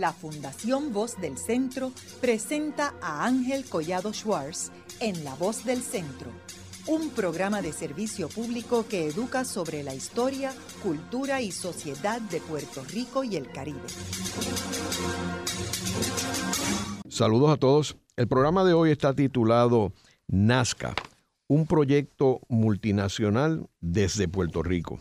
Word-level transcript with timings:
la 0.00 0.12
Fundación 0.12 0.92
Voz 0.92 1.18
del 1.20 1.38
Centro 1.38 1.92
presenta 2.20 2.94
a 3.00 3.24
Ángel 3.24 3.64
Collado 3.64 4.12
Schwartz 4.12 4.70
en 5.00 5.24
La 5.24 5.34
Voz 5.34 5.64
del 5.64 5.82
Centro, 5.82 6.30
un 6.86 7.10
programa 7.10 7.62
de 7.62 7.72
servicio 7.72 8.28
público 8.28 8.86
que 8.88 9.06
educa 9.06 9.44
sobre 9.44 9.82
la 9.82 9.94
historia, 9.94 10.52
cultura 10.82 11.40
y 11.40 11.50
sociedad 11.50 12.20
de 12.20 12.40
Puerto 12.40 12.84
Rico 12.84 13.24
y 13.24 13.36
el 13.36 13.50
Caribe. 13.50 13.80
Saludos 17.08 17.50
a 17.50 17.56
todos. 17.56 17.96
El 18.16 18.28
programa 18.28 18.64
de 18.64 18.74
hoy 18.74 18.90
está 18.90 19.14
titulado 19.14 19.92
Nazca, 20.28 20.94
un 21.48 21.66
proyecto 21.66 22.40
multinacional 22.48 23.68
desde 23.80 24.28
Puerto 24.28 24.62
Rico. 24.62 25.00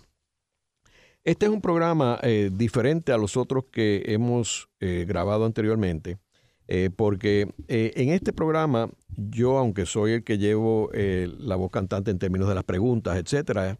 Este 1.26 1.48
es 1.48 1.52
un 1.52 1.60
programa 1.60 2.20
eh, 2.21 2.52
diferente 2.54 3.12
a 3.12 3.18
los 3.18 3.36
otros 3.36 3.66
que 3.71 4.04
hemos 4.06 4.70
eh, 4.79 5.06
grabado 5.07 5.46
anteriormente, 5.46 6.20
eh, 6.68 6.92
porque 6.96 7.51
en 7.68 8.10
este 8.10 8.32
programa 8.32 8.92
yo, 9.07 9.57
aunque 9.57 9.88
soy 9.88 10.11
el 10.11 10.24
que 10.24 10.38
llevo 10.38 10.92
la 10.93 11.56
voz 11.56 11.71
cantante 11.71 12.11
en 12.11 12.20
términos 12.20 12.48
de 12.48 12.54
las 12.54 12.64
preguntas, 12.64 13.18
etcétera, 13.18 13.79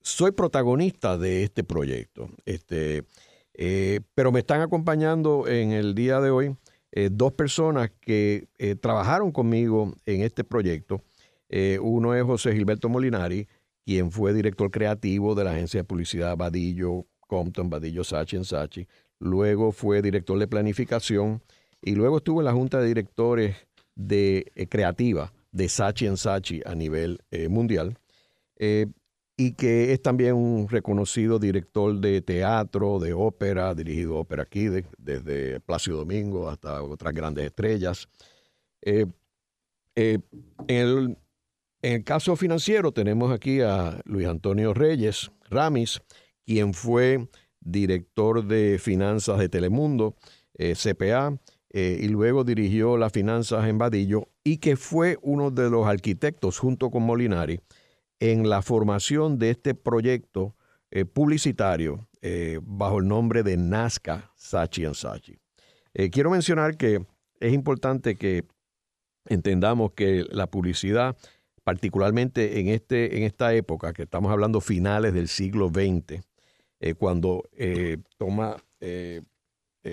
soy 0.00 0.32
protagonista 0.32 1.18
de 1.18 1.44
este 1.44 1.62
proyecto. 1.62 2.28
Este, 2.44 3.04
pero 4.14 4.32
me 4.32 4.40
están 4.40 4.60
acompañando 4.60 5.46
en 5.46 5.70
el 5.70 5.94
día 5.94 6.20
de 6.20 6.30
hoy 6.30 6.56
dos 7.12 7.32
personas 7.32 7.92
que 8.00 8.48
trabajaron 8.80 9.30
conmigo 9.30 9.94
en 10.06 10.22
este 10.22 10.42
proyecto. 10.42 11.00
uno 11.80 12.14
es 12.14 12.24
José 12.24 12.54
Gilberto 12.54 12.88
Molinari, 12.88 13.46
quien 13.84 14.10
fue 14.10 14.32
director 14.32 14.70
creativo 14.70 15.34
de 15.34 15.44
la 15.44 15.52
agencia 15.52 15.80
de 15.80 15.84
publicidad 15.84 16.36
Badillo 16.36 17.06
Compton, 17.20 17.70
Badillo 17.70 18.04
Sachi 18.04 18.36
en 18.36 18.44
Sachi. 18.44 18.86
Luego 19.18 19.72
fue 19.72 20.02
director 20.02 20.38
de 20.38 20.48
planificación 20.48 21.42
y 21.82 21.94
luego 21.94 22.18
estuvo 22.18 22.40
en 22.40 22.46
la 22.46 22.52
junta 22.52 22.80
de 22.80 22.88
directores 22.88 23.56
de 23.94 24.52
eh, 24.54 24.66
creativa 24.66 25.32
de 25.52 25.68
Sachi 25.68 26.06
en 26.06 26.16
Sachi 26.16 26.62
a 26.64 26.74
nivel 26.74 27.20
eh, 27.30 27.48
mundial. 27.48 27.98
Eh, 28.56 28.86
y 29.36 29.54
que 29.54 29.92
es 29.92 30.00
también 30.00 30.34
un 30.36 30.68
reconocido 30.68 31.40
director 31.40 31.98
de 31.98 32.22
teatro, 32.22 33.00
de 33.00 33.12
ópera, 33.12 33.70
ha 33.70 33.74
dirigido 33.74 34.16
ópera 34.16 34.44
aquí 34.44 34.68
desde 34.96 35.58
Plácido 35.58 35.98
Domingo 35.98 36.48
hasta 36.48 36.80
otras 36.80 37.12
grandes 37.12 37.46
estrellas. 37.46 38.08
en 38.82 39.12
el 40.68 41.16
en 41.84 41.92
el 41.92 42.04
caso 42.04 42.34
financiero 42.34 42.92
tenemos 42.92 43.30
aquí 43.30 43.60
a 43.60 44.00
Luis 44.06 44.26
Antonio 44.26 44.72
Reyes 44.72 45.30
Ramis, 45.50 46.00
quien 46.46 46.72
fue 46.72 47.28
director 47.60 48.42
de 48.42 48.78
finanzas 48.78 49.38
de 49.38 49.50
Telemundo, 49.50 50.16
eh, 50.54 50.74
CPA, 50.74 51.38
eh, 51.68 51.98
y 52.00 52.08
luego 52.08 52.42
dirigió 52.42 52.96
las 52.96 53.12
finanzas 53.12 53.68
en 53.68 53.76
Vadillo 53.76 54.30
y 54.42 54.58
que 54.58 54.76
fue 54.76 55.18
uno 55.20 55.50
de 55.50 55.68
los 55.68 55.86
arquitectos 55.86 56.58
junto 56.58 56.90
con 56.90 57.02
Molinari 57.02 57.60
en 58.18 58.48
la 58.48 58.62
formación 58.62 59.38
de 59.38 59.50
este 59.50 59.74
proyecto 59.74 60.56
eh, 60.90 61.04
publicitario 61.04 62.08
bajo 62.62 63.00
el 63.00 63.06
nombre 63.06 63.42
de 63.42 63.58
Nazca 63.58 64.32
Sachi 64.34 64.86
Sachi. 64.94 65.36
quiero 66.10 66.30
mencionar 66.30 66.78
que 66.78 67.04
es 67.38 67.52
importante 67.52 68.16
que 68.16 68.46
entendamos 69.26 69.92
que 69.92 70.24
la 70.30 70.46
publicidad 70.46 71.18
particularmente 71.64 72.60
en, 72.60 72.68
este, 72.68 73.16
en 73.16 73.24
esta 73.24 73.54
época, 73.54 73.92
que 73.94 74.02
estamos 74.02 74.30
hablando 74.30 74.60
finales 74.60 75.14
del 75.14 75.28
siglo 75.28 75.70
XX, 75.70 76.22
eh, 76.80 76.94
cuando 76.94 77.48
eh, 77.56 77.96
toma 78.18 78.56
eh, 78.80 79.22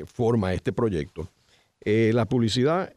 forma 0.06 0.54
este 0.54 0.74
proyecto, 0.74 1.30
la 1.84 2.26
publicidad 2.26 2.94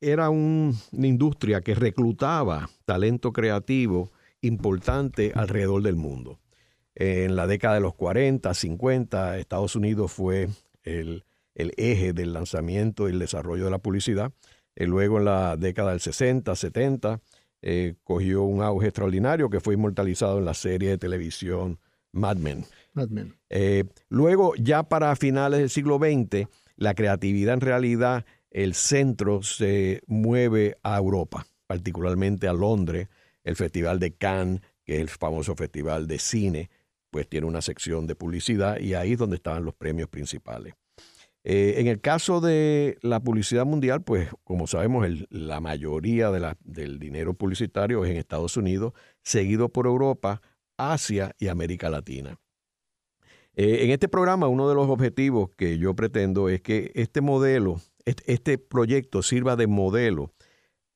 era 0.00 0.30
una 0.30 0.76
industria 0.92 1.60
que 1.60 1.74
reclutaba 1.74 2.70
talento 2.84 3.32
creativo 3.32 4.12
importante 4.42 5.32
alrededor 5.34 5.82
del 5.82 5.96
mundo. 5.96 6.38
En 6.94 7.34
la 7.34 7.48
década 7.48 7.74
de 7.74 7.80
los 7.80 7.94
40, 7.94 8.54
50, 8.54 9.38
Estados 9.38 9.74
Unidos 9.74 10.12
fue 10.12 10.48
el, 10.84 11.24
el 11.56 11.72
eje 11.76 12.12
del 12.12 12.32
lanzamiento 12.32 13.08
y 13.08 13.12
el 13.12 13.18
desarrollo 13.18 13.64
de 13.64 13.72
la 13.72 13.78
publicidad. 13.78 14.32
luego 14.76 15.18
en 15.18 15.24
la 15.24 15.56
década 15.56 15.90
del 15.90 16.00
60, 16.00 16.54
70, 16.54 17.20
eh, 17.62 17.94
cogió 18.04 18.42
un 18.42 18.62
auge 18.62 18.88
extraordinario 18.88 19.50
que 19.50 19.60
fue 19.60 19.74
inmortalizado 19.74 20.38
en 20.38 20.44
la 20.44 20.54
serie 20.54 20.90
de 20.90 20.98
televisión 20.98 21.78
Mad 22.12 22.36
Men. 22.36 22.64
Eh, 23.50 23.84
luego, 24.08 24.54
ya 24.56 24.84
para 24.84 25.14
finales 25.16 25.60
del 25.60 25.70
siglo 25.70 25.98
XX, 25.98 26.48
la 26.76 26.94
creatividad 26.94 27.54
en 27.54 27.60
realidad, 27.60 28.24
el 28.50 28.74
centro 28.74 29.42
se 29.42 30.02
mueve 30.06 30.78
a 30.82 30.96
Europa, 30.96 31.46
particularmente 31.66 32.48
a 32.48 32.52
Londres, 32.52 33.08
el 33.44 33.56
Festival 33.56 34.00
de 34.00 34.14
Cannes, 34.14 34.60
que 34.84 34.96
es 34.96 35.00
el 35.00 35.08
famoso 35.08 35.54
festival 35.54 36.06
de 36.06 36.18
cine, 36.18 36.70
pues 37.10 37.28
tiene 37.28 37.46
una 37.46 37.60
sección 37.60 38.06
de 38.06 38.14
publicidad 38.14 38.78
y 38.78 38.94
ahí 38.94 39.12
es 39.12 39.18
donde 39.18 39.36
estaban 39.36 39.64
los 39.64 39.74
premios 39.74 40.08
principales. 40.08 40.74
Eh, 41.48 41.80
en 41.80 41.86
el 41.86 42.00
caso 42.00 42.40
de 42.40 42.98
la 43.02 43.20
publicidad 43.20 43.64
mundial, 43.64 44.02
pues 44.02 44.30
como 44.42 44.66
sabemos, 44.66 45.06
la 45.30 45.60
mayoría 45.60 46.32
del 46.32 46.98
dinero 46.98 47.34
publicitario 47.34 48.04
es 48.04 48.10
en 48.10 48.16
Estados 48.16 48.56
Unidos, 48.56 48.94
seguido 49.22 49.68
por 49.68 49.86
Europa, 49.86 50.42
Asia 50.76 51.36
y 51.38 51.46
América 51.46 51.88
Latina. 51.88 52.40
Eh, 53.54 53.84
en 53.84 53.92
este 53.92 54.08
programa, 54.08 54.48
uno 54.48 54.68
de 54.68 54.74
los 54.74 54.88
objetivos 54.88 55.50
que 55.56 55.78
yo 55.78 55.94
pretendo 55.94 56.48
es 56.48 56.62
que 56.62 56.90
este 56.96 57.20
modelo, 57.20 57.80
este, 58.04 58.58
proyecto 58.58 59.22
sirva 59.22 59.54
de 59.54 59.68
modelo 59.68 60.32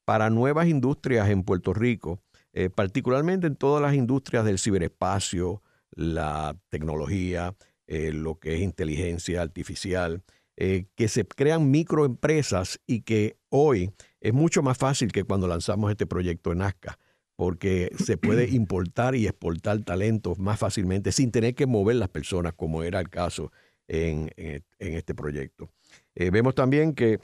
para 0.05 0.31
nuevas 0.31 0.67
industrias 0.67 1.29
en 1.29 1.45
Puerto 1.45 1.75
Rico, 1.75 2.19
eh, 2.55 2.71
particularmente 2.71 3.47
en 3.47 3.55
todas 3.55 3.81
las 3.81 3.95
industrias 3.95 4.45
del 4.45 4.59
ciberespacio, 4.59 5.63
la 5.93 6.57
tecnología, 6.71 7.55
lo 7.87 8.39
que 8.39 8.55
es 8.55 8.61
inteligencia 8.61 9.43
artificial, 9.43 10.23
eh, 10.63 10.85
que 10.95 11.09
se 11.09 11.25
crean 11.25 11.71
microempresas 11.71 12.81
y 12.87 13.01
que 13.01 13.39
hoy 13.49 13.93
es 14.21 14.35
mucho 14.35 14.63
más 14.63 14.77
fácil 14.77 15.11
que 15.11 15.25
cuando 15.25 15.49
lanzamos 15.49 15.91
este 15.91 16.05
proyecto 16.05 16.53
en 16.53 16.61
ASCA, 16.61 16.99
porque 17.35 17.91
se 17.99 18.19
puede 18.19 18.47
importar 18.51 19.15
y 19.15 19.27
exportar 19.27 19.83
talentos 19.85 20.39
más 20.39 20.59
fácilmente 20.59 21.13
sin 21.13 21.31
tener 21.31 21.55
que 21.55 21.65
mover 21.65 21.97
las 21.97 22.11
personas, 22.11 22.53
como 22.53 22.83
era 22.83 23.01
el 23.01 23.09
caso 23.09 23.51
en, 23.89 24.31
este 24.79 25.15
proyecto. 25.15 25.71
Eh, 26.15 26.29
vemos 26.29 26.55
también 26.55 26.93
que 26.95 27.21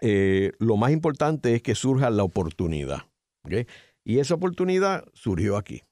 eh, 0.00 0.52
lo 0.60 0.76
más 0.76 0.92
importante 0.92 1.56
es 1.56 1.62
que 1.62 1.74
surja 1.74 2.08
la 2.10 2.22
oportunidad. 2.22 3.08
Y 4.04 4.20
esa 4.20 4.34
oportunidad 4.34 5.04
surgió 5.12 5.56
aquí. 5.56 5.82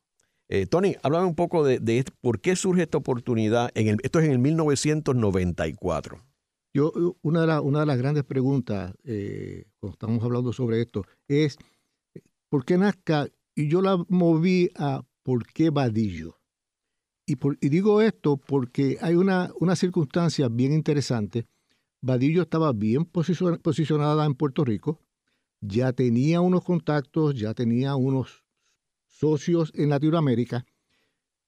Tony, 0.70 0.94
háblame 1.02 1.26
un 1.26 1.34
poco 1.34 1.64
de, 1.64 2.04
por 2.20 2.40
qué 2.40 2.54
surge 2.54 2.82
esta 2.82 2.98
oportunidad. 2.98 3.72
En 3.74 3.88
el, 3.88 3.96
esto 4.04 4.20
es 4.20 4.26
en 4.26 4.32
el 4.32 4.38
1994. 4.38 6.22
Yo, 6.74 6.92
una 7.22 7.42
de, 7.42 7.46
la, 7.46 7.60
una 7.60 7.80
de 7.80 7.86
las 7.86 7.98
grandes 7.98 8.24
preguntas 8.24 8.94
eh, 9.04 9.66
cuando 9.78 9.92
estamos 9.92 10.24
hablando 10.24 10.52
sobre 10.52 10.80
esto 10.80 11.04
es, 11.28 11.58
¿por 12.48 12.64
qué 12.64 12.78
Nazca? 12.78 13.28
Y 13.54 13.68
yo 13.68 13.82
la 13.82 14.02
moví 14.08 14.70
a 14.76 15.02
¿por 15.22 15.46
qué 15.46 15.68
Vadillo? 15.70 16.38
Y, 17.26 17.36
y 17.60 17.68
digo 17.68 18.00
esto 18.00 18.38
porque 18.38 18.96
hay 19.02 19.14
una, 19.14 19.50
una 19.60 19.76
circunstancia 19.76 20.48
bien 20.48 20.72
interesante. 20.72 21.46
Vadillo 22.00 22.42
estaba 22.42 22.72
bien 22.72 23.04
posicionada 23.04 24.24
en 24.24 24.34
Puerto 24.34 24.64
Rico, 24.64 24.98
ya 25.60 25.92
tenía 25.92 26.40
unos 26.40 26.64
contactos, 26.64 27.34
ya 27.34 27.54
tenía 27.54 27.94
unos 27.94 28.44
socios 29.06 29.70
en 29.76 29.90
Latinoamérica, 29.90 30.64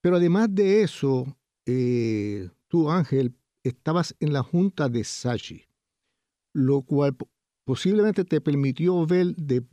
pero 0.00 0.16
además 0.16 0.54
de 0.54 0.82
eso, 0.82 1.36
eh, 1.66 2.50
tú, 2.68 2.88
Ángel, 2.88 3.34
estabas 3.64 4.14
en 4.20 4.32
la 4.32 4.42
junta 4.42 4.88
de 4.88 5.02
Sachi, 5.02 5.64
lo 6.52 6.82
cual 6.82 7.16
posiblemente 7.64 8.24
te 8.24 8.40
permitió 8.40 9.04
ver 9.06 9.34
de 9.34 9.66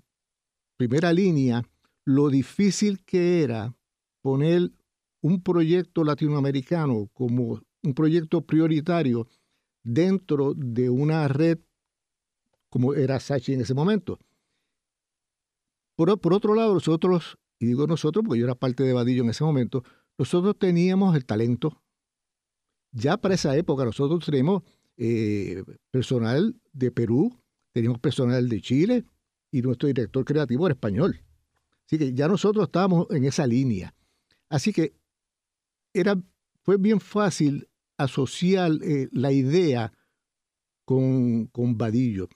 primera 0.78 1.14
línea 1.14 1.64
lo 2.06 2.30
difícil 2.30 3.04
que 3.04 3.44
era 3.44 3.76
poner 4.24 4.72
un 5.22 5.44
proyecto 5.44 6.04
latinoamericano 6.04 7.10
como 7.14 7.62
un 7.84 7.94
proyecto 7.94 8.42
prioritario 8.42 9.28
dentro 9.84 10.54
de 10.56 10.90
una 10.90 11.28
red 11.28 11.60
como 12.70 12.94
era 12.94 13.20
Sachi 13.20 13.54
en 13.54 13.62
ese 13.62 13.74
momento. 13.74 14.18
Por, 15.98 16.20
por, 16.20 16.34
otro 16.34 16.56
lado, 16.56 16.74
nosotros, 16.74 17.38
y 17.60 17.66
digo 17.66 17.86
nosotros 17.86 18.24
porque 18.26 18.40
yo 18.40 18.46
era 18.46 18.56
parte 18.56 18.84
de 18.84 18.94
Vadillo 18.94 19.24
en 19.24 19.30
ese 19.30 19.44
momento, 19.44 19.84
nosotros 20.18 20.58
teníamos 20.58 21.16
el 21.16 21.26
talento, 21.26 21.82
ya 22.92 23.18
para 23.18 23.36
esa 23.36 23.56
época 23.56 23.86
nosotros 23.86 24.26
tenemos 24.26 24.64
eh, 24.98 25.64
personal 25.90 26.56
de 26.74 26.92
Perú, 26.92 27.36
teníamos 27.74 28.00
personal 28.00 28.48
de 28.50 28.62
Chile 28.62 29.06
y 29.52 29.62
nuestro 29.62 29.88
director 29.88 30.26
creativo 30.26 30.68
era 30.68 30.74
español. 30.74 31.22
Así 31.86 31.98
que 31.98 32.14
ya 32.14 32.28
nosotros 32.28 32.66
estábamos 32.66 33.08
en 33.10 33.26
esa 33.26 33.48
línea. 33.48 33.94
Así 34.50 34.72
que 34.72 34.94
era, 35.94 36.22
fue 36.64 36.78
bien 36.78 37.00
fácil 37.00 37.68
asociar 37.98 38.72
eh, 38.82 39.10
la 39.12 39.32
idea 39.32 39.92
con, 40.86 41.48
con 41.48 41.78
Vadillo. 41.78 42.30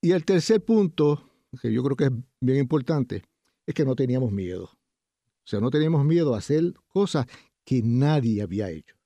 Y 0.00 0.12
el 0.12 0.24
tercer 0.24 0.64
punto, 0.64 1.30
que 1.60 1.72
yo 1.72 1.82
creo 1.82 1.96
que 1.96 2.04
es 2.04 2.12
bien 2.40 2.58
importante, 2.58 3.24
es 3.66 3.74
que 3.74 3.84
no 3.84 3.94
teníamos 3.94 4.32
miedo. 4.32 4.64
O 4.64 5.50
sea, 5.50 5.60
no 5.60 5.70
teníamos 5.70 6.04
miedo 6.04 6.34
a 6.34 6.38
hacer 6.38 6.74
cosas 6.88 7.26
que 7.64 7.82
nadie 7.82 8.42
había 8.42 8.70
hecho. 8.70 8.97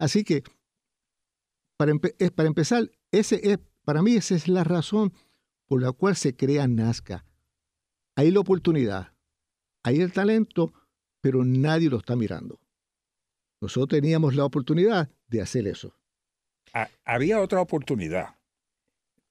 Así 0.00 0.24
que, 0.24 0.42
para, 1.76 1.92
para 2.34 2.48
empezar, 2.48 2.90
ese 3.12 3.40
es, 3.44 3.58
para 3.84 4.02
mí 4.02 4.16
esa 4.16 4.34
es 4.34 4.48
la 4.48 4.64
razón 4.64 5.12
por 5.66 5.82
la 5.82 5.92
cual 5.92 6.16
se 6.16 6.34
crea 6.34 6.66
Nazca. 6.66 7.26
Hay 8.16 8.30
la 8.30 8.40
oportunidad, 8.40 9.12
hay 9.84 10.00
el 10.00 10.12
talento, 10.12 10.72
pero 11.20 11.44
nadie 11.44 11.90
lo 11.90 11.98
está 11.98 12.16
mirando. 12.16 12.58
Nosotros 13.60 14.00
teníamos 14.00 14.34
la 14.34 14.46
oportunidad 14.46 15.10
de 15.28 15.42
hacer 15.42 15.68
eso. 15.68 15.94
Había 17.04 17.40
otra 17.40 17.60
oportunidad, 17.60 18.38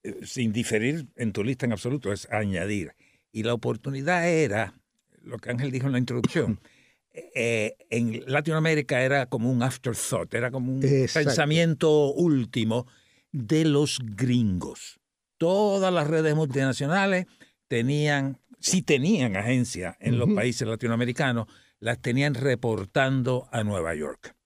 eh, 0.04 0.24
sin 0.24 0.52
diferir 0.52 1.08
en 1.16 1.32
tu 1.32 1.42
lista 1.42 1.66
en 1.66 1.72
absoluto, 1.72 2.12
es 2.12 2.30
añadir. 2.30 2.94
Y 3.32 3.42
la 3.42 3.54
oportunidad 3.54 4.28
era, 4.28 4.80
lo 5.22 5.36
que 5.38 5.50
Ángel 5.50 5.72
dijo 5.72 5.86
en 5.86 5.92
la 5.92 5.98
introducción, 5.98 6.60
eh, 7.12 7.76
en 7.90 8.22
Latinoamérica 8.26 9.02
era 9.02 9.26
como 9.26 9.50
un 9.50 9.62
afterthought, 9.62 10.32
era 10.34 10.50
como 10.50 10.72
un 10.72 10.80
pensamiento 10.80 12.12
último 12.12 12.86
de 13.32 13.64
los 13.64 13.98
gringos. 14.02 15.00
Todas 15.36 15.92
las 15.92 16.06
redes 16.06 16.34
multinacionales 16.34 17.26
tenían, 17.66 18.38
si 18.58 18.82
tenían 18.82 19.36
agencia 19.36 19.96
en 20.00 20.18
los 20.18 20.28
países 20.34 20.68
latinoamericanos, 20.68 21.46
las 21.80 22.00
tenían 22.00 22.34
reportando 22.34 23.48
a 23.50 23.64
Nueva 23.64 23.94
York, 23.94 24.36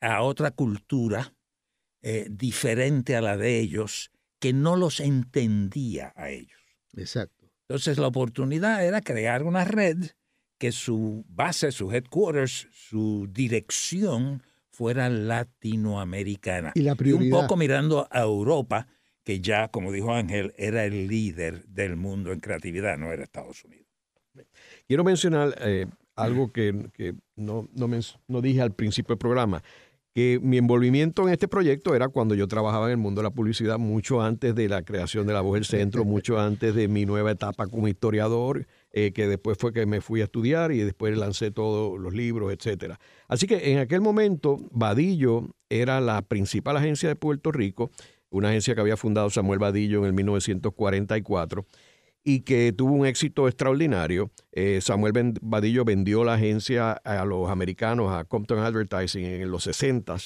a 0.00 0.22
otra 0.22 0.50
cultura 0.50 1.34
eh, 2.02 2.26
diferente 2.30 3.16
a 3.16 3.20
la 3.20 3.36
de 3.36 3.58
ellos, 3.58 4.12
que 4.38 4.52
no 4.52 4.76
los 4.76 5.00
entendía 5.00 6.12
a 6.14 6.30
ellos. 6.30 6.60
Exacto. 6.96 7.50
Entonces 7.62 7.98
la 7.98 8.06
oportunidad 8.06 8.84
era 8.84 9.00
crear 9.00 9.42
una 9.42 9.64
red 9.64 10.10
que 10.58 10.72
su 10.72 11.24
base, 11.28 11.72
su 11.72 11.92
headquarters, 11.92 12.68
su 12.72 13.28
dirección 13.30 14.42
fuera 14.70 15.08
latinoamericana. 15.08 16.72
Y 16.74 16.82
la 16.82 16.92
un 16.92 17.30
poco 17.30 17.56
mirando 17.56 18.06
a 18.10 18.20
Europa, 18.20 18.86
que 19.24 19.40
ya, 19.40 19.68
como 19.68 19.90
dijo 19.90 20.12
Ángel, 20.12 20.54
era 20.56 20.84
el 20.84 21.08
líder 21.08 21.64
del 21.66 21.96
mundo 21.96 22.32
en 22.32 22.40
creatividad, 22.40 22.98
no 22.98 23.12
era 23.12 23.24
Estados 23.24 23.64
Unidos. 23.64 23.86
Quiero 24.86 25.02
mencionar 25.02 25.56
eh, 25.60 25.86
algo 26.14 26.52
que, 26.52 26.72
no, 27.36 27.68
no, 27.74 28.40
dije 28.40 28.60
al 28.60 28.72
principio 28.72 29.14
del 29.14 29.18
programa, 29.18 29.62
que 30.14 30.38
mi 30.42 30.58
envolvimiento 30.58 31.22
en 31.26 31.32
este 31.32 31.48
proyecto 31.48 31.94
era 31.94 32.08
cuando 32.08 32.34
yo 32.34 32.46
trabajaba 32.48 32.86
en 32.86 32.92
el 32.92 32.96
mundo 32.98 33.20
de 33.20 33.24
la 33.24 33.30
publicidad, 33.30 33.78
mucho 33.78 34.22
antes 34.22 34.54
de 34.54 34.68
la 34.68 34.82
creación 34.82 35.26
de 35.26 35.32
La 35.32 35.40
Voz 35.40 35.54
del 35.54 35.64
Centro, 35.64 36.04
mucho 36.04 36.38
antes 36.38 36.74
de 36.74 36.88
mi 36.88 37.04
nueva 37.04 37.30
etapa 37.30 37.66
como 37.66 37.88
historiador, 37.88 38.66
eh, 38.98 39.12
que 39.12 39.28
después 39.28 39.58
fue 39.58 39.74
que 39.74 39.84
me 39.84 40.00
fui 40.00 40.22
a 40.22 40.24
estudiar 40.24 40.72
y 40.72 40.78
después 40.78 41.14
lancé 41.18 41.50
todos 41.50 42.00
los 42.00 42.14
libros, 42.14 42.50
etcétera. 42.50 42.98
Así 43.28 43.46
que 43.46 43.72
en 43.72 43.78
aquel 43.78 44.00
momento, 44.00 44.56
Vadillo 44.70 45.50
era 45.68 46.00
la 46.00 46.22
principal 46.22 46.78
agencia 46.78 47.06
de 47.06 47.14
Puerto 47.14 47.52
Rico, 47.52 47.90
una 48.30 48.48
agencia 48.48 48.74
que 48.74 48.80
había 48.80 48.96
fundado 48.96 49.28
Samuel 49.28 49.58
Vadillo 49.58 49.98
en 49.98 50.06
el 50.06 50.12
1944 50.14 51.66
y 52.24 52.40
que 52.40 52.72
tuvo 52.72 52.94
un 52.94 53.04
éxito 53.04 53.48
extraordinario. 53.48 54.30
Eh, 54.52 54.80
Samuel 54.80 55.34
Vadillo 55.42 55.84
vendió 55.84 56.24
la 56.24 56.32
agencia 56.32 56.92
a 56.92 57.22
los 57.26 57.50
americanos, 57.50 58.10
a 58.14 58.24
Compton 58.24 58.60
Advertising 58.60 59.26
en 59.26 59.50
los 59.50 59.64
60 59.64 60.16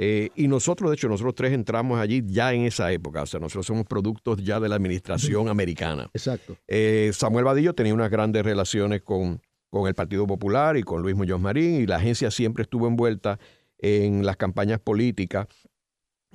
eh, 0.00 0.30
y 0.36 0.46
nosotros, 0.46 0.90
de 0.90 0.94
hecho, 0.94 1.08
nosotros 1.08 1.34
tres 1.34 1.52
entramos 1.52 1.98
allí 1.98 2.22
ya 2.24 2.52
en 2.52 2.62
esa 2.62 2.92
época. 2.92 3.22
O 3.22 3.26
sea, 3.26 3.40
nosotros 3.40 3.66
somos 3.66 3.84
productos 3.84 4.40
ya 4.44 4.60
de 4.60 4.68
la 4.68 4.76
administración 4.76 5.48
americana. 5.48 6.08
Exacto. 6.14 6.56
Eh, 6.68 7.10
Samuel 7.12 7.44
Vadillo 7.44 7.74
tenía 7.74 7.94
unas 7.94 8.08
grandes 8.08 8.44
relaciones 8.44 9.02
con, 9.02 9.42
con 9.70 9.88
el 9.88 9.96
Partido 9.96 10.24
Popular 10.24 10.76
y 10.76 10.84
con 10.84 11.02
Luis 11.02 11.16
Muñoz 11.16 11.40
Marín 11.40 11.80
y 11.80 11.86
la 11.86 11.96
agencia 11.96 12.30
siempre 12.30 12.62
estuvo 12.62 12.86
envuelta 12.86 13.40
en 13.76 14.24
las 14.24 14.36
campañas 14.36 14.78
políticas. 14.78 15.48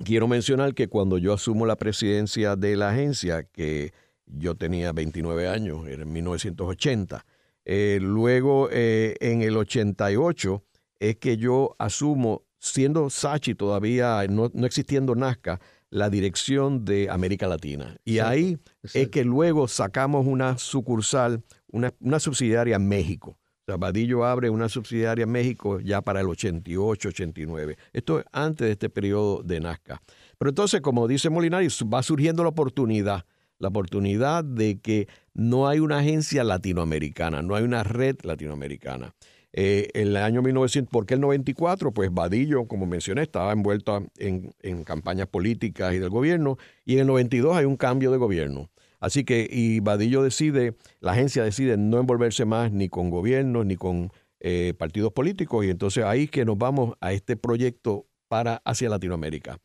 Quiero 0.04 0.28
mencionar 0.28 0.74
que 0.74 0.88
cuando 0.88 1.16
yo 1.16 1.32
asumo 1.32 1.64
la 1.64 1.76
presidencia 1.76 2.56
de 2.56 2.76
la 2.76 2.90
agencia, 2.90 3.44
que 3.44 3.94
yo 4.26 4.56
tenía 4.56 4.92
29 4.92 5.48
años, 5.48 5.88
era 5.88 6.02
en 6.02 6.12
1980. 6.12 7.24
Eh, 7.64 7.98
luego, 8.02 8.68
eh, 8.70 9.16
en 9.20 9.40
el 9.40 9.56
88, 9.56 10.62
es 10.98 11.16
que 11.16 11.38
yo 11.38 11.74
asumo, 11.78 12.42
siendo 12.64 13.10
Sachi 13.10 13.54
todavía, 13.54 14.26
no, 14.28 14.50
existiendo 14.64 15.14
Nazca, 15.14 15.60
la 15.90 16.08
dirección 16.08 16.84
de 16.84 17.08
América 17.10 17.46
Latina. 17.46 17.96
Y 18.04 18.18
ahí 18.18 18.58
es 18.94 19.08
que 19.10 19.24
luego 19.24 19.68
sacamos 19.68 20.26
una 20.26 20.58
sucursal, 20.58 21.44
una, 21.70 21.92
una 22.00 22.18
subsidiaria 22.18 22.76
en 22.76 22.88
México. 22.88 23.38
O 23.66 24.24
abre 24.24 24.50
una 24.50 24.68
subsidiaria 24.68 25.22
en 25.22 25.30
México 25.30 25.80
ya 25.80 26.02
para 26.02 26.20
el 26.20 26.28
88, 26.28 27.08
89. 27.08 27.78
Esto 27.92 28.18
es 28.20 28.26
antes 28.32 28.66
de 28.66 28.72
este 28.72 28.90
periodo 28.90 29.42
de 29.42 29.60
Nazca. 29.60 30.02
Pero 30.36 30.50
entonces, 30.50 30.80
como 30.82 31.08
dice 31.08 31.30
Molinari, 31.30 31.68
va 31.90 32.02
surgiendo 32.02 32.42
la 32.42 32.50
oportunidad 32.50 33.24
la 33.58 33.68
oportunidad 33.68 34.44
de 34.44 34.80
que 34.80 35.08
no 35.32 35.68
hay 35.68 35.78
una 35.78 35.98
agencia 35.98 36.44
latinoamericana, 36.44 37.40
no 37.40 37.54
hay 37.54 37.64
una 37.64 37.82
red 37.82 38.16
latinoamericana. 38.22 39.14
En 39.56 39.64
eh, 39.64 39.88
el 39.94 40.16
año 40.16 40.42
1900, 40.42 40.90
¿por 40.90 41.06
qué 41.06 41.14
el 41.14 41.20
94? 41.20 41.92
Pues 41.92 42.12
Vadillo, 42.12 42.66
como 42.66 42.86
mencioné, 42.86 43.22
estaba 43.22 43.52
envuelto 43.52 44.04
en, 44.18 44.52
campañas 44.82 45.28
políticas 45.28 45.94
y 45.94 45.98
del 45.98 46.10
gobierno, 46.10 46.58
y 46.84 46.94
en 46.94 47.00
el 47.00 47.06
92 47.06 47.56
hay 47.56 47.64
un 47.64 47.76
cambio 47.76 48.10
de 48.10 48.18
gobierno. 48.18 48.68
Así 48.98 49.22
que, 49.22 49.46
y 49.48 49.78
Vadillo 49.78 50.24
decide, 50.24 50.74
la 50.98 51.12
agencia 51.12 51.44
decide 51.44 51.76
no 51.76 52.00
envolverse 52.00 52.44
más 52.44 52.72
ni 52.72 52.88
con 52.88 53.10
gobiernos 53.10 53.64
ni 53.64 53.76
con 53.76 54.10
eh, 54.40 54.74
partidos 54.76 55.12
políticos, 55.12 55.64
y 55.64 55.70
entonces 55.70 56.02
ahí 56.02 56.26
que 56.26 56.44
nos 56.44 56.58
vamos 56.58 56.96
a 57.00 57.12
este 57.12 57.36
proyecto 57.36 58.06
para 58.26 58.60
hacia 58.64 58.88
Latinoamérica. 58.88 59.60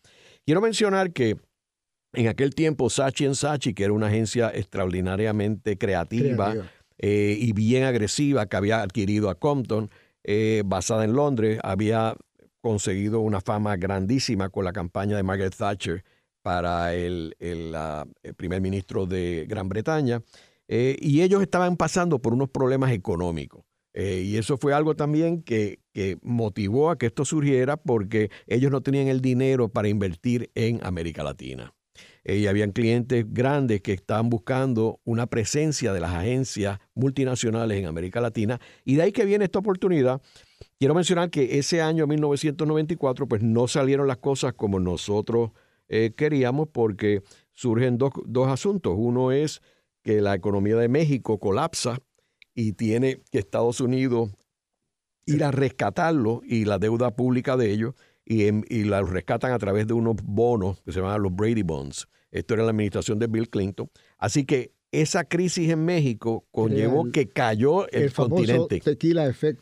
Quiero 0.46 0.62
mencionar 0.62 1.14
que 1.14 1.38
en 2.14 2.28
aquel 2.28 2.54
tiempo, 2.54 2.92
Sachi 2.92 3.34
Sachi, 3.34 3.74
que 3.74 3.86
era 3.86 3.94
una 3.94 4.08
agencia 4.08 4.52
extraordinariamente 4.54 5.80
creativa, 5.80 6.54
eh, 7.00 7.38
y 7.40 7.54
bien 7.54 7.84
agresiva 7.84 8.48
que 8.48 8.58
había 8.58 8.82
adquirido 8.82 9.30
a 9.30 9.36
Compton, 9.36 9.90
eh, 10.24 10.64
basada 10.66 11.06
en 11.06 11.14
Londres, 11.14 11.60
había 11.64 12.16
conseguido 12.62 13.22
una 13.22 13.40
fama 13.40 13.78
grandísima 13.78 14.50
con 14.50 14.66
la 14.66 14.74
campaña 14.74 15.16
de 15.16 15.24
Margaret 15.24 15.56
Thatcher 15.56 16.04
para 16.42 16.94
el, 16.94 17.36
primer 18.36 18.62
ministro 18.62 19.06
de 19.06 19.46
Gran 19.48 19.70
Bretaña. 19.70 20.22
Eh, 20.68 20.98
y 21.00 21.22
ellos 21.22 21.42
estaban 21.42 21.78
pasando 21.78 22.20
por 22.20 22.34
unos 22.34 22.50
problemas 22.50 22.92
económicos. 22.92 23.64
y 23.94 24.38
eso 24.38 24.58
fue 24.58 24.74
algo 24.74 24.96
también 24.96 25.42
que, 25.42 25.80
que, 25.94 26.18
motivó 26.22 26.92
a 26.92 26.98
que 26.98 27.08
esto 27.08 27.26
surgiera 27.26 27.78
porque 27.78 28.30
ellos 28.48 28.72
no 28.72 28.82
tenían 28.82 29.08
el 29.08 29.22
dinero 29.22 29.70
para 29.70 29.88
invertir 29.88 30.52
en 30.54 30.80
América 30.84 31.24
Latina 31.24 31.74
y 32.38 32.48
habían 32.48 32.72
clientes 32.72 33.26
grandes 33.28 33.82
que 33.82 33.94
estaban 33.94 34.30
buscando 34.30 35.00
una 35.04 35.28
presencia 35.28 35.94
de 35.94 36.00
las 36.00 36.14
agencias 36.14 36.80
multinacionales 36.94 37.78
en 37.78 37.86
América 37.86 38.22
Latina 38.22 38.60
y 38.86 38.96
de 38.96 39.04
ahí 39.04 39.12
que 39.12 39.26
viene 39.26 39.46
esta 39.46 39.60
oportunidad. 39.60 40.22
Quiero 40.78 40.94
mencionar 40.94 41.30
que 41.30 41.60
ese 41.60 41.82
año 41.82 42.08
1994 42.08 43.28
pues 43.28 43.42
no 43.42 43.68
salieron 43.68 44.08
las 44.08 44.18
cosas 44.18 44.54
como 44.54 44.80
nosotros 44.80 45.52
eh, 45.88 46.14
queríamos 46.16 46.68
porque 46.70 47.24
surgen 47.52 47.98
dos, 47.98 48.12
dos 48.26 48.48
asuntos. 48.48 48.94
Uno 48.96 49.32
es 49.32 49.62
que 50.04 50.22
la 50.22 50.36
economía 50.36 50.76
de 50.78 50.88
México 50.88 51.40
colapsa 51.40 52.00
y 52.54 52.74
tiene 52.74 53.22
que 53.32 53.40
Estados 53.40 53.82
Unidos 53.82 54.30
ir 55.26 55.44
a 55.44 55.52
rescatarlo 55.52 56.42
y 56.44 56.66
la 56.66 56.80
deuda 56.80 57.16
pública 57.16 57.58
de 57.58 57.72
ellos 57.72 57.96
y, 58.26 58.44
y 58.74 58.84
la 58.84 59.02
rescatan 59.02 59.52
a 59.52 59.60
través 59.60 59.88
de 59.88 59.94
unos 59.94 60.18
bonos 60.24 60.82
que 60.82 60.92
se 60.92 61.00
llaman 61.00 61.22
los 61.22 61.36
Brady 61.36 61.64
Bonds. 61.64 62.08
Esto 62.32 62.54
era 62.54 62.64
la 62.64 62.72
administración 62.72 63.20
de 63.20 63.28
Bill 63.28 63.50
Clinton. 63.50 63.90
Así 64.18 64.46
que 64.46 64.74
esa 64.92 65.24
crisis 65.24 65.70
en 65.70 65.86
México 65.86 66.46
conllevó 66.52 67.12
que 67.12 67.30
cayó 67.30 67.88
el, 67.90 68.04
el 68.04 68.14
continente. 68.14 68.80
Tequila 68.80 69.28
effect. 69.28 69.62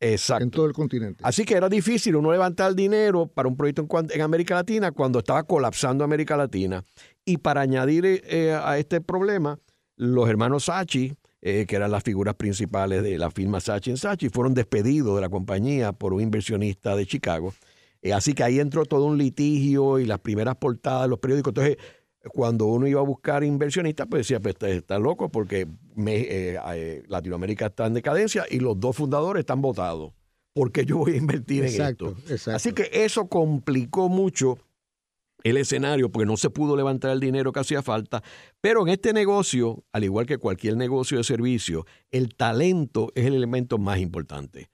Exacto. 0.00 0.44
En 0.44 0.50
todo 0.50 0.66
el 0.66 0.72
continente. 0.72 1.22
Así 1.24 1.44
que 1.44 1.54
era 1.54 1.68
difícil 1.68 2.16
uno 2.16 2.32
levantar 2.32 2.74
dinero 2.74 3.26
para 3.26 3.48
un 3.48 3.56
proyecto 3.56 3.86
en, 4.10 4.22
América 4.22 4.54
Latina 4.54 4.92
cuando 4.92 5.18
estaba 5.18 5.42
colapsando 5.42 6.04
América 6.04 6.36
Latina. 6.36 6.84
Y 7.24 7.36
para 7.36 7.60
añadir 7.60 8.04
eh, 8.06 8.52
a 8.52 8.78
este 8.78 9.02
problema, 9.02 9.58
los 9.96 10.28
hermanos 10.28 10.64
Sachi, 10.64 11.14
eh, 11.42 11.66
que 11.68 11.76
eran 11.76 11.90
las 11.90 12.02
figuras 12.02 12.34
principales 12.34 13.02
de 13.02 13.18
la 13.18 13.30
firma 13.30 13.60
Sachi 13.60 13.94
Sachi, 13.96 14.30
fueron 14.30 14.54
despedidos 14.54 15.14
de 15.16 15.20
la 15.20 15.28
compañía 15.28 15.92
por 15.92 16.14
un 16.14 16.22
inversionista 16.22 16.96
de 16.96 17.06
Chicago 17.06 17.52
eh, 18.02 18.12
así 18.12 18.32
que 18.32 18.42
ahí 18.42 18.60
entró 18.60 18.84
todo 18.86 19.04
un 19.06 19.18
litigio 19.18 19.98
y 19.98 20.06
las 20.06 20.20
primeras 20.20 20.56
portadas 20.56 21.02
de 21.02 21.08
los 21.08 21.18
periódicos. 21.18 21.50
Entonces, 21.50 21.76
cuando 22.32 22.66
uno 22.66 22.86
iba 22.86 23.00
a 23.00 23.04
buscar 23.04 23.44
inversionistas, 23.44 24.06
pues 24.08 24.20
decía, 24.20 24.40
pues 24.40 24.56
está 24.60 24.98
loco 24.98 25.30
porque 25.30 25.66
eh, 26.06 26.58
eh, 26.74 27.02
Latinoamérica 27.08 27.66
está 27.66 27.86
en 27.86 27.94
decadencia 27.94 28.44
y 28.50 28.60
los 28.60 28.78
dos 28.78 28.96
fundadores 28.96 29.40
están 29.40 29.62
votados. 29.62 30.12
¿Por 30.52 30.72
qué 30.72 30.84
yo 30.84 30.98
voy 30.98 31.12
a 31.12 31.16
invertir 31.16 31.64
en 31.64 31.82
esto? 31.82 32.16
Así 32.52 32.72
que 32.72 32.90
eso 32.92 33.28
complicó 33.28 34.08
mucho 34.08 34.58
el 35.42 35.56
escenario 35.56 36.10
porque 36.10 36.26
no 36.26 36.36
se 36.36 36.50
pudo 36.50 36.76
levantar 36.76 37.12
el 37.12 37.20
dinero 37.20 37.52
que 37.52 37.60
hacía 37.60 37.82
falta. 37.82 38.22
Pero 38.60 38.82
en 38.82 38.88
este 38.88 39.12
negocio, 39.12 39.84
al 39.92 40.04
igual 40.04 40.26
que 40.26 40.38
cualquier 40.38 40.76
negocio 40.76 41.18
de 41.18 41.24
servicio, 41.24 41.86
el 42.10 42.34
talento 42.34 43.12
es 43.14 43.26
el 43.26 43.34
elemento 43.34 43.78
más 43.78 43.98
importante. 44.00 44.68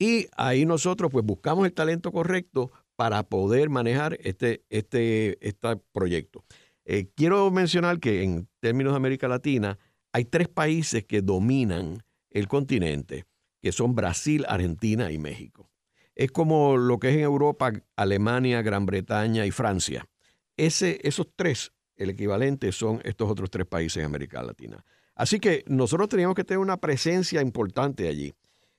Y 0.00 0.28
ahí 0.38 0.64
nosotros 0.64 1.10
pues 1.12 1.26
buscamos 1.26 1.66
el 1.66 1.74
talento 1.74 2.10
correcto 2.10 2.72
para 2.96 3.22
poder 3.22 3.68
manejar 3.68 4.16
este, 4.22 4.64
este, 4.70 5.36
este 5.46 5.76
proyecto. 5.92 6.42
Eh, 6.86 7.10
quiero 7.14 7.50
mencionar 7.50 8.00
que 8.00 8.22
en 8.22 8.48
términos 8.60 8.94
de 8.94 8.96
América 8.96 9.28
Latina 9.28 9.78
hay 10.10 10.24
tres 10.24 10.48
países 10.48 11.04
que 11.04 11.20
dominan 11.20 12.02
el 12.30 12.48
continente, 12.48 13.26
que 13.60 13.72
son 13.72 13.94
Brasil, 13.94 14.46
Argentina 14.48 15.12
y 15.12 15.18
México. 15.18 15.68
Es 16.14 16.32
como 16.32 16.78
lo 16.78 16.98
que 16.98 17.10
es 17.10 17.16
en 17.16 17.20
Europa, 17.20 17.70
Alemania, 17.94 18.62
Gran 18.62 18.86
Bretaña 18.86 19.44
y 19.44 19.50
Francia. 19.50 20.08
Ese, 20.56 20.98
esos 21.02 21.26
tres, 21.36 21.72
el 21.96 22.08
equivalente 22.08 22.72
son 22.72 23.02
estos 23.04 23.30
otros 23.30 23.50
tres 23.50 23.66
países 23.66 23.98
en 23.98 24.06
América 24.06 24.42
Latina. 24.42 24.82
Así 25.14 25.40
que 25.40 25.62
nosotros 25.66 26.08
teníamos 26.08 26.34
que 26.34 26.44
tener 26.44 26.58
una 26.58 26.78
presencia 26.78 27.42
importante 27.42 28.08
allí. 28.08 28.32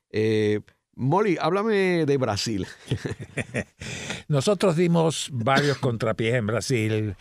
Eh, 0.09 0.61
Molly, 0.95 1.38
háblame 1.39 2.05
de 2.05 2.17
Brasil. 2.17 2.67
Nosotros 4.27 4.75
dimos 4.75 5.29
varios 5.31 5.77
contrapiés 5.77 6.36
en 6.36 6.48
Brasil 6.48 7.15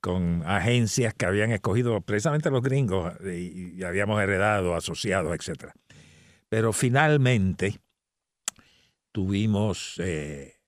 con 0.00 0.42
agencias 0.46 1.14
que 1.14 1.26
habían 1.26 1.50
escogido 1.50 2.00
precisamente 2.00 2.50
los 2.50 2.62
gringos 2.62 3.12
y, 3.24 3.82
habíamos 3.82 4.22
heredado 4.22 4.74
asociados, 4.74 5.34
etc. 5.34 5.72
Pero 6.48 6.72
finalmente 6.72 7.80
tuvimos 9.12 9.94
eh, 9.98 10.58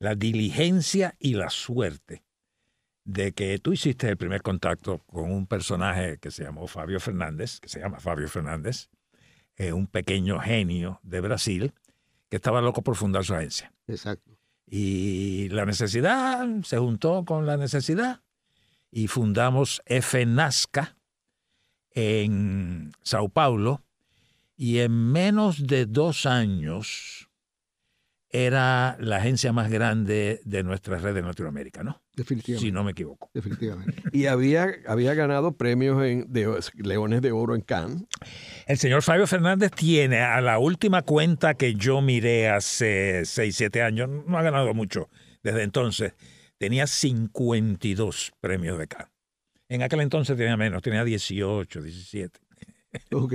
la 0.00 0.14
diligencia 0.16 1.14
y 1.18 1.34
la 1.34 1.50
suerte 1.50 2.24
de 3.04 3.32
que 3.32 3.58
tú 3.58 3.72
hiciste 3.72 4.08
el 4.08 4.16
primer 4.16 4.42
contacto 4.42 4.98
con 5.06 5.30
un 5.30 5.46
personaje 5.46 6.18
que 6.18 6.30
se 6.30 6.44
llamó 6.44 6.66
Fabio 6.66 7.00
Fernández, 7.00 7.60
que 7.60 7.68
se 7.68 7.80
llama 7.80 8.00
Fabio 8.00 8.28
Fernández, 8.28 8.88
eh, 9.56 9.72
un 9.72 9.86
pequeño 9.86 10.40
genio 10.40 11.00
de 11.02 11.20
Brasil, 11.20 11.74
que 12.28 12.36
estaba 12.36 12.60
loco 12.60 12.82
por 12.82 12.96
fundar 12.96 13.24
su 13.24 13.34
agencia. 13.34 13.72
Exacto. 13.86 14.30
Y 14.66 15.48
la 15.50 15.66
necesidad 15.66 16.46
se 16.64 16.78
juntó 16.78 17.24
con 17.24 17.44
la 17.44 17.56
necesidad 17.56 18.22
y 18.90 19.08
fundamos 19.08 19.82
FNASCA 19.86 20.96
en 21.90 22.92
Sao 23.02 23.28
Paulo 23.28 23.82
y 24.56 24.78
en 24.78 25.12
menos 25.12 25.66
de 25.66 25.86
dos 25.86 26.24
años 26.24 27.28
era 28.32 28.96
la 28.98 29.18
agencia 29.18 29.52
más 29.52 29.70
grande 29.70 30.40
de 30.44 30.62
nuestra 30.62 30.96
red 30.96 31.14
de 31.14 31.20
Latinoamérica, 31.20 31.82
¿no? 31.82 32.02
Definitivamente. 32.16 32.66
Si 32.66 32.72
no 32.72 32.82
me 32.82 32.92
equivoco. 32.92 33.30
Definitivamente. 33.34 34.02
Y 34.12 34.26
había, 34.26 34.74
había 34.86 35.14
ganado 35.14 35.56
premios 35.56 36.02
en, 36.04 36.30
de 36.32 36.60
Leones 36.76 37.22
de 37.22 37.32
Oro 37.32 37.54
en 37.54 37.60
Cannes. 37.62 38.02
El 38.66 38.78
señor 38.78 39.02
Fabio 39.02 39.26
Fernández 39.26 39.70
tiene, 39.70 40.20
a 40.20 40.40
la 40.40 40.58
última 40.58 41.02
cuenta 41.02 41.54
que 41.54 41.74
yo 41.74 42.00
miré 42.00 42.48
hace 42.48 43.22
6, 43.24 43.56
7 43.56 43.82
años, 43.82 44.08
no 44.26 44.38
ha 44.38 44.42
ganado 44.42 44.74
mucho 44.74 45.08
desde 45.42 45.62
entonces, 45.62 46.14
tenía 46.58 46.86
52 46.86 48.32
premios 48.40 48.78
de 48.78 48.86
Cannes. 48.86 49.08
En 49.68 49.82
aquel 49.82 50.00
entonces 50.00 50.36
tenía 50.36 50.56
menos, 50.56 50.82
tenía 50.82 51.04
18, 51.04 51.82
17. 51.82 52.40
Ok. 53.12 53.34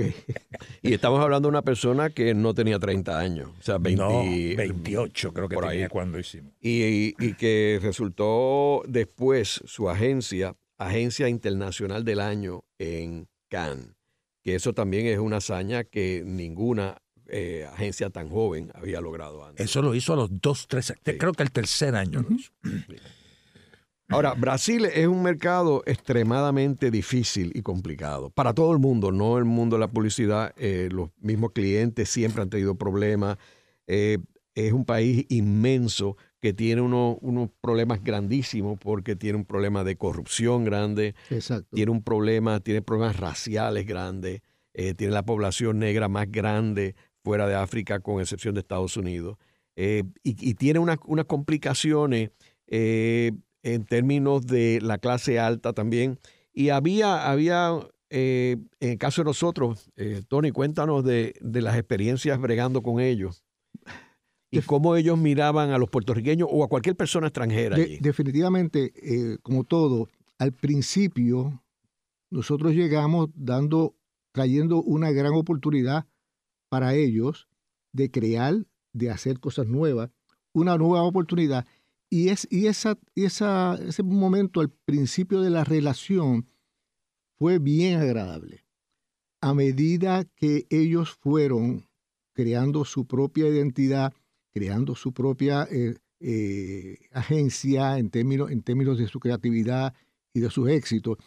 Y 0.82 0.92
estamos 0.92 1.20
hablando 1.20 1.48
de 1.48 1.50
una 1.50 1.62
persona 1.62 2.10
que 2.10 2.34
no 2.34 2.54
tenía 2.54 2.78
30 2.78 3.18
años, 3.18 3.50
o 3.58 3.62
sea, 3.62 3.78
28 3.78 5.32
creo 5.32 5.48
que 5.48 5.54
por 5.54 5.68
tenía 5.68 5.88
cuando 5.88 6.18
hicimos. 6.18 6.52
Y, 6.60 7.14
y, 7.18 7.34
que 7.34 7.80
resultó 7.82 8.82
después 8.86 9.60
su 9.64 9.90
agencia, 9.90 10.56
Agencia 10.76 11.28
Internacional 11.28 12.04
del 12.04 12.20
Año 12.20 12.64
en 12.78 13.28
Cannes, 13.48 13.96
que 14.42 14.54
eso 14.54 14.72
también 14.72 15.06
es 15.06 15.18
una 15.18 15.38
hazaña 15.38 15.84
que 15.84 16.22
ninguna 16.24 16.98
eh, 17.26 17.68
agencia 17.72 18.10
tan 18.10 18.30
joven 18.30 18.70
había 18.74 19.00
logrado 19.00 19.44
antes. 19.44 19.66
Eso 19.66 19.82
lo 19.82 19.94
hizo 19.94 20.12
a 20.12 20.16
los 20.16 20.40
dos, 20.40 20.66
tres, 20.68 20.94
creo 21.02 21.32
que 21.32 21.42
el 21.42 21.50
tercer 21.50 21.94
año 21.94 22.22
lo 22.22 22.34
hizo. 22.34 22.52
Ahora, 24.10 24.32
Brasil 24.32 24.86
es 24.86 25.06
un 25.06 25.22
mercado 25.22 25.82
extremadamente 25.84 26.90
difícil 26.90 27.52
y 27.54 27.60
complicado 27.60 28.30
para 28.30 28.54
todo 28.54 28.72
el 28.72 28.78
mundo, 28.78 29.12
no 29.12 29.36
el 29.36 29.44
mundo 29.44 29.76
de 29.76 29.80
la 29.80 29.90
publicidad. 29.90 30.54
Eh, 30.56 30.88
los 30.90 31.10
mismos 31.20 31.52
clientes 31.52 32.08
siempre 32.08 32.40
han 32.40 32.48
tenido 32.48 32.74
problemas. 32.74 33.36
Eh, 33.86 34.16
es 34.54 34.72
un 34.72 34.86
país 34.86 35.26
inmenso 35.28 36.16
que 36.40 36.54
tiene 36.54 36.80
unos 36.80 37.50
problemas 37.60 38.02
grandísimos 38.02 38.78
porque 38.78 39.14
tiene 39.14 39.36
un 39.36 39.44
problema 39.44 39.84
de 39.84 39.96
corrupción 39.96 40.64
grande, 40.64 41.14
tiene 41.70 41.92
un 41.92 42.02
problema, 42.02 42.60
tiene 42.60 42.80
problemas 42.80 43.16
raciales 43.18 43.86
grandes, 43.86 44.40
eh, 44.72 44.94
tiene 44.94 45.12
la 45.12 45.22
población 45.24 45.78
negra 45.78 46.08
más 46.08 46.30
grande 46.30 46.96
fuera 47.22 47.46
de 47.46 47.56
África, 47.56 48.00
con 48.00 48.20
excepción 48.20 48.54
de 48.54 48.60
Estados 48.60 48.96
Unidos, 48.96 49.36
y, 49.76 50.54
tiene 50.54 50.78
unas, 50.80 50.98
unas 51.06 51.26
complicaciones 51.26 52.30
en 53.62 53.84
términos 53.84 54.46
de 54.46 54.80
la 54.82 54.98
clase 54.98 55.38
alta 55.38 55.72
también. 55.72 56.18
Y 56.52 56.70
había, 56.70 57.30
había 57.30 57.80
eh, 58.10 58.56
en 58.80 58.90
el 58.92 58.98
caso 58.98 59.20
de 59.20 59.26
nosotros, 59.26 59.90
eh, 59.96 60.22
Tony, 60.28 60.50
cuéntanos 60.50 61.04
de, 61.04 61.34
las 61.42 61.76
experiencias 61.76 62.40
bregando 62.40 62.82
con 62.82 63.00
ellos 63.00 63.44
y 64.50 64.60
cómo 64.62 64.96
ellos 64.96 65.18
miraban 65.18 65.70
a 65.70 65.78
los 65.78 65.90
puertorriqueños 65.90 66.48
o 66.50 66.64
a 66.64 66.68
cualquier 66.68 66.96
persona 66.96 67.26
extranjera. 67.26 67.76
definitivamente, 68.00 68.92
eh, 68.96 69.38
como 69.42 69.64
todo, 69.64 70.08
al 70.38 70.52
principio 70.52 71.62
nosotros 72.30 72.72
llegamos 72.72 73.28
dando, 73.34 73.94
trayendo 74.32 74.82
una 74.82 75.10
gran 75.10 75.34
oportunidad 75.34 76.06
para 76.70 76.94
ellos 76.94 77.48
de 77.92 78.10
crear, 78.10 78.54
de 78.92 79.10
hacer 79.10 79.38
cosas 79.38 79.66
nuevas, 79.66 80.10
una 80.52 80.78
nueva 80.78 81.02
oportunidad 81.02 81.66
y, 82.10 82.28
es, 82.28 82.46
y, 82.50 82.66
esa, 82.66 82.98
esa, 83.14 83.78
ese 83.86 84.02
momento 84.02 84.60
al 84.60 84.70
principio 84.70 85.40
de 85.40 85.50
la 85.50 85.64
relación 85.64 86.48
fue 87.38 87.58
bien 87.58 88.00
agradable. 88.00 88.64
A 89.40 89.54
medida 89.54 90.24
que 90.24 90.66
ellos 90.70 91.10
fueron 91.10 91.88
creando 92.32 92.84
su 92.84 93.06
propia 93.06 93.48
identidad, 93.48 94.12
creando 94.52 94.94
su 94.94 95.12
propia 95.12 95.66
eh, 95.70 95.96
eh, 96.20 96.98
agencia 97.12 97.98
en 97.98 98.10
términos, 98.10 98.50
en 98.50 98.62
términos 98.62 98.98
de 98.98 99.06
su 99.06 99.20
creatividad 99.20 99.94
y 100.32 100.40
de 100.40 100.50
sus 100.50 100.68
éxitos, 100.68 101.18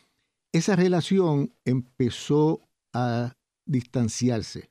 esa 0.52 0.76
relación 0.76 1.54
empezó 1.64 2.62
a 2.94 3.36
distanciarse. 3.66 4.70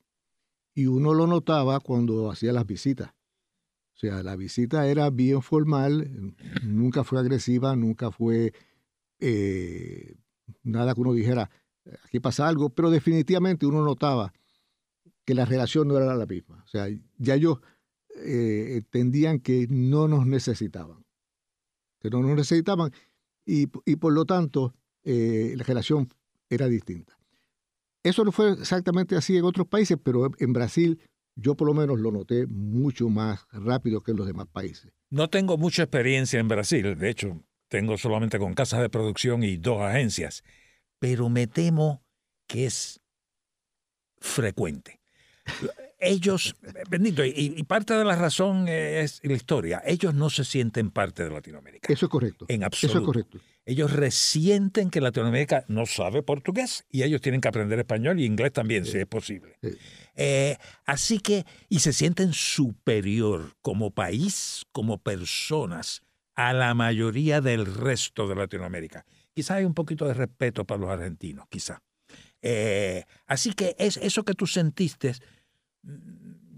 Y 0.74 0.86
uno 0.86 1.14
lo 1.14 1.26
notaba 1.26 1.80
cuando 1.80 2.30
hacía 2.30 2.52
las 2.52 2.66
visitas. 2.66 3.12
O 4.00 4.06
sea, 4.06 4.22
la 4.22 4.34
visita 4.34 4.86
era 4.86 5.10
bien 5.10 5.42
formal, 5.42 6.34
nunca 6.62 7.04
fue 7.04 7.20
agresiva, 7.20 7.76
nunca 7.76 8.10
fue 8.10 8.54
eh, 9.18 10.14
nada 10.62 10.94
que 10.94 11.02
uno 11.02 11.12
dijera, 11.12 11.50
aquí 12.06 12.18
pasa 12.18 12.48
algo, 12.48 12.70
pero 12.70 12.88
definitivamente 12.88 13.66
uno 13.66 13.84
notaba 13.84 14.32
que 15.26 15.34
la 15.34 15.44
relación 15.44 15.86
no 15.86 15.98
era 15.98 16.14
la 16.14 16.24
misma. 16.24 16.62
O 16.64 16.66
sea, 16.66 16.86
ya 17.18 17.34
ellos 17.34 17.58
eh, 18.16 18.76
entendían 18.76 19.38
que 19.38 19.66
no 19.68 20.08
nos 20.08 20.26
necesitaban, 20.26 21.04
que 21.98 22.08
no 22.08 22.22
nos 22.22 22.34
necesitaban 22.34 22.92
y, 23.44 23.66
por 23.66 24.14
lo 24.14 24.24
tanto 24.24 24.72
eh, 25.02 25.52
la 25.58 25.64
relación 25.64 26.08
era 26.48 26.68
distinta. 26.68 27.18
Eso 28.02 28.24
no 28.24 28.32
fue 28.32 28.52
exactamente 28.52 29.14
así 29.14 29.36
en 29.36 29.44
otros 29.44 29.66
países, 29.66 29.98
pero 30.02 30.30
en 30.38 30.54
Brasil 30.54 31.02
yo 31.40 31.54
por 31.54 31.66
lo 31.66 31.74
menos 31.74 31.98
lo 31.98 32.12
noté 32.12 32.46
mucho 32.46 33.08
más 33.08 33.46
rápido 33.52 34.02
que 34.02 34.10
en 34.10 34.18
los 34.18 34.26
demás 34.26 34.46
países. 34.48 34.92
No 35.08 35.28
tengo 35.28 35.56
mucha 35.56 35.82
experiencia 35.82 36.38
en 36.38 36.48
Brasil, 36.48 36.96
de 36.98 37.10
hecho, 37.10 37.42
tengo 37.68 37.96
solamente 37.96 38.38
con 38.38 38.54
casas 38.54 38.80
de 38.80 38.90
producción 38.90 39.42
y 39.42 39.56
dos 39.56 39.80
agencias, 39.80 40.42
pero 40.98 41.28
me 41.28 41.46
temo 41.46 42.04
que 42.46 42.66
es 42.66 43.00
frecuente. 44.18 45.00
Ellos, 46.00 46.56
bendito, 46.88 47.22
y, 47.24 47.62
parte 47.64 47.94
de 47.94 48.04
la 48.04 48.16
razón 48.16 48.66
es 48.68 49.20
la 49.22 49.34
historia, 49.34 49.82
ellos 49.84 50.14
no 50.14 50.30
se 50.30 50.44
sienten 50.44 50.90
parte 50.90 51.24
de 51.24 51.30
Latinoamérica. 51.30 51.92
Eso 51.92 52.06
es 52.06 52.10
correcto. 52.10 52.46
En 52.48 52.64
absoluto. 52.64 52.98
Eso 52.98 52.98
es 53.00 53.04
correcto. 53.04 53.38
Ellos 53.66 53.92
resienten 53.92 54.90
que 54.90 55.00
Latinoamérica 55.00 55.64
no 55.68 55.84
sabe 55.84 56.22
portugués 56.22 56.86
y 56.90 57.02
ellos 57.02 57.20
tienen 57.20 57.40
que 57.40 57.48
aprender 57.48 57.78
español 57.78 58.18
y 58.18 58.24
inglés 58.24 58.52
también, 58.52 58.86
si 58.86 58.98
es 58.98 59.06
posible. 59.06 59.58
Eh, 60.16 60.56
así 60.86 61.20
que, 61.20 61.44
y 61.68 61.80
se 61.80 61.92
sienten 61.92 62.32
superior 62.32 63.54
como 63.60 63.90
país, 63.90 64.64
como 64.72 64.98
personas, 64.98 66.02
a 66.34 66.54
la 66.54 66.74
mayoría 66.74 67.40
del 67.42 67.66
resto 67.66 68.26
de 68.26 68.34
Latinoamérica. 68.34 69.04
Quizá 69.34 69.56
hay 69.56 69.64
un 69.64 69.74
poquito 69.74 70.06
de 70.06 70.14
respeto 70.14 70.64
para 70.64 70.80
los 70.80 70.90
argentinos, 70.90 71.46
quizá. 71.50 71.82
Eh, 72.42 73.04
así 73.26 73.52
que 73.52 73.76
es 73.78 73.98
eso 73.98 74.24
que 74.24 74.34
tú 74.34 74.46
sentiste, 74.46 75.12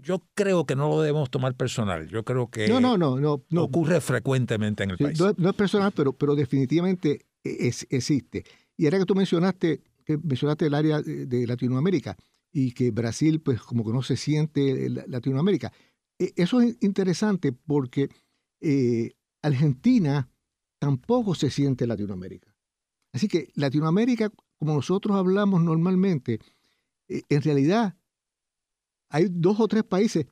yo 0.01 0.23
creo 0.35 0.65
que 0.65 0.75
no 0.75 0.89
lo 0.89 1.01
debemos 1.01 1.29
tomar 1.29 1.55
personal. 1.55 2.07
Yo 2.07 2.23
creo 2.23 2.49
que 2.49 2.67
no, 2.67 2.79
no, 2.79 2.97
no, 2.97 3.19
no, 3.19 3.43
no. 3.49 3.63
ocurre 3.63 4.01
frecuentemente 4.01 4.83
en 4.83 4.91
el 4.91 4.97
país. 4.97 5.19
No, 5.19 5.49
es 5.49 5.55
personal, 5.55 5.91
pero, 5.95 6.13
pero 6.13 6.35
definitivamente 6.35 7.25
es, 7.43 7.87
existe. 7.89 8.43
Y 8.75 8.85
ahora 8.85 8.99
que 8.99 9.05
tú 9.05 9.15
mencionaste, 9.15 9.81
que 10.05 10.17
mencionaste 10.17 10.65
el 10.65 10.73
área 10.73 11.01
de 11.01 11.47
Latinoamérica 11.47 12.17
y 12.51 12.71
que 12.73 12.91
Brasil, 12.91 13.41
pues 13.41 13.61
como 13.61 13.85
que 13.85 13.91
no 13.91 14.03
se 14.03 14.17
siente 14.17 14.89
Latinoamérica. 14.89 15.71
E, 16.19 16.33
eso 16.35 16.61
es 16.61 16.77
interesante 16.81 17.51
porque 17.51 18.09
eh, 18.61 19.13
Argentina 19.41 20.29
tampoco 20.79 21.33
se 21.33 21.49
siente 21.49 21.87
Latinoamérica. 21.87 22.53
Así 23.13 23.27
que 23.27 23.49
Latinoamérica, 23.55 24.31
como 24.57 24.73
nosotros 24.73 25.15
hablamos 25.15 25.61
normalmente, 25.63 26.39
eh, 27.07 27.21
en 27.29 27.41
realidad 27.41 27.95
hay 29.13 29.27
dos 29.29 29.59
o 29.59 29.67
tres 29.67 29.83
países 29.83 30.25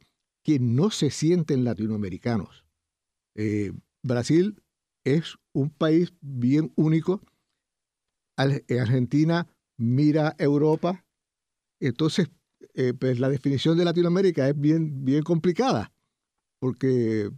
que 0.43 0.59
no 0.59 0.89
se 0.89 1.11
sienten 1.11 1.63
latinoamericanos. 1.63 2.65
Eh, 3.35 3.71
Brasil 4.03 4.61
es 5.05 5.37
un 5.53 5.69
país 5.69 6.13
bien 6.19 6.73
único. 6.75 7.21
Argentina 8.35 9.47
mira 9.77 10.35
Europa. 10.39 11.05
Entonces, 11.79 12.29
eh, 12.73 12.93
pues 12.93 13.19
la 13.19 13.29
definición 13.29 13.77
de 13.77 13.85
Latinoamérica 13.85 14.49
es 14.49 14.59
bien, 14.59 15.05
bien 15.05 15.23
complicada, 15.23 15.91
porque 16.59 17.29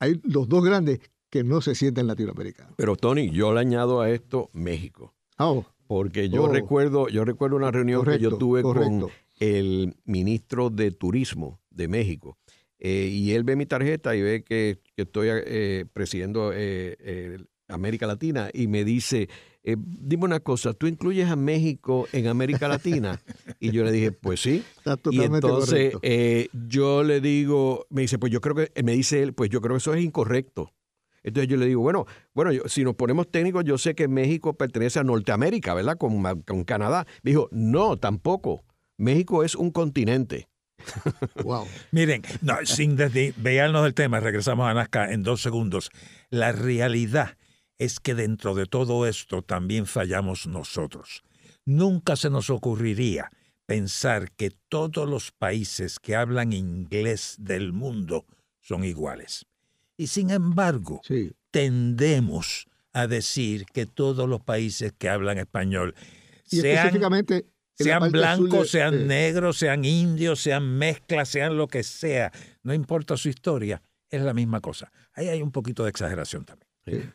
hay 0.00 0.20
los 0.24 0.48
dos 0.48 0.64
grandes 0.64 1.00
que 1.30 1.44
no 1.44 1.60
se 1.60 1.74
sienten 1.76 2.08
latinoamericanos. 2.08 2.74
Pero 2.76 2.96
Tony, 2.96 3.30
yo 3.30 3.52
le 3.52 3.60
añado 3.60 4.00
a 4.00 4.10
esto 4.10 4.50
México. 4.52 5.14
Oh. 5.38 5.64
Porque 5.86 6.28
yo 6.28 6.44
oh. 6.44 6.48
recuerdo, 6.52 7.08
yo 7.08 7.24
recuerdo 7.24 7.56
una 7.56 7.70
reunión 7.70 8.04
que 8.04 8.18
yo 8.18 8.38
tuve 8.38 8.62
con 8.62 9.08
el 9.38 9.96
ministro 10.04 10.70
de 10.70 10.90
Turismo 10.90 11.60
de 11.70 11.88
México. 11.88 12.38
Eh, 12.78 13.08
y 13.10 13.32
él 13.32 13.44
ve 13.44 13.56
mi 13.56 13.66
tarjeta 13.66 14.14
y 14.14 14.22
ve 14.22 14.44
que, 14.44 14.80
estoy 14.96 15.28
eh, 15.30 15.86
presidiendo 15.92 16.52
eh, 16.54 17.38
América 17.68 18.06
Latina 18.06 18.50
y 18.52 18.66
me 18.66 18.84
dice, 18.84 19.28
dime 19.64 20.24
una 20.24 20.40
cosa, 20.40 20.74
¿tú 20.74 20.86
incluyes 20.86 21.28
a 21.28 21.36
México 21.36 22.06
en 22.12 22.26
América 22.28 22.68
Latina? 22.68 23.20
y 23.60 23.70
yo 23.70 23.84
le 23.84 23.92
dije, 23.92 24.12
pues 24.12 24.40
sí. 24.40 24.62
y 25.10 25.22
entonces 25.22 25.94
yo 26.68 27.02
le 27.02 27.20
digo, 27.20 27.86
me 27.90 28.02
dice, 28.02 28.18
pues 28.18 28.32
yo 28.32 28.40
creo 28.40 28.54
que, 28.54 28.82
me 28.82 28.92
dice 28.92 29.22
él, 29.22 29.32
pues 29.32 29.50
yo 29.50 29.60
creo 29.60 29.74
que 29.74 29.78
eso 29.78 29.94
es 29.94 30.04
incorrecto. 30.04 30.72
Entonces 31.22 31.48
yo 31.48 31.56
le 31.56 31.66
digo, 31.66 31.80
bueno, 31.82 32.06
bueno, 32.34 32.52
si 32.66 32.84
nos 32.84 32.94
ponemos 32.94 33.28
técnicos, 33.32 33.64
yo 33.64 33.78
sé 33.78 33.96
que 33.96 34.06
México 34.06 34.52
pertenece 34.52 35.00
a 35.00 35.02
Norteamérica, 35.02 35.74
¿verdad? 35.74 35.98
Con, 35.98 36.22
con 36.42 36.62
Canadá. 36.62 37.04
Me 37.24 37.32
dijo, 37.32 37.48
no, 37.50 37.96
tampoco. 37.96 38.64
México 38.96 39.44
es 39.44 39.54
un 39.54 39.70
continente. 39.70 40.48
Wow. 41.42 41.66
Miren, 41.90 42.22
no, 42.42 42.64
sin 42.64 42.96
desviarnos 42.96 43.84
del 43.84 43.94
tema, 43.94 44.20
regresamos 44.20 44.68
a 44.68 44.74
Nazca 44.74 45.12
en 45.12 45.22
dos 45.22 45.42
segundos. 45.42 45.90
La 46.30 46.52
realidad 46.52 47.36
es 47.78 48.00
que 48.00 48.14
dentro 48.14 48.54
de 48.54 48.66
todo 48.66 49.06
esto 49.06 49.42
también 49.42 49.86
fallamos 49.86 50.46
nosotros. 50.46 51.22
Nunca 51.64 52.16
se 52.16 52.30
nos 52.30 52.50
ocurriría 52.50 53.30
pensar 53.66 54.30
que 54.32 54.50
todos 54.50 55.08
los 55.08 55.32
países 55.32 55.98
que 55.98 56.14
hablan 56.14 56.52
inglés 56.52 57.36
del 57.38 57.72
mundo 57.72 58.24
son 58.60 58.84
iguales. 58.84 59.46
Y 59.96 60.06
sin 60.06 60.30
embargo, 60.30 61.00
tendemos 61.50 62.68
a 62.92 63.06
decir 63.06 63.66
que 63.66 63.86
todos 63.86 64.28
los 64.28 64.40
países 64.40 64.92
que 64.96 65.08
hablan 65.08 65.38
español, 65.38 65.94
y 66.50 66.58
específicamente 66.58 67.46
sean 67.78 68.10
blancos, 68.10 68.70
sean 68.70 69.06
negros, 69.06 69.58
sean 69.58 69.84
indios, 69.84 70.40
sean 70.40 70.78
mezclas, 70.78 71.28
sean 71.28 71.56
lo 71.56 71.68
que 71.68 71.82
sea, 71.82 72.32
no 72.62 72.74
importa 72.74 73.16
su 73.16 73.28
historia, 73.28 73.82
es 74.10 74.22
la 74.22 74.34
misma 74.34 74.60
cosa. 74.60 74.90
Ahí 75.14 75.28
hay 75.28 75.42
un 75.42 75.52
poquito 75.52 75.84
de 75.84 75.90
exageración 75.90 76.44
también. 76.44 77.14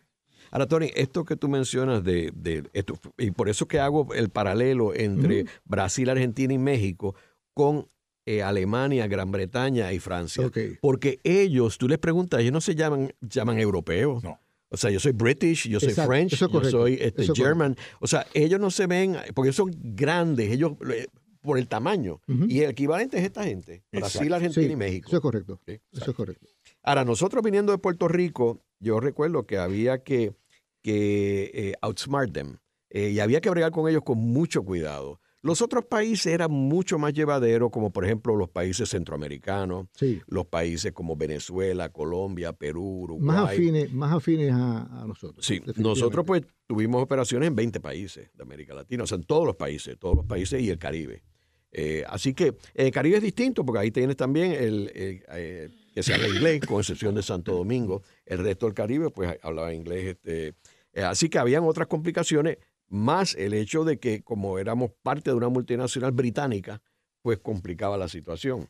Ahora, 0.52 0.68
Tony, 0.68 0.92
esto 0.96 1.24
que 1.24 1.38
tú 1.38 1.48
mencionas 1.48 2.04
de, 2.04 2.70
esto, 2.74 3.00
y 3.18 3.32
por 3.32 3.48
eso 3.48 3.68
que 3.68 3.80
hago 3.80 4.14
el 4.14 4.30
paralelo 4.30 4.94
entre 4.94 5.46
Brasil, 5.64 6.10
Argentina 6.10 6.54
y 6.54 6.58
México 6.58 7.16
con 7.54 7.88
eh, 8.26 8.44
Alemania, 8.44 9.08
Gran 9.08 9.32
Bretaña 9.32 9.94
y 9.94 10.00
Francia. 10.00 10.52
Porque 10.82 11.20
ellos, 11.24 11.78
tú 11.78 11.88
les 11.88 12.00
preguntas, 12.00 12.42
ellos 12.42 12.52
no 12.52 12.62
se 12.62 12.76
llaman, 12.76 13.14
llaman 13.22 13.60
europeos. 13.60 14.24
No. 14.24 14.40
O 14.74 14.78
sea, 14.78 14.90
yo 14.90 15.02
soy 15.02 15.12
British, 15.12 15.68
yo 15.68 15.82
soy 15.82 15.94
French, 15.94 16.38
yo 16.38 16.64
soy 16.64 16.98
este, 17.00 17.28
German. 17.36 17.76
O 18.00 18.08
sea, 18.08 18.26
ellos 18.34 18.60
no 18.60 18.72
se 18.72 18.88
ven, 18.88 19.18
porque 19.36 19.52
son 19.52 19.70
grandes, 19.76 20.50
ellos 20.50 20.74
eh, 20.90 21.08
por 21.42 21.58
el 21.58 21.68
tamaño. 21.68 22.22
Y 22.48 22.62
el 22.62 22.70
equivalente 22.70 23.18
es 23.18 23.26
esta 23.26 23.44
gente, 23.44 23.84
Brasil, 23.92 24.32
Argentina 24.32 24.72
y 24.72 24.76
México. 24.78 25.10
Eso 25.10 25.18
es 25.18 25.22
correcto. 25.22 25.60
Eso 25.66 26.12
es 26.12 26.16
correcto. 26.16 26.48
Ahora, 26.84 27.04
nosotros 27.04 27.44
viniendo 27.44 27.74
de 27.74 27.80
Puerto 27.80 28.08
Rico, 28.08 28.62
yo 28.80 29.02
recuerdo 29.02 29.46
que 29.46 29.58
había 29.58 30.04
que, 30.04 30.34
que 30.82 31.52
eh, 31.54 31.74
outsmart 31.82 32.32
them. 32.32 32.58
Eh, 32.90 33.10
y 33.10 33.20
había 33.20 33.42
que 33.42 33.50
bregar 33.50 33.72
con 33.72 33.90
ellos 33.90 34.04
con 34.04 34.20
mucho 34.20 34.64
cuidado. 34.64 35.20
Los 35.44 35.62
otros 35.62 35.86
países 35.86 36.28
eran 36.28 36.52
mucho 36.52 37.00
más 37.00 37.14
llevaderos, 37.14 37.72
como 37.72 37.92
por 37.92 38.06
ejemplo 38.06 38.36
los 38.36 38.50
países 38.50 38.90
centroamericanos, 38.90 39.88
los 40.28 40.46
países 40.46 40.92
como 40.92 41.16
Venezuela, 41.16 41.90
Colombia, 41.90 42.54
Perú, 42.54 43.02
Uruguay. 43.04 43.26
Más 43.26 43.50
afines, 43.50 43.92
más 43.92 44.14
afines 44.14 44.52
a, 44.54 45.04
nosotros. 45.08 45.44
Sí, 45.46 45.62
nosotros 45.78 46.26
pues 46.26 46.44
tuvimos 46.68 47.02
operaciones 47.02 47.48
en 47.48 47.56
20 47.56 47.80
países 47.80 48.30
de 48.34 48.44
América 48.44 48.76
Latina, 48.76 49.04
o 49.04 49.08
sea, 49.08 49.18
en 49.18 49.24
todos 49.24 49.46
los 49.46 49.56
países, 49.56 49.98
todos 49.98 50.16
los 50.16 50.26
países 50.26 50.62
y 50.62 50.70
el 50.70 50.78
Caribe. 50.78 51.24
Eh, 51.72 52.04
así 52.08 52.34
que 52.34 52.56
el 52.74 52.92
Caribe 52.92 53.18
es 53.18 53.24
distinto 53.24 53.66
porque 53.66 53.80
ahí 53.80 53.92
tienes 53.92 54.18
también 54.18 54.52
el, 54.52 54.92
eh, 54.94 55.70
que 55.94 56.04
se 56.04 56.14
habla 56.14 56.28
inglés, 56.28 56.62
con 56.68 56.80
excepción 56.80 57.16
de 57.16 57.24
Santo 57.24 57.54
Domingo. 57.54 58.04
El 58.26 58.40
resto 58.40 58.66
del 58.66 58.76
Caribe 58.76 59.10
pues 59.10 59.38
hablaba 59.42 59.74
inglés. 59.74 60.18
Este, 60.18 60.56
eh, 60.94 61.04
así 61.04 61.30
que 61.30 61.40
habían 61.40 61.64
otras 61.64 61.88
complicaciones 61.88 62.58
más 62.92 63.36
el 63.36 63.54
hecho 63.54 63.84
de 63.84 64.00
que 64.00 64.22
como 64.22 64.60
éramos 64.60 64.92
parte 65.02 65.32
de 65.32 65.36
una 65.38 65.50
multinacional 65.50 66.12
británica, 66.12 66.82
pues 67.22 67.40
complicaba 67.40 67.98
la 67.98 68.08
situación. 68.08 68.70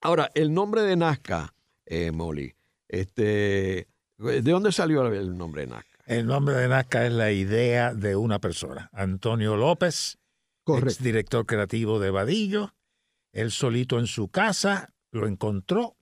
Ahora, 0.00 0.30
el 0.34 0.54
nombre 0.54 0.82
de 0.82 0.96
Nazca, 0.96 1.54
eh, 1.84 2.10
Molly, 2.12 2.54
este, 2.88 3.88
¿de 4.16 4.42
dónde 4.42 4.72
salió 4.72 5.06
el 5.06 5.36
nombre 5.36 5.62
de 5.62 5.68
Nazca? 5.68 5.98
El 6.06 6.26
nombre 6.26 6.54
de 6.54 6.68
Nazca 6.68 7.06
es 7.06 7.12
la 7.12 7.30
idea 7.32 7.94
de 7.94 8.16
una 8.16 8.40
persona, 8.40 8.88
Antonio 8.92 9.56
López, 9.56 10.18
ex 10.66 11.02
director 11.02 11.46
creativo 11.46 11.98
de 11.98 12.10
Vadillo. 12.10 12.74
Él 13.32 13.50
solito 13.50 13.98
en 13.98 14.06
su 14.06 14.28
casa 14.28 14.94
lo 15.10 15.26
encontró, 15.26 15.96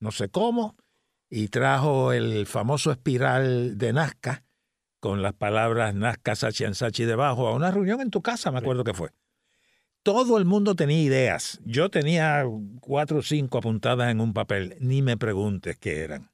no 0.00 0.10
sé 0.10 0.28
cómo, 0.28 0.76
y 1.28 1.48
trajo 1.48 2.12
el 2.12 2.46
famoso 2.46 2.92
espiral 2.92 3.78
de 3.78 3.92
Nazca, 3.92 4.44
con 5.02 5.20
las 5.20 5.32
palabras 5.32 5.96
Nazca 5.96 6.36
Sachi 6.36 6.62
Sachi 6.74 7.04
debajo 7.04 7.48
a 7.48 7.56
una 7.56 7.72
reunión 7.72 8.00
en 8.00 8.10
tu 8.12 8.22
casa, 8.22 8.52
me 8.52 8.60
acuerdo 8.60 8.84
que 8.84 8.94
fue. 8.94 9.10
Todo 10.04 10.38
el 10.38 10.44
mundo 10.44 10.76
tenía 10.76 11.02
ideas. 11.02 11.60
Yo 11.64 11.90
tenía 11.90 12.44
cuatro 12.80 13.18
o 13.18 13.22
cinco 13.22 13.58
apuntadas 13.58 14.12
en 14.12 14.20
un 14.20 14.32
papel. 14.32 14.76
Ni 14.78 15.02
me 15.02 15.16
preguntes 15.16 15.76
qué 15.76 16.02
eran. 16.02 16.30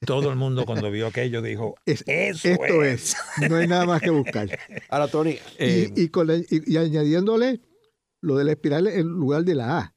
Todo 0.00 0.30
el 0.30 0.36
mundo 0.36 0.64
cuando 0.64 0.90
vio 0.90 1.08
aquello 1.08 1.42
dijo, 1.42 1.74
Eso 1.84 2.04
esto 2.06 2.82
es. 2.82 3.16
No 3.50 3.56
hay 3.56 3.68
nada 3.68 3.84
más 3.84 4.00
que 4.00 4.08
buscar. 4.08 4.48
Ahora, 4.88 5.08
Tony. 5.08 5.32
y, 5.32 5.36
eh, 5.58 5.92
y, 5.94 6.76
añadiéndole 6.78 7.60
lo 8.22 8.36
de 8.36 8.44
la 8.44 8.52
espiral 8.52 8.86
en 8.86 9.08
lugar 9.08 9.44
de 9.44 9.56
la 9.56 9.78
A. 9.78 9.94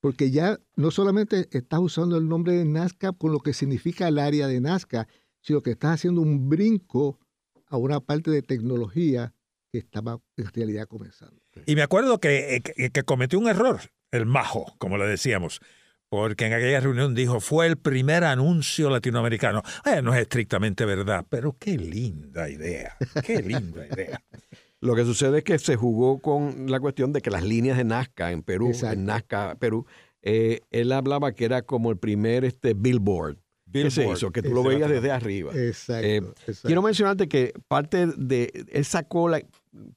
Porque 0.00 0.30
ya 0.30 0.58
no 0.74 0.90
solamente 0.90 1.48
estás 1.50 1.80
usando 1.80 2.16
el 2.16 2.26
nombre 2.26 2.54
de 2.54 2.64
Nazca 2.64 3.12
con 3.12 3.30
lo 3.30 3.40
que 3.40 3.52
significa 3.52 4.08
el 4.08 4.18
área 4.18 4.46
de 4.48 4.58
Nazca, 4.62 5.06
sino 5.42 5.60
que 5.60 5.72
estás 5.72 5.96
haciendo 5.96 6.22
un 6.22 6.48
brinco 6.48 7.18
a 7.72 7.78
una 7.78 8.00
parte 8.00 8.30
de 8.30 8.42
tecnología 8.42 9.34
que 9.72 9.78
estaba 9.78 10.20
en 10.36 10.46
realidad 10.52 10.86
comenzando. 10.86 11.40
Y 11.64 11.74
me 11.74 11.82
acuerdo 11.82 12.20
que, 12.20 12.62
que, 12.92 13.02
cometió 13.02 13.38
un 13.38 13.48
error, 13.48 13.80
el 14.10 14.26
majo, 14.26 14.74
como 14.76 14.98
le 14.98 15.06
decíamos, 15.06 15.60
porque 16.10 16.46
en 16.46 16.52
aquella 16.52 16.80
reunión 16.80 17.14
dijo, 17.14 17.40
fue 17.40 17.66
el 17.66 17.78
primer 17.78 18.24
anuncio 18.24 18.90
latinoamericano. 18.90 19.62
Eh, 19.86 20.02
no 20.02 20.12
es 20.12 20.20
estrictamente 20.20 20.84
verdad, 20.84 21.24
pero 21.30 21.56
qué 21.58 21.78
linda 21.78 22.50
idea, 22.50 22.94
qué 23.24 23.40
linda 23.42 23.86
idea. 23.86 24.22
Lo 24.80 24.94
que 24.94 25.04
sucede 25.04 25.38
es 25.38 25.44
que 25.44 25.58
se 25.58 25.76
jugó 25.76 26.18
con 26.18 26.70
la 26.70 26.78
cuestión 26.78 27.14
de 27.14 27.22
que 27.22 27.30
las 27.30 27.44
líneas 27.44 27.78
de 27.78 27.84
Nazca 27.84 28.32
en 28.32 28.42
Perú, 28.42 28.72
en 28.82 29.06
Nazca, 29.06 29.54
Perú, 29.58 29.86
eh, 30.20 30.60
él 30.70 30.92
hablaba 30.92 31.32
que 31.32 31.46
era 31.46 31.62
como 31.62 31.90
el 31.90 31.96
primer 31.96 32.44
este, 32.44 32.74
billboard 32.74 33.38
¿Qué 33.72 33.86
es 33.86 33.98
eso? 33.98 34.30
Que 34.30 34.42
tú 34.42 34.52
lo 34.52 34.62
veías 34.62 34.90
desde 34.90 35.10
arriba. 35.10 35.52
Eh, 35.54 35.68
exacto, 35.68 36.34
Quiero 36.62 36.82
mencionarte 36.82 37.28
que 37.28 37.52
parte 37.68 38.06
de, 38.06 38.66
él 38.70 38.84
sacó 38.84 39.28
la, 39.28 39.42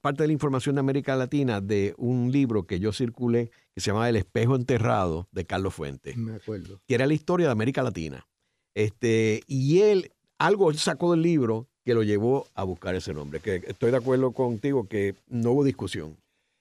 parte 0.02 0.24
de 0.24 0.28
la 0.28 0.34
información 0.34 0.76
de 0.76 0.80
América 0.80 1.16
Latina 1.16 1.62
de 1.62 1.94
un 1.98 2.32
libro 2.32 2.64
que 2.64 2.80
yo 2.80 2.94
circulé 2.94 3.52
que 3.74 3.82
se 3.82 3.92
llama 3.92 4.08
El 4.08 4.16
espejo 4.16 4.56
enterrado 4.56 5.28
de 5.32 5.46
Carlos 5.46 5.74
Fuentes. 5.74 6.16
Me 6.16 6.36
acuerdo. 6.36 6.82
Que 6.88 6.96
era 6.96 7.06
la 7.06 7.14
historia 7.14 7.48
de 7.48 7.52
América 7.52 7.84
Latina. 7.84 8.26
Este, 8.74 9.42
y 9.48 9.82
él, 9.82 10.12
algo 10.38 10.74
sacó 10.74 11.12
del 11.12 11.22
libro 11.22 11.68
que 11.84 11.94
lo 11.94 12.04
llevó 12.04 12.48
a 12.56 12.64
buscar 12.64 12.96
ese 12.96 13.14
nombre. 13.14 13.40
Que 13.40 13.62
estoy 13.68 13.92
de 13.92 13.98
acuerdo 13.98 14.32
contigo 14.32 14.88
que 14.88 15.16
no 15.28 15.52
hubo 15.52 15.64
discusión. 15.64 16.18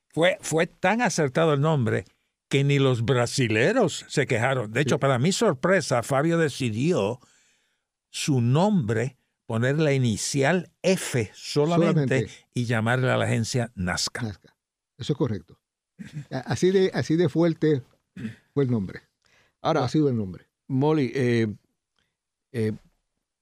Fue, 0.09 0.39
fue 0.41 0.67
tan 0.67 1.03
acertado 1.03 1.55
el 1.55 1.61
nombre 1.61 2.05
que 2.55 2.63
ni 2.63 2.79
los 2.79 3.05
brasileros 3.05 4.05
se 4.07 4.29
quejaron. 4.29 4.71
De 4.71 4.81
hecho, 4.81 5.01
para 5.01 5.19
mi 5.19 5.33
sorpresa, 5.33 6.05
Fabio 6.05 6.39
decidió 6.39 7.19
su 8.11 8.41
nombre, 8.41 9.19
poner 9.45 9.81
la 9.81 9.93
inicial 9.93 10.71
F 10.81 11.33
solamente, 11.35 12.29
y 12.55 12.67
llamarle 12.67 13.11
a 13.11 13.17
la 13.17 13.25
agencia 13.25 13.73
Nazca. 13.75 14.23
Nazca. 14.23 14.57
Eso 14.97 15.15
es 15.15 15.19
correcto. 15.19 15.59
Así 16.31 16.71
de, 16.71 16.93
así 16.95 17.17
de 17.17 17.29
fuerte 17.29 17.83
fue 18.53 18.63
el 18.63 18.71
nombre. 18.71 19.01
Ahora, 19.61 19.83
ha 19.83 19.89
sido 19.89 20.09
el 20.09 20.17
nombre. 20.17 20.47
Molly, 20.69 21.11
eh, 21.13 21.53
eh, 22.53 22.71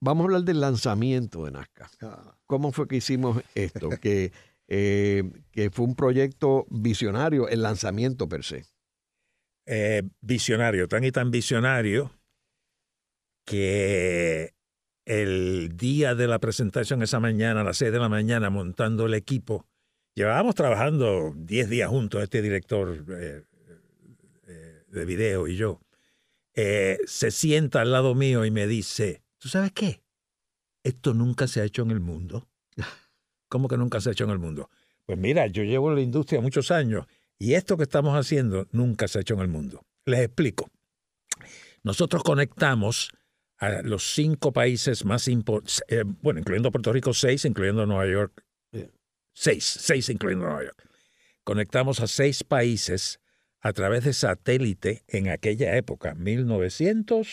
vamos 0.00 0.22
a 0.22 0.24
hablar 0.24 0.44
del 0.44 0.58
lanzamiento 0.58 1.44
de 1.44 1.50
Nazca. 1.50 1.90
Ah, 2.00 2.34
¿Cómo 2.46 2.72
fue 2.72 2.88
que 2.88 2.96
hicimos 2.96 3.42
esto? 3.54 3.90
que, 4.00 4.32
eh, 4.68 5.30
que 5.50 5.68
fue 5.70 5.84
un 5.84 5.96
proyecto 5.96 6.64
visionario, 6.70 7.46
el 7.46 7.60
lanzamiento 7.60 8.26
per 8.26 8.42
se. 8.42 8.71
Eh, 9.64 10.02
visionario, 10.20 10.88
tan 10.88 11.04
y 11.04 11.12
tan 11.12 11.30
visionario 11.30 12.10
que 13.44 14.54
el 15.04 15.76
día 15.76 16.16
de 16.16 16.26
la 16.26 16.40
presentación 16.40 17.02
esa 17.02 17.20
mañana, 17.20 17.60
a 17.60 17.64
las 17.64 17.76
6 17.76 17.92
de 17.92 17.98
la 18.00 18.08
mañana, 18.08 18.50
montando 18.50 19.06
el 19.06 19.14
equipo, 19.14 19.66
llevábamos 20.14 20.56
trabajando 20.56 21.32
10 21.36 21.70
días 21.70 21.88
juntos, 21.88 22.22
este 22.22 22.42
director 22.42 23.04
eh, 23.08 23.44
eh, 24.48 24.84
de 24.88 25.04
video 25.04 25.46
y 25.46 25.56
yo, 25.56 25.80
se 26.54 27.30
sienta 27.30 27.82
al 27.82 27.92
lado 27.92 28.16
mío 28.16 28.44
y 28.44 28.50
me 28.50 28.66
dice, 28.66 29.22
¿tú 29.38 29.48
sabes 29.48 29.70
qué? 29.72 30.02
Esto 30.82 31.14
nunca 31.14 31.46
se 31.46 31.60
ha 31.60 31.64
hecho 31.64 31.82
en 31.82 31.92
el 31.92 32.00
mundo. 32.00 32.48
¿Cómo 33.48 33.68
que 33.68 33.76
nunca 33.76 34.00
se 34.00 34.08
ha 34.08 34.12
hecho 34.12 34.24
en 34.24 34.30
el 34.30 34.38
mundo? 34.38 34.70
Pues 35.06 35.18
mira, 35.18 35.46
yo 35.46 35.62
llevo 35.62 35.90
en 35.90 35.96
la 35.96 36.02
industria 36.02 36.40
muchos 36.40 36.70
años 36.70 37.06
y 37.42 37.54
esto 37.54 37.76
que 37.76 37.82
estamos 37.82 38.14
haciendo 38.14 38.68
nunca 38.70 39.08
se 39.08 39.18
ha 39.18 39.22
hecho 39.22 39.34
en 39.34 39.40
el 39.40 39.48
mundo. 39.48 39.84
Les 40.04 40.20
explico. 40.20 40.70
Nosotros 41.82 42.22
conectamos 42.22 43.10
a 43.58 43.82
los 43.82 44.14
cinco 44.14 44.52
países 44.52 45.04
más 45.04 45.26
importantes, 45.26 45.82
bueno, 46.22 46.38
incluyendo 46.38 46.70
Puerto 46.70 46.92
Rico, 46.92 47.12
seis, 47.12 47.44
incluyendo 47.44 47.84
Nueva 47.84 48.06
York, 48.06 48.44
seis, 49.32 49.64
seis 49.64 50.08
incluyendo 50.08 50.46
Nueva 50.46 50.62
York. 50.62 50.88
Conectamos 51.42 51.98
a 51.98 52.06
seis 52.06 52.44
países 52.44 53.18
a 53.60 53.72
través 53.72 54.04
de 54.04 54.12
satélite 54.12 55.02
en 55.08 55.28
aquella 55.28 55.76
época, 55.76 56.14
1900, 56.14 57.28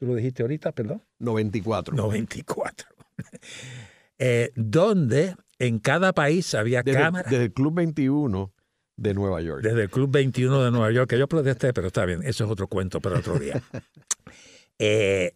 tú 0.00 0.06
lo 0.06 0.16
dijiste 0.16 0.42
ahorita, 0.42 0.72
perdón. 0.72 1.04
94. 1.20 1.94
94. 1.94 2.88
eh, 4.18 4.50
donde 4.56 5.36
en 5.60 5.78
cada 5.78 6.12
país 6.12 6.52
había 6.56 6.82
desde, 6.82 6.98
cámaras. 6.98 7.30
Desde 7.30 7.44
el 7.44 7.52
Club 7.52 7.74
21 7.74 8.52
de 8.98 9.14
Nueva 9.14 9.40
York. 9.40 9.62
Desde 9.62 9.84
el 9.84 9.90
Club 9.90 10.10
21 10.10 10.64
de 10.64 10.70
Nueva 10.70 10.90
York, 10.90 11.08
que 11.08 11.18
yo 11.18 11.26
protesté, 11.26 11.72
pero 11.72 11.86
está 11.86 12.04
bien, 12.04 12.20
eso 12.24 12.44
es 12.44 12.50
otro 12.50 12.66
cuento 12.66 13.00
para 13.00 13.18
otro 13.18 13.38
día. 13.38 13.62
eh, 14.78 15.34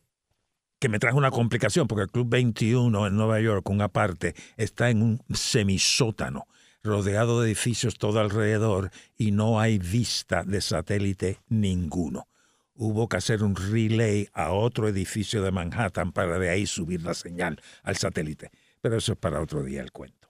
que 0.78 0.88
me 0.88 0.98
trajo 0.98 1.16
una 1.16 1.30
complicación, 1.30 1.86
porque 1.86 2.02
el 2.02 2.10
Club 2.10 2.28
21 2.28 3.06
en 3.06 3.16
Nueva 3.16 3.40
York, 3.40 3.70
una 3.70 3.88
parte, 3.88 4.34
está 4.56 4.90
en 4.90 5.00
un 5.00 5.22
semisótano, 5.32 6.46
rodeado 6.82 7.40
de 7.40 7.46
edificios 7.46 7.96
todo 7.96 8.18
alrededor, 8.18 8.90
y 9.16 9.30
no 9.30 9.60
hay 9.60 9.78
vista 9.78 10.42
de 10.42 10.60
satélite 10.60 11.38
ninguno. 11.48 12.26
Hubo 12.74 13.08
que 13.08 13.18
hacer 13.18 13.44
un 13.44 13.54
relay 13.54 14.28
a 14.32 14.50
otro 14.50 14.88
edificio 14.88 15.40
de 15.42 15.52
Manhattan 15.52 16.10
para 16.10 16.38
de 16.40 16.50
ahí 16.50 16.66
subir 16.66 17.02
la 17.02 17.14
señal 17.14 17.60
al 17.84 17.96
satélite. 17.96 18.50
Pero 18.80 18.96
eso 18.96 19.12
es 19.12 19.18
para 19.18 19.40
otro 19.40 19.62
día 19.62 19.82
el 19.82 19.92
cuento. 19.92 20.21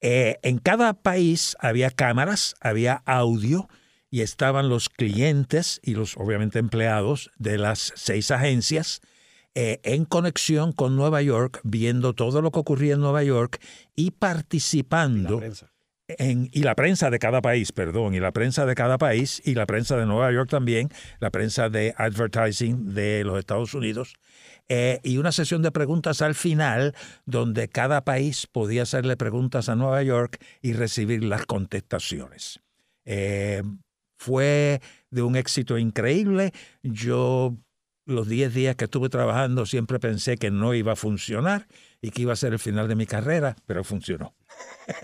Eh, 0.00 0.38
en 0.42 0.58
cada 0.58 0.94
país 0.94 1.56
había 1.60 1.90
cámaras, 1.90 2.54
había 2.60 3.02
audio 3.06 3.68
y 4.10 4.20
estaban 4.20 4.68
los 4.68 4.88
clientes 4.88 5.80
y 5.82 5.94
los 5.94 6.16
obviamente 6.16 6.58
empleados 6.58 7.30
de 7.38 7.58
las 7.58 7.92
seis 7.96 8.30
agencias 8.30 9.00
eh, 9.54 9.80
en 9.84 10.04
conexión 10.04 10.72
con 10.72 10.96
Nueva 10.96 11.22
York, 11.22 11.60
viendo 11.64 12.14
todo 12.14 12.42
lo 12.42 12.50
que 12.50 12.58
ocurría 12.58 12.94
en 12.94 13.00
Nueva 13.00 13.22
York 13.22 13.58
y 13.94 14.10
participando. 14.10 15.40
Y 16.08 16.62
la 16.62 16.76
prensa 16.76 17.10
de 17.10 17.18
cada 17.18 17.42
país, 17.42 17.72
perdón, 17.72 18.14
y 18.14 18.20
la 18.20 18.30
prensa 18.30 18.64
de 18.64 18.76
cada 18.76 18.96
país, 18.96 19.42
y 19.44 19.54
la 19.54 19.66
prensa 19.66 19.96
de 19.96 20.06
Nueva 20.06 20.30
York 20.30 20.48
también, 20.48 20.88
la 21.18 21.30
prensa 21.30 21.68
de 21.68 21.94
advertising 21.96 22.94
de 22.94 23.24
los 23.24 23.40
Estados 23.40 23.74
Unidos, 23.74 24.14
eh, 24.68 25.00
y 25.02 25.18
una 25.18 25.32
sesión 25.32 25.62
de 25.62 25.72
preguntas 25.72 26.22
al 26.22 26.36
final 26.36 26.94
donde 27.24 27.68
cada 27.68 28.04
país 28.04 28.46
podía 28.46 28.82
hacerle 28.82 29.16
preguntas 29.16 29.68
a 29.68 29.74
Nueva 29.74 30.02
York 30.04 30.38
y 30.62 30.74
recibir 30.74 31.24
las 31.24 31.44
contestaciones. 31.44 32.60
Eh, 33.04 33.62
fue 34.16 34.80
de 35.10 35.22
un 35.22 35.36
éxito 35.36 35.76
increíble. 35.76 36.52
Yo 36.82 37.56
los 38.06 38.28
10 38.28 38.54
días 38.54 38.76
que 38.76 38.84
estuve 38.84 39.08
trabajando 39.08 39.66
siempre 39.66 39.98
pensé 39.98 40.36
que 40.36 40.50
no 40.52 40.72
iba 40.74 40.92
a 40.92 40.96
funcionar 40.96 41.66
y 42.00 42.10
que 42.10 42.22
iba 42.22 42.32
a 42.32 42.36
ser 42.36 42.52
el 42.52 42.58
final 42.58 42.88
de 42.88 42.94
mi 42.94 43.06
carrera, 43.06 43.56
pero 43.66 43.84
funcionó. 43.84 44.34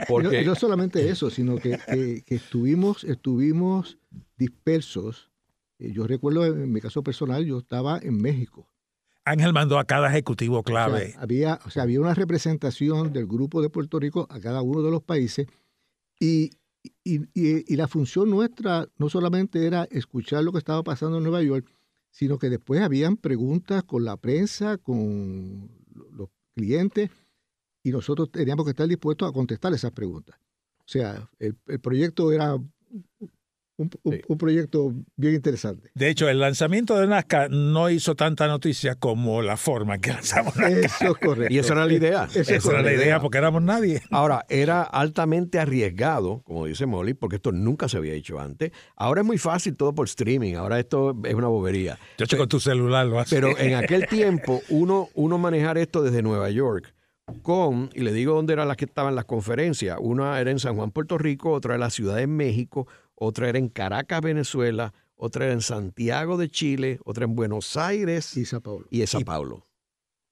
Porque, 0.09 0.40
y 0.42 0.44
no, 0.44 0.52
no, 0.52 0.55
solamente 0.55 1.09
eso, 1.09 1.31
sino 1.31 1.57
que, 1.57 1.78
que, 1.87 2.22
que 2.24 2.35
estuvimos, 2.35 3.05
estuvimos 3.05 3.98
dispersos. 4.37 5.31
Eh, 5.78 5.92
Yo 5.92 6.07
recuerdo 6.07 6.44
en 6.44 6.72
mi 6.72 6.81
caso 6.81 7.02
personal, 7.02 7.44
yo 7.44 7.59
estaba 7.59 7.98
en 7.98 8.20
México. 8.20 8.68
Ángel 9.24 9.52
mandó 9.52 9.78
a 9.78 9.85
cada 9.85 10.09
ejecutivo 10.09 10.62
clave. 10.62 11.07
O 11.09 11.11
sea, 11.11 11.20
había, 11.20 11.61
o 11.64 11.70
sea, 11.70 11.83
había 11.85 12.00
una 12.00 12.14
representación 12.14 13.12
del 13.12 13.26
grupo 13.26 13.62
de 13.62 13.70
Puerto 13.70 14.00
Rico 14.00 14.26
a 14.31 14.40
cada 14.40 14.62
uno 14.62 14.83
de 14.83 14.90
los 14.90 15.02
países 15.02 15.46
y, 16.18 16.50
y, 17.05 17.20
y, 17.33 17.72
y 17.72 17.76
la 17.76 17.87
función 17.87 18.31
nuestra 18.31 18.88
no 18.98 19.09
solamente 19.09 19.64
era 19.66 19.85
escuchar 19.85 20.42
lo 20.42 20.52
que 20.52 20.59
estaba 20.59 20.83
pasando 20.83 21.18
en 21.18 21.22
Nueva 21.22 21.42
York, 21.42 21.72
sino 22.11 22.38
que 22.38 22.50
después 22.50 22.81
habían 22.81 23.16
preguntas 23.16 23.85
con 23.85 24.05
la 24.05 24.16
prensa, 24.16 24.76
con 24.76 25.70
los 26.12 26.28
clientes, 26.54 27.10
y 27.82 27.90
nosotros 27.90 28.30
teníamos 28.30 28.64
que 28.64 28.70
estar 28.70 28.86
dispuestos 28.86 29.28
a 29.28 29.32
contestar 29.32 29.72
esas 29.72 29.92
preguntas. 29.92 30.36
O 30.78 30.88
sea, 30.88 31.28
el, 31.38 31.56
el 31.66 31.80
proyecto 31.80 32.32
era 32.32 32.58
un, 33.76 33.90
un, 34.02 34.12
Sí. 34.12 34.20
un, 34.28 34.38
proyecto 34.38 34.92
bien 35.16 35.35
interesante. 35.35 35.90
De 35.94 36.08
hecho, 36.08 36.28
el 36.28 36.40
lanzamiento 36.40 36.98
de 36.98 37.06
Nazca 37.06 37.48
no 37.48 37.90
hizo 37.90 38.14
tanta 38.14 38.46
noticia 38.46 38.94
como 38.96 39.42
la 39.42 39.56
forma 39.56 39.96
en 39.96 40.00
que 40.00 40.11
lanzamos 40.12 40.56
Nazca. 40.56 40.80
Eso 40.80 41.04
es 41.06 41.18
correcto. 41.18 41.54
Y 41.54 41.58
esa 41.58 41.72
era 41.74 41.87
la 41.87 41.92
idea. 41.92 42.24
Eso 42.30 42.40
es 42.40 42.50
Esa 42.50 42.70
era 42.72 42.82
la 42.82 42.92
idea 42.92 43.20
porque 43.20 43.38
éramos 43.38 43.62
nadie. 43.62 44.02
Ahora, 44.11 44.44
era 44.48 44.82
altamente 44.82 45.58
arriesgado, 45.58 46.42
como 46.44 46.66
dice 46.66 46.87
Molly, 46.87 47.14
porque 47.14 47.37
esto 47.37 47.52
nunca 47.52 47.88
se 47.88 47.96
había 47.96 48.14
hecho 48.14 48.38
antes. 48.38 48.72
Ahora 48.96 49.22
es 49.22 49.26
muy 49.26 49.38
fácil 49.38 49.76
todo 49.76 49.94
por 49.94 50.06
streaming. 50.06 50.54
Ahora 50.54 50.78
esto 50.78 51.16
es 51.24 51.35
una 51.35 51.48
bobería. 51.48 51.98
Yo 52.18 52.38
con 52.38 52.48
tu 52.48 52.61
celular 52.61 53.06
lo 53.06 53.20
hace. 53.20 53.35
Pero 53.35 53.58
en 53.58 53.74
aquel 53.74 54.06
tiempo, 54.06 54.62
uno, 54.68 55.08
uno 55.14 55.38
manejar 55.38 55.78
esto 55.78 56.02
desde 56.02 56.22
Nueva 56.22 56.50
York 56.50 56.94
con, 57.42 57.90
y 57.94 58.00
le 58.00 58.12
digo 58.12 58.35
dónde 58.35 58.52
eran 58.52 58.68
las 58.68 58.76
que 58.76 58.85
estaban 58.85 59.14
las 59.14 59.24
conferencias, 59.24 59.96
una 60.00 60.40
era 60.40 60.50
en 60.50 60.58
San 60.58 60.76
Juan, 60.76 60.90
Puerto 60.90 61.18
Rico, 61.18 61.52
otra 61.52 61.74
en 61.74 61.80
la 61.80 61.90
Ciudad 61.90 62.16
de 62.16 62.26
México, 62.26 62.87
otra 63.24 63.48
era 63.48 63.58
en 63.58 63.68
Caracas, 63.68 64.20
Venezuela, 64.20 64.92
otra 65.14 65.44
era 65.44 65.54
en 65.54 65.61
Santiago 65.61 66.37
de 66.37 66.48
Chile, 66.48 66.98
otra 67.04 67.24
en 67.24 67.35
Buenos 67.37 67.76
Aires 67.76 68.37
Y 68.37 68.44
Sao 68.44 68.61
Paulo. 68.61 68.87
y 68.90 69.00
en 69.02 69.06
Sao 69.06 69.20
Y- 69.20 69.24
Paulo. 69.24 69.66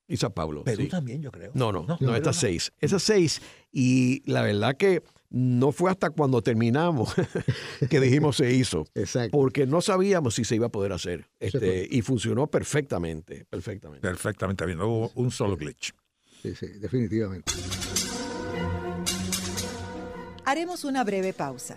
Y 0.08 0.16
Sao 0.16 0.34
Paulo. 0.34 0.64
Perú 0.64 0.82
sí. 0.82 0.88
también, 0.88 1.22
yo 1.22 1.30
creo. 1.30 1.52
No, 1.54 1.70
no, 1.70 1.84
no, 1.86 1.96
no, 2.00 2.16
estas 2.16 2.34
no. 2.34 2.40
seis. 2.40 2.72
Esas 2.80 3.00
seis. 3.00 3.40
Y 3.70 4.28
la 4.28 4.42
verdad 4.42 4.76
que 4.76 5.04
no 5.28 5.70
fue 5.70 5.88
hasta 5.88 6.10
cuando 6.10 6.42
terminamos 6.42 7.14
que 7.88 8.00
dijimos 8.00 8.36
se 8.38 8.52
hizo. 8.52 8.84
Exacto. 8.96 9.30
Porque 9.30 9.66
no 9.68 9.80
sabíamos 9.80 10.34
si 10.34 10.42
se 10.44 10.56
iba 10.56 10.66
a 10.66 10.70
poder 10.70 10.92
hacer. 10.92 11.28
Este, 11.38 11.86
y 11.88 12.02
funcionó 12.02 12.48
perfectamente, 12.48 13.44
perfectamente. 13.48 14.00
Perfectamente 14.06 14.66
bien. 14.66 14.78
No 14.78 14.88
hubo 14.88 15.12
un 15.14 15.30
solo 15.30 15.56
glitch. 15.56 15.92
Sí, 16.42 16.56
sí, 16.56 16.66
definitivamente. 16.80 17.52
Haremos 20.44 20.82
una 20.84 21.04
breve 21.04 21.32
pausa, 21.32 21.76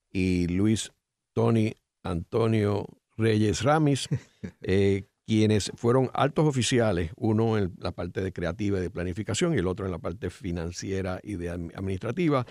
y 0.10 0.48
Luis 0.48 0.94
Tony 1.34 1.74
Antonio 2.04 2.88
Reyes 3.18 3.64
Ramis, 3.64 4.08
eh, 4.62 5.10
quienes 5.26 5.72
fueron 5.76 6.10
altos 6.14 6.46
oficiales, 6.46 7.12
uno 7.16 7.58
en 7.58 7.74
la 7.80 7.92
parte 7.92 8.22
de 8.22 8.32
creativa 8.32 8.78
y 8.78 8.82
de 8.82 8.90
planificación 8.90 9.54
y 9.54 9.58
el 9.58 9.68
otro 9.68 9.86
en 9.86 9.92
la 9.92 10.00
parte 10.00 10.30
financiera 10.30 11.20
y 11.24 11.36
de 11.36 11.50
administrativa 11.50 12.46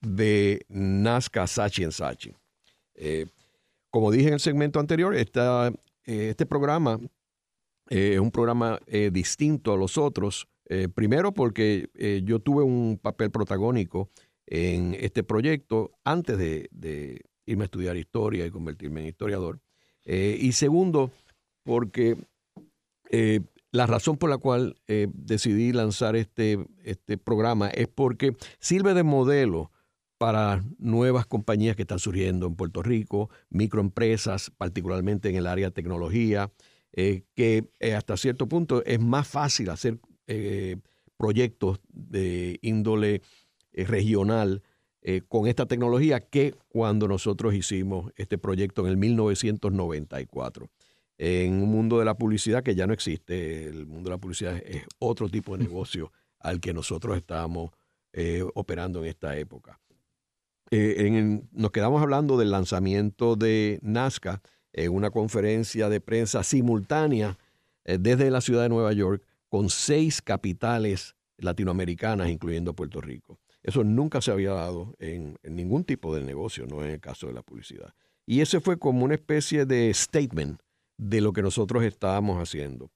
de 0.00 0.64
Nazca 0.68 1.46
Sachi 1.46 1.84
en 1.84 1.92
Sachi. 1.92 2.32
Eh, 2.94 3.26
como 3.90 4.10
dije 4.10 4.28
en 4.28 4.34
el 4.34 4.40
segmento 4.40 4.80
anterior, 4.80 5.14
esta, 5.14 5.72
este 6.04 6.46
programa 6.46 6.98
es 7.88 8.18
un 8.18 8.30
programa 8.30 8.80
distinto 9.12 9.72
a 9.72 9.76
los 9.76 9.96
otros 9.96 10.48
eh, 10.68 10.88
primero 10.88 11.32
porque 11.32 11.90
eh, 11.94 12.22
yo 12.24 12.40
tuve 12.40 12.64
un 12.64 12.98
papel 13.00 13.30
protagónico 13.30 14.10
en 14.46 14.96
este 14.98 15.22
proyecto 15.22 15.92
antes 16.04 16.38
de, 16.38 17.20
irme 17.46 17.64
a 17.64 17.66
estudiar 17.66 17.96
historia 17.96 18.44
y 18.44 18.50
convertirme 18.50 19.02
en 19.02 19.06
historiador. 19.08 19.60
Eh, 20.04 20.36
y 20.40 20.52
segundo, 20.52 21.12
porque 21.66 22.16
la 23.72 23.86
razón 23.86 24.16
por 24.16 24.30
la 24.30 24.38
cual 24.38 24.76
decidí 24.86 25.72
lanzar 25.72 26.16
este, 26.16 26.64
este 26.82 27.18
programa 27.18 27.68
es 27.68 27.88
porque 27.88 28.34
sirve 28.58 28.94
de 28.94 29.02
modelo 29.02 29.70
para 30.16 30.64
nuevas 30.78 31.26
compañías 31.26 31.76
que 31.76 31.82
están 31.82 31.98
surgiendo 31.98 32.46
en 32.46 32.56
Puerto 32.56 32.82
Rico, 32.82 33.28
microempresas, 33.50 34.50
particularmente 34.56 35.28
en 35.28 35.36
el 35.36 35.46
área 35.46 35.66
de 35.66 35.72
tecnología, 35.72 36.50
que 36.92 37.68
hasta 37.94 38.16
cierto 38.16 38.48
punto 38.48 38.82
es 38.86 38.98
más 38.98 39.28
fácil 39.28 39.68
hacer 39.68 39.98
eh, 40.26 40.76
proyectos 41.16 41.80
de 41.88 42.58
índole 42.62 43.22
eh, 43.72 43.84
regional 43.84 44.62
eh, 45.02 45.22
con 45.28 45.46
esta 45.46 45.66
tecnología 45.66 46.20
que 46.20 46.54
cuando 46.68 47.06
nosotros 47.08 47.54
hicimos 47.54 48.12
este 48.16 48.38
proyecto 48.38 48.82
en 48.82 48.88
el 48.88 48.96
1994. 48.96 50.68
En 51.18 51.62
un 51.62 51.70
mundo 51.70 51.98
de 51.98 52.04
la 52.04 52.18
publicidad 52.18 52.62
que 52.62 52.74
ya 52.74 52.86
no 52.86 52.92
existe, 52.92 53.64
el 53.64 53.86
mundo 53.86 54.10
de 54.10 54.16
la 54.16 54.20
publicidad 54.20 54.56
es 54.64 54.84
otro 54.98 55.28
tipo 55.28 55.56
de 55.56 55.64
negocio 55.64 56.12
al 56.38 56.60
que 56.60 56.74
nosotros 56.74 57.16
estábamos 57.16 57.70
operando 58.54 59.00
en 59.00 59.10
esta 59.10 59.36
época. 59.36 59.78
nos 60.70 61.70
quedamos 61.70 62.00
hablando 62.00 62.38
del 62.38 62.50
lanzamiento 62.50 63.36
de 63.36 63.78
Nazca 63.82 64.40
en 64.72 64.92
una 64.92 65.10
conferencia 65.10 65.90
de 65.90 66.00
prensa 66.00 66.42
simultánea 66.42 67.36
desde 67.84 68.30
la 68.30 68.40
ciudad 68.40 68.62
de 68.62 68.68
Nueva 68.70 68.92
York 68.92 69.22
con 69.48 69.70
seis 69.70 70.22
capitales 70.22 71.14
latinoamericanas, 71.38 72.28
incluyendo 72.28 72.74
Puerto 72.74 73.00
Rico. 73.00 73.38
Eso 73.62 73.82
nunca 73.84 74.20
se 74.20 74.30
había 74.30 74.52
dado 74.52 74.94
en, 74.98 75.38
ningún 75.42 75.84
tipo 75.84 76.14
de 76.14 76.22
negocio, 76.22 76.66
no 76.66 76.84
en 76.84 76.90
el 76.90 77.00
caso 77.00 77.26
de 77.26 77.32
la 77.32 77.42
publicidad. 77.42 77.94
Y 78.24 78.40
ese 78.40 78.60
fue 78.60 78.78
como 78.78 79.04
una 79.04 79.14
especie 79.14 79.66
de 79.66 79.92
statement 79.92 80.60
de 80.98 81.20
lo 81.20 81.32
que 81.32 81.42
nosotros 81.42 81.84
estábamos 81.84 82.38
haciendo. 82.40 82.90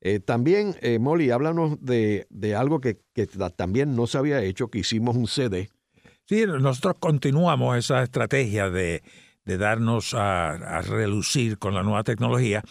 Eh, 0.00 0.20
también, 0.20 0.76
eh, 0.82 0.98
Molly, 0.98 1.30
háblanos 1.30 1.78
de, 1.80 2.26
algo 2.56 2.80
que, 2.80 2.98
también 3.56 3.96
no 3.96 4.06
se 4.06 4.18
había 4.18 4.42
hecho, 4.42 4.68
que 4.68 4.80
hicimos 4.80 5.16
un 5.16 5.26
CD. 5.26 5.70
Sí, 6.26 6.44
nosotros 6.46 6.96
continuamos 7.00 7.76
esa 7.76 8.02
estrategia 8.02 8.70
de, 8.70 9.02
darnos 9.44 10.14
a, 10.14 10.82
relucir 10.82 11.58
con 11.58 11.74
la 11.74 11.82
nueva 11.82 12.04
tecnología 12.04 12.62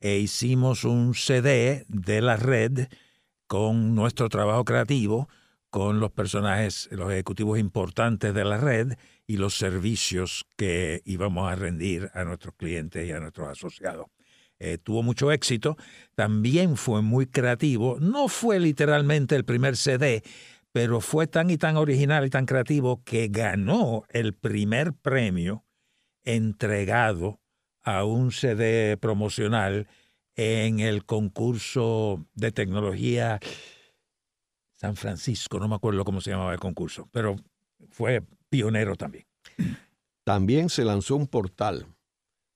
e 0.00 0.18
hicimos 0.18 0.84
un 0.84 1.14
CD 1.14 1.84
de 1.88 2.20
la 2.20 2.36
red 2.36 2.88
con 3.46 3.94
nuestro 3.94 4.28
trabajo 4.28 4.64
creativo, 4.64 5.28
con 5.70 6.00
los 6.00 6.10
personajes, 6.10 6.88
los 6.90 7.12
ejecutivos 7.12 7.58
importantes 7.58 8.34
de 8.34 8.44
la 8.44 8.56
red 8.56 8.94
y 9.26 9.36
los 9.36 9.56
servicios 9.56 10.44
que 10.56 11.02
íbamos 11.04 11.50
a 11.50 11.54
rendir 11.54 12.10
a 12.14 12.24
nuestros 12.24 12.54
clientes 12.56 13.06
y 13.06 13.12
a 13.12 13.20
nuestros 13.20 13.48
asociados. 13.48 14.06
Eh, 14.64 14.78
tuvo 14.78 15.02
mucho 15.02 15.32
éxito, 15.32 15.76
también 16.14 16.76
fue 16.76 17.02
muy 17.02 17.26
creativo, 17.26 17.96
no 17.98 18.28
fue 18.28 18.60
literalmente 18.60 19.34
el 19.34 19.44
primer 19.44 19.76
CD, 19.76 20.22
pero 20.70 21.00
fue 21.00 21.26
tan 21.26 21.50
y 21.50 21.58
tan 21.58 21.76
original 21.76 22.24
y 22.24 22.30
tan 22.30 22.46
creativo 22.46 23.02
que 23.02 23.26
ganó 23.26 24.04
el 24.08 24.34
primer 24.34 24.92
premio 24.92 25.64
entregado 26.22 27.40
a 27.82 28.04
un 28.04 28.30
CD 28.30 28.96
promocional 28.98 29.88
en 30.36 30.78
el 30.78 31.04
concurso 31.04 32.24
de 32.34 32.52
tecnología 32.52 33.40
San 34.82 34.94
Francisco, 34.94 35.58
no 35.58 35.66
me 35.66 35.74
acuerdo 35.74 36.04
cómo 36.04 36.20
se 36.20 36.30
llamaba 36.30 36.52
el 36.52 36.60
concurso, 36.60 37.08
pero 37.10 37.34
fue 37.90 38.22
pionero 38.48 38.94
también. 38.94 39.26
También 40.24 40.68
se 40.68 40.84
lanzó 40.84 41.16
un 41.16 41.26
portal. 41.26 41.86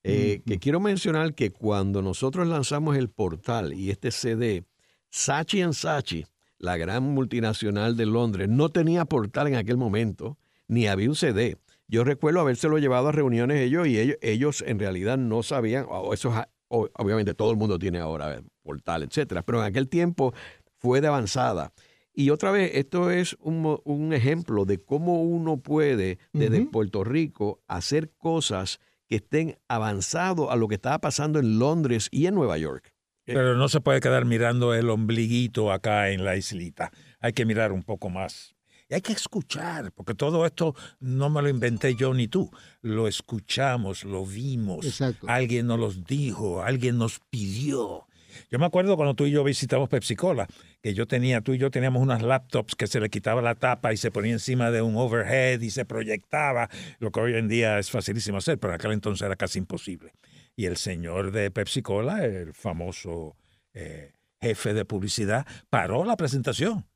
Eh, 0.09 0.42
que 0.47 0.61
quiero 0.61 0.79
mencionar 0.79 1.35
que 1.35 1.51
cuando 1.51 2.01
nosotros 2.01 2.47
lanzamos 2.47 2.97
el 2.97 3.09
portal 3.09 3.75
y 3.75 3.90
este 3.90 4.12
CD, 4.12 4.64
Sachi 5.11 5.64
Sachi, 5.73 6.25
la 6.59 6.77
gran 6.77 7.03
multinacional 7.03 7.97
de 7.97 8.07
Londres, 8.07 8.49
no 8.49 8.69
tenía 8.69 9.05
portal 9.05 9.49
en 9.49 9.57
aquel 9.57 9.77
momento, 9.77 10.38
ni 10.69 10.87
había 10.87 11.09
un 11.09 11.16
CD. 11.16 11.57
Yo 11.88 12.05
recuerdo 12.05 12.40
habérselo 12.40 12.79
llevado 12.79 13.09
a 13.09 13.12
reuniones 13.12 13.61
ellos 13.61 13.88
y 13.88 13.99
ellos, 13.99 14.16
ellos 14.23 14.64
en 14.64 14.79
realidad 14.79 15.19
no 15.19 15.42
sabían, 15.42 15.87
o 15.88 16.14
eso 16.14 16.33
obviamente 16.69 17.35
todo 17.35 17.51
el 17.51 17.57
mundo 17.57 17.77
tiene 17.77 17.99
ahora 17.99 18.40
portal, 18.62 19.03
etcétera, 19.03 19.42
pero 19.42 19.59
en 19.59 19.64
aquel 19.64 19.88
tiempo 19.88 20.33
fue 20.79 21.01
de 21.01 21.09
avanzada. 21.09 21.73
Y 22.14 22.31
otra 22.31 22.53
vez, 22.53 22.71
esto 22.75 23.11
es 23.11 23.37
un, 23.40 24.12
ejemplo 24.12 24.66
de 24.66 24.79
cómo 24.79 25.23
uno 25.23 25.57
puede, 25.57 26.19
desde 26.33 26.64
Puerto 26.64 27.03
Rico, 27.03 27.61
hacer 27.66 28.12
cosas 28.16 28.79
que 29.09 29.16
estén 29.16 29.59
avanzados 29.69 30.51
a 30.51 30.57
lo 30.57 30.69
que 30.69 30.77
estaba 30.77 30.99
pasando 30.99 31.38
en 31.38 31.59
Londres 31.59 32.09
y 32.11 32.27
en 32.27 32.35
Nueva 32.35 32.59
York. 32.59 32.92
Pero 33.25 33.57
no 33.57 33.69
se 33.69 33.81
puede 33.81 34.01
quedar 34.01 34.25
mirando 34.25 34.73
el 34.73 34.88
ombliguito 34.88 35.73
acá 35.73 36.11
en 36.11 36.25
la 36.25 36.37
islita. 36.37 36.92
Hay 37.19 37.33
que 37.33 37.45
mirar 37.45 37.73
un 37.73 37.83
poco 37.83 38.09
más 38.09 38.57
y 38.88 38.95
hay 38.95 39.01
que 39.01 39.12
escuchar, 39.12 39.90
porque 39.92 40.14
todo 40.14 40.47
esto 40.47 40.75
no 41.01 41.29
me 41.29 41.42
lo 41.42 41.49
inventé 41.49 41.97
yo 41.97 42.14
ni 42.14 42.29
tú. 42.29 42.51
Lo 42.83 43.09
escuchamos, 43.09 44.05
lo 44.05 44.25
vimos. 44.25 45.03
Alguien 45.27 45.66
nos 45.66 45.79
lo 45.81 45.92
dijo, 45.92 46.62
alguien 46.62 46.99
nos 46.99 47.19
pidió. 47.31 48.06
Yo 48.51 48.59
me 48.59 48.66
acuerdo 48.66 48.96
cuando 48.96 49.14
tú 49.14 49.27
y 49.27 49.31
yo 49.31 49.44
visitamos 49.44 49.88
Pepsi 49.88 50.16
Cola, 50.16 50.46
que 50.83 50.94
yo 50.94 51.07
tenía, 51.07 51.40
tú 51.40 51.53
y 51.55 51.59
yo 51.59 51.70
teníamos 51.70 52.03
unas 52.03 52.22
laptops 52.22 52.75
que 52.75 52.87
se 52.87 53.01
le 53.01 53.11
quitaba 53.11 53.42
la 53.42 53.55
tapa 53.55 53.92
y 53.92 53.96
se 53.96 54.11
ponía 54.11 54.33
encima 54.33 54.70
de 54.70 54.83
un 54.83 54.96
overhead 54.96 55.61
y 55.61 55.70
se 55.70 55.85
proyectaba, 55.85 56.68
lo 56.99 57.11
que 57.11 57.20
hoy 57.20 57.35
en 57.35 57.49
día 57.49 57.79
es 57.79 57.90
facilísimo 57.90 58.38
hacer, 58.38 58.59
pero 58.59 58.72
en 58.72 58.81
aquel 58.81 58.92
entonces 58.92 59.25
era 59.25 59.37
casi 59.37 59.59
imposible. 59.59 60.12
Y 60.57 60.66
el 60.66 60.77
señor 60.77 61.33
de 61.33 61.51
Pepsi 61.51 61.83
Cola, 61.83 62.25
el 62.25 62.55
famoso 62.55 63.37
eh, 63.75 64.12
jefe 64.40 64.75
de 64.75 64.85
publicidad, 64.85 65.46
paró 65.70 66.05
la 66.05 66.16
presentación 66.16 66.87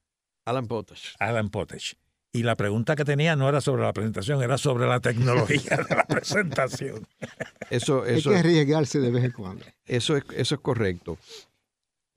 Alan 0.45 0.67
Potash. 0.67 1.15
Alan 1.19 1.51
Potash. 1.51 1.95
Y 2.33 2.45
la 2.45 2.57
pregunta 2.57 2.95
que 2.95 3.05
tenía 3.05 3.35
no 3.35 3.49
era 3.49 3.61
sobre 3.61 3.83
la 3.83 3.93
presentación, 3.93 4.43
era 4.43 4.57
sobre 4.57 4.87
la 4.87 5.01
tecnología 5.01 5.79
de 5.89 5.97
la 5.97 6.05
presentación. 6.05 7.07
Eso, 7.71 8.05
eso, 8.07 8.31
Hay 8.31 8.35
que 8.35 8.41
arriesgarse 8.41 9.01
de 9.01 9.11
vez 9.11 9.25
en 9.25 9.33
cuando. 9.33 9.65
Eso 9.85 10.17
es, 10.17 10.25
eso 10.37 10.55
es 10.55 10.61
correcto. 10.61 11.19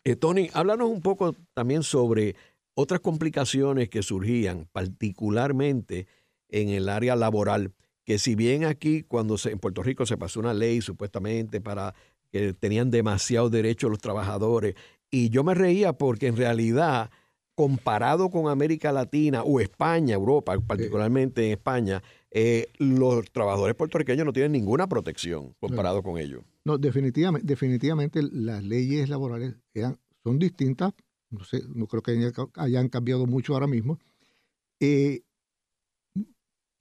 Eh, 0.04 0.16
Tony, 0.16 0.50
háblanos 0.54 0.90
un 0.90 1.02
poco 1.02 1.36
también 1.54 1.82
sobre 1.82 2.36
otras 2.76 3.00
complicaciones 3.00 3.90
que 3.90 4.04
surgían, 4.04 4.68
particularmente 4.72 6.08
en 6.50 6.70
el 6.70 6.90
área 6.90 7.16
laboral, 7.16 7.72
que 8.06 8.20
si 8.20 8.36
bien 8.36 8.66
aquí 8.66 9.04
cuando 9.04 9.38
se, 9.38 9.52
en 9.52 9.60
Puerto 9.60 9.82
Rico 9.82 10.06
se 10.06 10.18
pasó 10.18 10.40
una 10.40 10.54
ley 10.54 10.82
supuestamente 10.82 11.62
para 11.62 11.96
que 12.32 12.54
tenían 12.54 12.92
demasiados 12.92 13.52
derechos 13.52 13.90
los 13.90 14.00
trabajadores, 14.00 14.76
y 15.10 15.30
yo 15.30 15.44
me 15.44 15.54
reía 15.54 15.94
porque 15.94 16.28
en 16.28 16.38
realidad 16.38 17.12
comparado 17.56 18.30
con 18.30 18.48
América 18.48 18.92
Latina 18.92 19.44
o 19.44 19.60
España, 19.60 20.16
Europa, 20.16 20.60
particularmente 20.60 21.46
en 21.46 21.52
España, 21.52 22.02
eh, 22.32 22.68
los 22.80 23.32
trabajadores 23.32 23.76
puertorriqueños 23.76 24.26
no 24.26 24.34
tienen 24.34 24.54
ninguna 24.54 24.88
protección 24.88 25.54
comparado 25.60 26.02
con 26.02 26.18
ellos. 26.18 26.44
No, 26.66 26.78
definitivamente, 26.78 27.46
definitivamente 27.46 28.22
las 28.24 28.64
leyes 28.64 29.08
laborales 29.08 29.56
son 30.24 30.40
distintas, 30.40 30.94
no 31.30 31.44
sé, 31.44 31.62
no 31.76 31.88
creo 31.88 32.02
que 32.02 32.32
hayan 32.56 32.90
cambiado 32.90 33.28
mucho 33.28 33.54
ahora 33.54 33.68
mismo, 33.68 34.00
eh, 34.80 35.22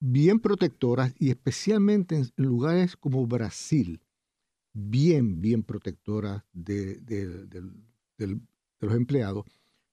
bien 0.00 0.40
protectoras 0.40 1.14
y 1.18 1.30
especialmente 1.30 2.16
en 2.16 2.30
lugares 2.36 2.96
como 2.96 3.26
Brasil, 3.26 4.00
bien, 4.72 5.40
bien 5.42 5.62
protectoras 5.62 6.44
de 6.52 7.00
los 8.80 8.94
empleados 8.94 9.44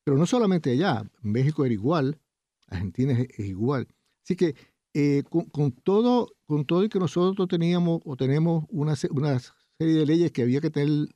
pero 0.09 0.17
no 0.17 0.25
solamente 0.25 0.71
allá, 0.71 1.07
México 1.21 1.63
era 1.63 1.71
igual, 1.71 2.19
Argentina 2.65 3.13
es, 3.13 3.39
igual. 3.45 3.87
Así 4.23 4.35
que 4.35 4.55
eh, 4.95 5.21
con, 5.29 5.71
todo, 5.71 6.35
con 6.47 6.65
todo 6.65 6.83
y 6.83 6.89
que 6.89 6.97
nosotros 6.97 7.47
teníamos 7.47 8.01
o 8.03 8.15
tenemos 8.15 8.65
una, 8.69 8.95
una 9.11 9.37
serie 9.77 9.99
de 9.99 10.07
leyes 10.07 10.31
que 10.31 10.41
había 10.41 10.61
que 10.61 10.71
tener, 10.71 11.09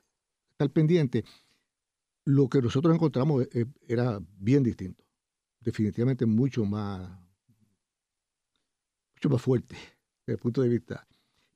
estar 0.51 0.69
pendiente, 0.69 1.25
lo 2.23 2.47
que 2.49 2.62
nosotros 2.62 2.93
encontramos 2.93 3.47
eh, 3.51 3.65
era 3.88 4.19
bien 4.38 4.62
distinto, 4.62 5.03
definitivamente 5.60 6.27
mucho 6.27 6.63
más, 6.63 7.19
mucho 9.15 9.27
más 9.27 9.41
fuerte 9.41 9.75
desde 10.27 10.34
el 10.34 10.38
punto 10.38 10.62
de 10.62 10.69
vista. 10.69 11.08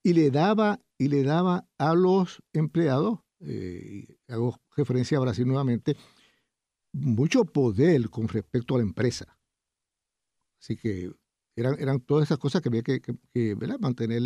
Y 0.02 0.14
le 0.14 0.32
daba, 0.32 0.82
y 0.98 1.08
le 1.10 1.22
daba 1.22 1.68
a 1.78 1.94
los 1.94 2.42
empleados, 2.52 3.20
eh, 3.42 4.18
hago 4.28 4.60
referencia 4.76 5.20
a 5.20 5.22
Brasil 5.22 5.46
nuevamente, 5.46 5.96
mucho 6.92 7.46
poder 7.46 8.10
con 8.10 8.28
respecto 8.28 8.76
a 8.76 8.78
la 8.80 8.84
empresa. 8.84 9.38
Así 10.60 10.76
que 10.76 11.12
eran, 11.56 11.76
eran 11.80 12.00
todas 12.00 12.26
esas 12.26 12.38
cosas 12.38 12.62
que 12.62 12.70
había 12.70 12.84
que, 12.84 13.02
mantener. 13.80 14.22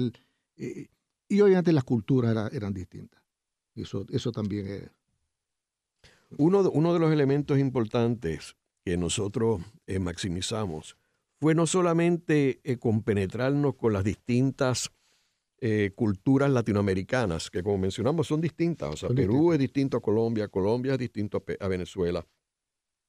Eh, 0.58 0.88
y 1.28 1.41
obviamente 1.41 1.71
las 1.71 1.84
culturas 1.84 2.54
eran 2.54 2.74
distintas. 2.74 3.21
Eso, 3.76 4.06
eso 4.10 4.32
también 4.32 4.67
es. 4.67 4.89
Uno, 6.38 6.69
uno 6.71 6.93
de 6.93 7.00
los 7.00 7.12
elementos 7.12 7.58
importantes 7.58 8.56
que 8.84 8.97
nosotros 8.97 9.62
eh, 9.88 10.00
maximizamos 10.00 10.97
fue 11.39 11.56
no 11.56 11.67
solamente 11.67 12.60
eh, 12.63 12.78
compenetrarnos 12.78 13.76
con 13.76 13.93
las 13.93 14.04
distintas 14.04 14.91
culturas 15.93 16.50
latinoamericanas, 16.50 17.52
que 17.52 17.62
como 17.62 17.78
mencionamos 17.78 18.26
son 18.26 18.41
distintas. 18.41 18.89
O 18.89 18.97
sea, 18.97 19.10
Perú 19.10 19.54
es 19.54 19.60
distinto 19.60 19.95
a 19.95 20.02
Colombia, 20.02 20.47
Colombia 20.47 20.93
es 20.93 20.97
distinto 20.97 21.43
a, 21.60 21.67
Venezuela, 21.67 22.26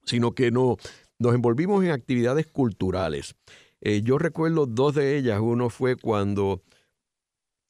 sino 0.04 0.34
que 0.34 0.50
no, 0.50 0.76
nos 1.22 1.34
envolvimos 1.34 1.84
en 1.84 1.92
actividades 1.92 2.46
culturales. 2.46 3.36
Eh, 3.80 4.02
yo 4.02 4.18
recuerdo 4.18 4.66
dos 4.66 4.94
de 4.94 5.16
ellas. 5.16 5.40
Uno 5.40 5.70
fue 5.70 5.96
cuando 5.96 6.62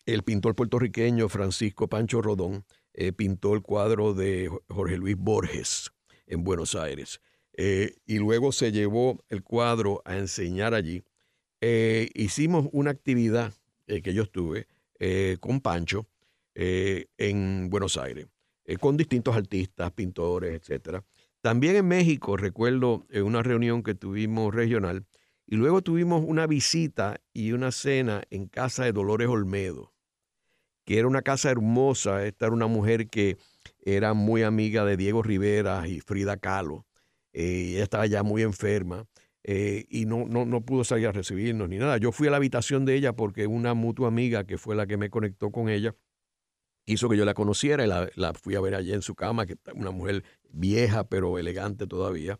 el 0.06 0.22
pintor 0.22 0.54
puertorriqueño 0.54 1.28
Francisco 1.28 1.88
Pancho 1.88 2.22
Rodón 2.22 2.64
eh, 2.94 3.12
pintó 3.12 3.54
el 3.54 3.62
cuadro 3.62 4.14
de 4.14 4.50
Jorge 4.68 4.96
Luis 4.96 5.16
Borges 5.16 5.90
en 6.26 6.44
Buenos 6.44 6.74
Aires. 6.74 7.20
Eh, 7.54 7.96
y 8.06 8.18
luego 8.18 8.52
se 8.52 8.72
llevó 8.72 9.22
el 9.28 9.42
cuadro 9.42 10.02
a 10.04 10.16
enseñar 10.16 10.74
allí. 10.74 11.04
hicimos 12.14 12.68
una 12.72 12.90
actividad 12.90 13.52
que 13.86 14.14
yo 14.14 14.22
estuve 14.22 14.66
con 15.40 15.60
Pancho 15.60 16.08
en 16.54 17.68
Buenos 17.68 17.98
Aires, 17.98 18.26
con 18.80 18.96
distintos 18.96 19.36
artistas, 19.36 19.92
pintores, 19.92 20.62
etc. 20.70 21.04
También 21.42 21.74
en 21.74 21.88
México, 21.88 22.36
recuerdo 22.36 23.04
en 23.10 23.24
una 23.24 23.42
reunión 23.42 23.82
que 23.82 23.96
tuvimos 23.96 24.54
regional, 24.54 25.06
y 25.44 25.56
luego 25.56 25.82
tuvimos 25.82 26.22
una 26.24 26.46
visita 26.46 27.20
y 27.32 27.50
una 27.50 27.72
cena 27.72 28.22
en 28.30 28.46
casa 28.46 28.84
de 28.84 28.92
Dolores 28.92 29.26
Olmedo, 29.26 29.92
que 30.84 31.00
era 31.00 31.08
una 31.08 31.22
casa 31.22 31.50
hermosa. 31.50 32.24
Esta 32.24 32.46
era 32.46 32.54
una 32.54 32.68
mujer 32.68 33.08
que 33.08 33.38
era 33.80 34.14
muy 34.14 34.44
amiga 34.44 34.84
de 34.84 34.96
Diego 34.96 35.24
Rivera 35.24 35.88
y 35.88 35.98
Frida 35.98 36.36
Kahlo. 36.36 36.86
Eh, 37.32 37.72
ella 37.74 37.82
estaba 37.82 38.06
ya 38.06 38.22
muy 38.22 38.42
enferma 38.42 39.06
eh, 39.42 39.84
y 39.88 40.06
no, 40.06 40.26
no, 40.26 40.44
no 40.44 40.64
pudo 40.64 40.84
salir 40.84 41.08
a 41.08 41.12
recibirnos 41.12 41.68
ni 41.68 41.78
nada. 41.78 41.96
Yo 41.98 42.12
fui 42.12 42.28
a 42.28 42.30
la 42.30 42.36
habitación 42.36 42.84
de 42.84 42.94
ella 42.94 43.14
porque 43.14 43.48
una 43.48 43.74
mutua 43.74 44.06
amiga 44.06 44.44
que 44.44 44.58
fue 44.58 44.76
la 44.76 44.86
que 44.86 44.96
me 44.96 45.10
conectó 45.10 45.50
con 45.50 45.68
ella 45.68 45.96
hizo 46.86 47.08
que 47.08 47.16
yo 47.16 47.24
la 47.24 47.34
conociera 47.34 47.84
y 47.84 47.88
la, 47.88 48.08
la 48.14 48.34
fui 48.34 48.54
a 48.54 48.60
ver 48.60 48.74
allí 48.74 48.92
en 48.92 49.02
su 49.02 49.14
cama, 49.14 49.46
que 49.46 49.56
una 49.74 49.90
mujer 49.90 50.24
vieja 50.50 51.04
pero 51.04 51.38
elegante 51.38 51.86
todavía. 51.86 52.38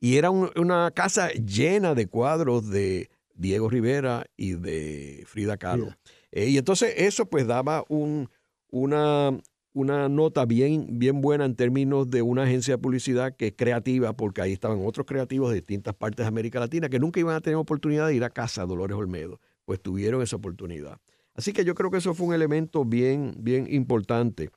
Y 0.00 0.16
era 0.16 0.30
una 0.30 0.90
casa 0.90 1.30
llena 1.32 1.94
de 1.94 2.06
cuadros 2.06 2.68
de 2.68 3.10
Diego 3.34 3.68
Rivera 3.68 4.26
y 4.36 4.52
de 4.52 5.24
Frida 5.26 5.56
Kahlo. 5.56 5.94
Eh, 6.32 6.48
y 6.48 6.58
entonces 6.58 6.94
eso 6.96 7.26
pues 7.26 7.46
daba 7.46 7.84
un, 7.88 8.28
una, 8.70 9.38
una 9.72 10.08
nota 10.08 10.44
bien, 10.44 10.98
bien 10.98 11.20
buena 11.20 11.44
en 11.44 11.54
términos 11.54 12.10
de 12.10 12.22
una 12.22 12.42
agencia 12.42 12.74
de 12.74 12.78
publicidad 12.78 13.34
que 13.36 13.48
es 13.48 13.54
creativa, 13.56 14.12
porque 14.14 14.42
ahí 14.42 14.52
estaban 14.52 14.84
otros 14.84 15.06
creativos 15.06 15.50
de 15.50 15.56
distintas 15.56 15.94
partes 15.94 16.24
de 16.24 16.28
América 16.28 16.60
Latina 16.60 16.88
que 16.88 16.98
nunca 16.98 17.20
iban 17.20 17.36
a 17.36 17.40
tener 17.40 17.56
oportunidad 17.56 18.06
de 18.08 18.14
ir 18.14 18.24
a 18.24 18.30
casa 18.30 18.66
Dolores 18.66 18.96
Olmedo, 18.96 19.40
pues 19.64 19.80
tuvieron 19.80 20.22
esa 20.22 20.36
oportunidad. 20.36 20.98
Así 21.36 21.52
que 21.52 21.64
yo 21.64 21.74
creo 21.74 21.90
que 21.90 21.98
eso 21.98 22.14
fue 22.14 22.28
un 22.28 22.34
elemento 22.34 22.84
bien, 22.84 23.34
bien 23.38 23.72
importante. 23.72 24.50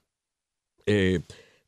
Eh, 0.85 1.19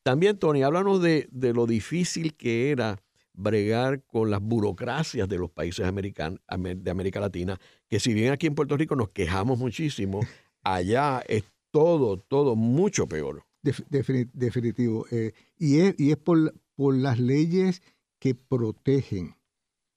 también, 0.02 0.38
Tony, 0.38 0.62
háblanos 0.62 1.02
de, 1.02 1.28
de 1.30 1.52
lo 1.52 1.66
difícil 1.66 2.34
que 2.34 2.70
era 2.70 2.98
bregar 3.34 4.02
con 4.04 4.30
las 4.30 4.40
burocracias 4.40 5.28
de 5.28 5.38
los 5.38 5.50
países 5.50 5.86
americanos, 5.86 6.40
de 6.48 6.90
América 6.90 7.20
Latina, 7.20 7.58
que 7.88 8.00
si 8.00 8.12
bien 8.12 8.32
aquí 8.32 8.46
en 8.46 8.54
Puerto 8.54 8.76
Rico 8.76 8.96
nos 8.96 9.10
quejamos 9.10 9.58
muchísimo, 9.58 10.20
allá 10.62 11.22
es 11.28 11.44
todo, 11.70 12.18
todo 12.18 12.56
mucho 12.56 13.06
peor. 13.06 13.44
definitivo. 13.62 15.06
Eh, 15.10 15.32
y, 15.58 15.80
es, 15.80 15.94
y 15.98 16.10
es 16.10 16.16
por, 16.16 16.54
por 16.74 16.94
las 16.94 17.18
leyes 17.18 17.82
que 18.18 18.34
protegen. 18.34 19.36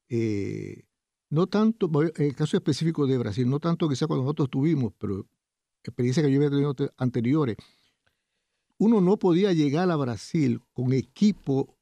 Eh, 0.09 0.84
no 1.29 1.47
tanto, 1.47 1.89
en 2.15 2.25
el 2.25 2.35
caso 2.35 2.57
específico 2.57 3.07
de 3.07 3.17
Brasil, 3.17 3.49
no 3.49 3.59
tanto 3.59 3.89
quizá 3.89 4.07
cuando 4.07 4.23
nosotros 4.23 4.49
tuvimos, 4.49 4.93
pero 4.97 5.27
experiencia 5.83 6.23
que 6.23 6.31
yo 6.31 6.37
había 6.37 6.49
tenido 6.49 6.75
anteriores, 6.97 7.57
uno 8.77 9.01
no 9.01 9.17
podía 9.17 9.53
llegar 9.53 9.89
a 9.89 9.95
Brasil 9.95 10.61
con 10.73 10.93
equipo 10.93 11.75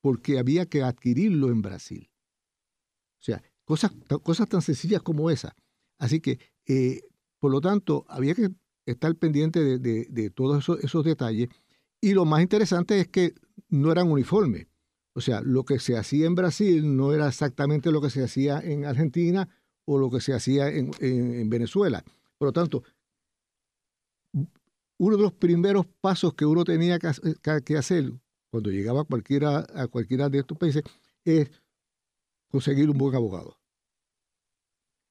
porque 0.00 0.38
había 0.38 0.66
que 0.66 0.82
adquirirlo 0.82 1.48
en 1.48 1.62
Brasil. 1.62 2.10
O 3.20 3.24
sea, 3.24 3.42
cosas, 3.64 3.92
cosas 4.22 4.48
tan 4.48 4.62
sencillas 4.62 5.02
como 5.02 5.30
esa. 5.30 5.54
Así 5.98 6.20
que, 6.20 6.38
eh, 6.66 7.02
por 7.38 7.50
lo 7.50 7.60
tanto, 7.60 8.06
había 8.08 8.34
que 8.34 8.50
estar 8.86 9.14
pendiente 9.16 9.78
de, 9.78 10.30
todos 10.30 10.62
esos, 10.62 10.82
esos, 10.82 11.04
detalles. 11.04 11.48
Y 12.00 12.12
lo 12.14 12.24
más 12.24 12.40
interesante 12.40 13.00
es 13.00 13.08
que 13.08 13.34
no 13.68 13.90
eran 13.90 14.10
uniformes. 14.10 14.68
O 15.16 15.20
sea, 15.20 15.40
lo 15.40 15.64
que 15.64 15.78
se 15.78 15.96
hacía 15.96 16.26
en 16.26 16.34
Brasil 16.34 16.94
no 16.94 17.12
era 17.12 17.26
exactamente 17.26 17.90
lo 17.90 18.02
que 18.02 18.10
se 18.10 18.22
hacía 18.22 18.60
en 18.60 18.84
Argentina 18.84 19.48
o 19.86 19.98
lo 19.98 20.10
que 20.10 20.20
se 20.20 20.34
hacía 20.34 20.68
en, 20.68 20.90
en 21.00 21.48
Venezuela. 21.48 22.04
Por 22.36 22.48
lo 22.48 22.52
tanto, 22.52 22.82
uno 24.98 25.16
de 25.16 25.22
los 25.22 25.32
primeros 25.32 25.86
pasos 26.00 26.34
que 26.34 26.44
uno 26.44 26.64
tenía 26.64 26.98
que 26.98 27.76
hacer 27.76 28.12
cuando 28.50 28.70
llegaba 28.70 29.00
a 29.00 29.04
cualquiera, 29.04 29.66
a 29.74 29.88
cualquiera 29.88 30.28
de 30.28 30.40
estos 30.40 30.58
países 30.58 30.82
es 31.24 31.50
conseguir 32.50 32.90
un 32.90 32.98
buen 32.98 33.14
abogado. 33.14 33.58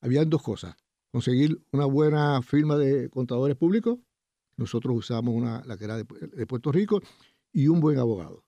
Habían 0.02 0.30
dos 0.30 0.44
cosas. 0.44 0.76
Conseguir 1.12 1.64
una 1.72 1.86
buena 1.86 2.42
firma 2.44 2.78
de 2.78 3.10
contadores 3.10 3.58
públicos, 3.58 3.98
nosotros 4.58 4.96
usamos 4.98 5.34
una, 5.34 5.64
la 5.66 5.78
que 5.78 5.86
era 5.86 5.98
de, 5.98 6.06
Puerto 6.46 6.72
Rico, 6.72 7.02
y 7.52 7.70
un 7.70 7.80
buen 7.80 7.98
abogado, 7.98 8.45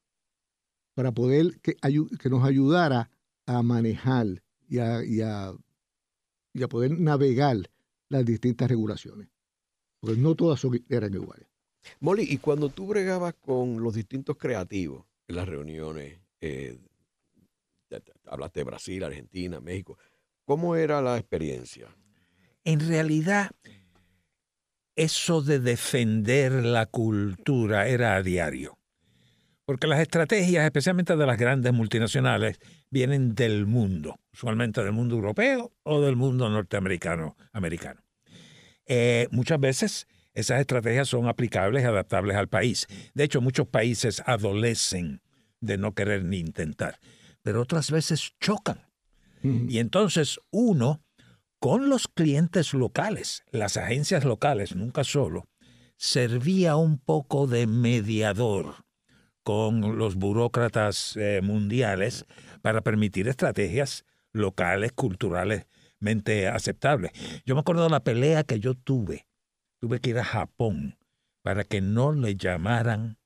para 0.98 1.12
poder 1.12 1.60
que, 1.62 1.76
que 1.76 2.30
nos 2.32 2.44
ayudara 2.44 3.12
a 3.46 3.62
manejar 3.62 4.42
y 4.68 4.80
a, 4.80 5.06
y 5.06 5.22
a, 5.22 5.54
y 6.54 6.64
a 6.64 6.68
poder 6.68 7.00
navegar 7.00 7.70
las 8.10 8.26
distintas 8.26 8.68
regulaciones. 8.68 9.28
Porque 10.00 10.20
no 10.20 10.34
todas 10.34 10.60
son, 10.60 10.84
eran 10.90 11.14
iguales. 11.14 11.46
Molly, 12.00 12.24
y 12.28 12.40
cuando 12.40 12.70
tú 12.70 12.88
bregabas 12.88 13.36
con 13.36 13.84
los 13.84 13.94
distintos 13.94 14.38
creativos 14.38 15.06
en 15.28 15.36
las 15.36 15.48
reuniones, 15.48 16.20
eh, 16.42 16.80
hablaste 18.26 18.62
de 18.62 18.64
Brasil, 18.64 19.04
Argentina, 19.04 19.62
México, 19.62 20.00
¿cómo 20.46 20.76
era 20.76 21.00
la 21.04 21.20
experiencia? 21.20 21.96
En 22.64 22.80
realidad, 22.80 23.52
eso 24.96 25.44
de 25.44 25.60
defender 25.60 26.54
la 26.54 26.88
cultura 26.88 27.88
era 27.88 28.16
a 28.16 28.24
diario. 28.24 28.77
Porque 29.68 29.86
las 29.86 30.00
estrategias, 30.00 30.64
especialmente 30.64 31.18
de 31.18 31.26
las 31.26 31.38
grandes 31.38 31.74
multinacionales, 31.74 32.58
vienen 32.90 33.36
del 33.36 33.66
mundo, 33.66 34.16
usualmente 34.32 34.82
del 34.82 34.94
mundo 34.94 35.16
europeo 35.16 35.74
o 35.84 36.00
del 36.00 36.16
mundo 36.16 36.50
norteamericano. 36.50 37.36
Americano. 37.52 38.02
Eh, 38.86 39.28
muchas 39.32 39.60
veces 39.60 40.08
esas 40.34 40.62
estrategias 40.62 41.10
son 41.10 41.28
aplicables 41.28 41.84
y 41.84 41.86
adaptables 41.86 42.38
al 42.38 42.48
país. 42.48 42.88
De 43.14 43.26
hecho, 43.26 43.42
muchos 43.42 43.68
países 43.68 44.24
adolecen 44.26 45.22
de 45.60 45.78
no 45.78 45.94
querer 45.94 46.24
ni 46.24 46.38
intentar, 46.40 47.02
pero 47.42 47.62
otras 47.62 47.92
veces 47.92 48.36
chocan. 48.40 48.88
Y 49.44 49.80
entonces 49.80 50.40
uno, 50.50 51.04
con 51.60 51.90
los 51.90 52.08
clientes 52.08 52.74
locales, 52.74 53.44
las 53.52 53.76
agencias 53.76 54.24
locales, 54.24 54.78
nunca 54.78 55.04
solo, 55.04 55.50
servía 55.98 56.78
un 56.78 57.00
poco 57.00 57.48
de 57.48 57.68
mediador 57.68 58.87
con 59.48 59.98
los 59.98 60.16
burócratas 60.16 61.16
eh, 61.16 61.40
mundiales 61.42 62.26
para 62.62 62.82
permitir 62.82 63.30
estrategias 63.30 64.04
locales, 64.34 64.92
culturalmente 64.92 66.50
aceptables. 66.50 67.14
Yo 67.46 67.56
me 67.56 67.62
acuerdo 67.62 67.86
de 67.86 67.90
la 67.90 68.04
pelea 68.04 68.44
que 68.44 68.60
yo 68.60 68.74
tuve 68.74 69.26
tuve 69.80 70.02
que 70.02 70.10
ir 70.10 70.20
a 70.20 70.26
Japón 70.26 70.98
para 71.44 71.64
que 71.64 71.80
no 71.80 72.12
le 72.12 72.36
llamaran 72.36 73.20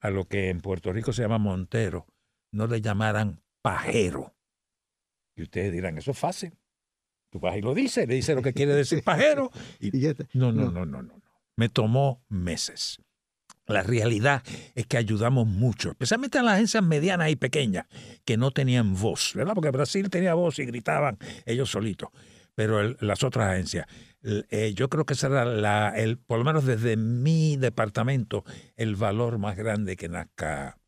a 0.00 0.10
lo 0.10 0.26
que 0.26 0.50
en 0.50 0.60
Puerto 0.60 0.92
Rico 0.92 1.14
se 1.14 1.22
llama 1.22 1.38
Montero, 1.38 2.06
no 2.52 2.66
le 2.66 2.82
llamaran 2.82 3.40
pajero. 3.62 4.34
Y 5.34 5.44
ustedes 5.44 5.72
dirán, 5.72 5.96
eso 5.96 6.10
es 6.10 6.18
fácil. 6.18 6.52
Tú 7.30 7.40
vas 7.40 7.56
y 7.56 7.62
lo 7.62 7.72
dices, 7.72 8.06
le 8.06 8.16
dices 8.16 8.36
lo 8.36 8.42
que 8.42 8.52
quiere 8.52 8.74
decir 8.74 9.02
pajero. 9.02 9.50
Y, 9.80 9.90
no, 10.34 10.52
no, 10.52 10.70
no, 10.70 10.84
no, 10.84 10.84
no, 10.84 11.02
no. 11.02 11.22
Me 11.56 11.70
tomó 11.70 12.22
meses. 12.28 13.00
La 13.72 13.82
realidad 13.82 14.42
es 14.74 14.86
que 14.86 14.96
ayudamos 14.96 15.46
mucho, 15.46 15.90
especialmente 15.90 16.38
a 16.38 16.42
las 16.42 16.54
agencias 16.54 16.82
medianas 16.84 17.30
y 17.30 17.36
pequeñas 17.36 17.86
que 18.24 18.36
no 18.36 18.50
tenían 18.50 18.94
voz, 18.94 19.32
¿verdad? 19.34 19.54
Porque 19.54 19.70
Brasil 19.70 20.10
tenía 20.10 20.34
voz 20.34 20.58
y 20.58 20.66
gritaban 20.66 21.18
ellos 21.46 21.70
solitos, 21.70 22.10
pero 22.54 22.94
las 23.00 23.24
otras 23.24 23.50
agencias. 23.50 23.86
Eh, 24.22 24.72
yo 24.74 24.88
creo 24.88 25.04
que 25.04 25.14
ese 25.14 25.26
era, 25.26 25.44
la, 25.44 25.90
el, 25.96 26.18
por 26.18 26.38
lo 26.38 26.44
menos 26.44 26.64
desde 26.64 26.96
mi 26.96 27.56
departamento, 27.56 28.44
el 28.76 28.94
valor 28.94 29.38
más 29.38 29.56
grande 29.56 29.96
que 29.96 30.08
Nazca 30.08 30.78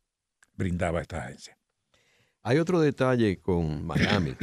brindaba 0.53 0.99
a 0.99 1.01
esta 1.01 1.25
agencia. 1.25 1.57
Hay 2.43 2.59
otro 2.59 2.79
detalle 2.79 3.37
con 3.41 3.85
Miami 3.85 4.35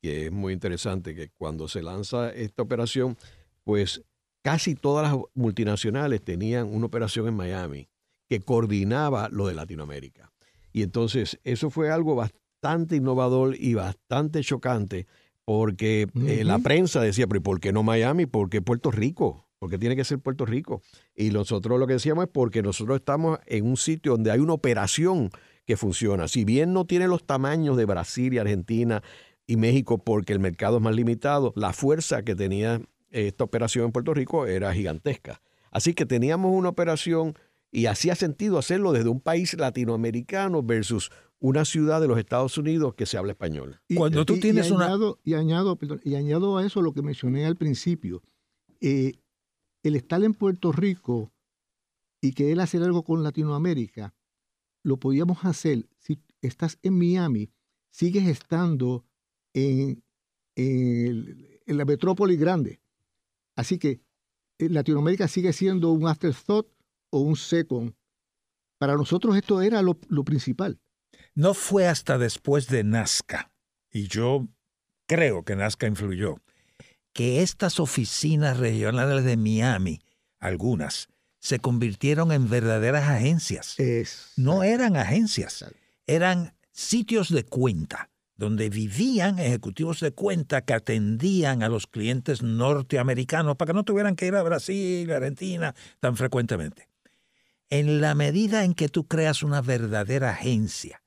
que 0.00 0.26
es 0.26 0.32
muy 0.32 0.52
interesante, 0.52 1.14
que 1.14 1.30
cuando 1.30 1.68
se 1.68 1.82
lanza 1.82 2.30
esta 2.30 2.62
operación, 2.62 3.16
pues 3.64 4.02
casi 4.42 4.74
todas 4.74 5.10
las 5.10 5.20
multinacionales 5.34 6.22
tenían 6.22 6.66
una 6.72 6.86
operación 6.86 7.28
en 7.28 7.34
Miami 7.34 7.88
que 8.28 8.40
coordinaba 8.40 9.28
lo 9.30 9.46
de 9.46 9.54
Latinoamérica. 9.54 10.32
Y 10.72 10.82
entonces 10.82 11.38
eso 11.44 11.70
fue 11.70 11.90
algo 11.90 12.14
bastante 12.14 12.96
innovador 12.96 13.56
y 13.58 13.74
bastante 13.74 14.42
chocante 14.42 15.06
porque 15.44 16.08
eh, 16.26 16.44
la 16.44 16.58
prensa 16.58 17.00
decía, 17.00 17.26
pero 17.26 17.42
¿por 17.42 17.58
qué 17.58 17.72
no 17.72 17.82
Miami? 17.82 18.26
¿Por 18.26 18.50
qué 18.50 18.60
Puerto 18.60 18.90
Rico? 18.90 19.48
Porque 19.58 19.78
tiene 19.78 19.96
que 19.96 20.04
ser 20.04 20.18
Puerto 20.18 20.44
Rico. 20.44 20.82
Y 21.16 21.30
nosotros 21.30 21.80
lo 21.80 21.86
que 21.86 21.94
decíamos 21.94 22.26
es 22.26 22.30
porque 22.30 22.62
nosotros 22.62 22.98
estamos 22.98 23.38
en 23.46 23.66
un 23.66 23.78
sitio 23.78 24.12
donde 24.12 24.30
hay 24.30 24.40
una 24.40 24.52
operación 24.52 25.30
que 25.64 25.78
funciona. 25.78 26.28
Si 26.28 26.44
bien 26.44 26.74
no 26.74 26.84
tiene 26.84 27.08
los 27.08 27.24
tamaños 27.24 27.78
de 27.78 27.86
Brasil 27.86 28.34
y 28.34 28.38
Argentina 28.38 29.02
y 29.46 29.56
México 29.56 29.96
porque 29.96 30.34
el 30.34 30.38
mercado 30.38 30.76
es 30.76 30.82
más 30.82 30.94
limitado, 30.94 31.54
la 31.56 31.72
fuerza 31.72 32.22
que 32.22 32.34
tenía 32.34 32.82
esta 33.10 33.44
operación 33.44 33.86
en 33.86 33.92
Puerto 33.92 34.14
Rico 34.14 34.46
era 34.46 34.72
gigantesca. 34.72 35.40
Así 35.70 35.94
que 35.94 36.06
teníamos 36.06 36.52
una 36.54 36.68
operación 36.68 37.34
y 37.70 37.86
hacía 37.86 38.14
sentido 38.14 38.58
hacerlo 38.58 38.92
desde 38.92 39.08
un 39.08 39.20
país 39.20 39.54
latinoamericano 39.54 40.62
versus 40.62 41.10
una 41.40 41.64
ciudad 41.64 42.00
de 42.00 42.08
los 42.08 42.18
Estados 42.18 42.58
Unidos 42.58 42.94
que 42.94 43.06
se 43.06 43.16
habla 43.16 43.32
español. 43.32 43.80
Y, 43.88 43.96
Cuando 43.96 44.24
tú 44.24 44.38
tienes 44.40 44.70
una... 44.70 44.86
Añado, 44.86 45.18
y, 45.22 45.34
añado, 45.34 45.78
y 46.02 46.14
añado 46.14 46.58
a 46.58 46.66
eso 46.66 46.82
lo 46.82 46.92
que 46.92 47.02
mencioné 47.02 47.46
al 47.46 47.56
principio. 47.56 48.22
Eh, 48.80 49.12
el 49.82 49.96
estar 49.96 50.22
en 50.24 50.34
Puerto 50.34 50.72
Rico 50.72 51.32
y 52.20 52.32
querer 52.32 52.60
hacer 52.60 52.82
algo 52.82 53.04
con 53.04 53.22
Latinoamérica, 53.22 54.14
lo 54.82 54.96
podíamos 54.96 55.44
hacer 55.44 55.88
si 55.98 56.20
estás 56.42 56.78
en 56.82 56.98
Miami, 56.98 57.50
sigues 57.90 58.26
estando 58.26 59.04
en, 59.52 60.02
la 61.66 61.84
metrópoli 61.84 62.36
grande. 62.36 62.80
Así 63.58 63.76
que 63.76 64.00
eh, 64.60 64.68
Latinoamérica 64.68 65.26
sigue 65.26 65.52
siendo 65.52 65.90
un 65.90 66.06
afterthought 66.06 66.68
o 67.10 67.18
un 67.18 67.34
second. 67.34 67.92
Para 68.78 68.94
nosotros 68.94 69.36
esto 69.36 69.60
era 69.62 69.82
lo, 69.82 69.98
principal. 70.24 70.80
No 71.34 71.54
fue 71.54 71.88
hasta 71.88 72.18
después 72.18 72.68
de 72.68 72.84
Nazca, 72.84 73.50
y 73.90 74.06
yo 74.06 74.46
creo 75.06 75.44
que 75.44 75.56
Nazca 75.56 75.88
influyó, 75.88 76.36
que 77.12 77.42
estas 77.42 77.80
oficinas 77.80 78.58
regionales 78.58 79.24
de 79.24 79.36
Miami, 79.36 80.02
algunas, 80.38 81.08
se 81.40 81.58
convirtieron 81.58 82.30
en 82.30 82.48
verdaderas 82.48 83.08
agencias. 83.08 83.74
No 84.36 84.62
eran 84.62 84.94
agencias, 84.94 85.64
eran 86.06 86.54
sitios 86.70 87.28
de 87.28 87.44
cuenta 87.44 88.08
donde 88.38 88.70
vivían 88.70 89.38
ejecutivos 89.40 90.00
de 90.00 90.12
cuenta 90.12 90.62
que 90.62 90.72
atendían 90.72 91.62
a 91.62 91.68
los 91.68 91.88
clientes 91.88 92.42
norteamericanos 92.42 93.56
para 93.56 93.70
que 93.70 93.74
no 93.74 93.84
tuvieran 93.84 94.14
que 94.14 94.28
ir 94.28 94.36
a 94.36 94.42
Brasil, 94.42 95.10
Argentina 95.10 95.74
tan 96.00 96.16
frecuentemente. 96.16 96.88
En 97.68 98.00
la 98.00 98.14
medida 98.14 98.64
en 98.64 98.74
que 98.74 98.88
tú 98.88 99.06
creas 99.06 99.42
una 99.42 99.60
verdadera 99.60 100.30
agencia 100.30 101.02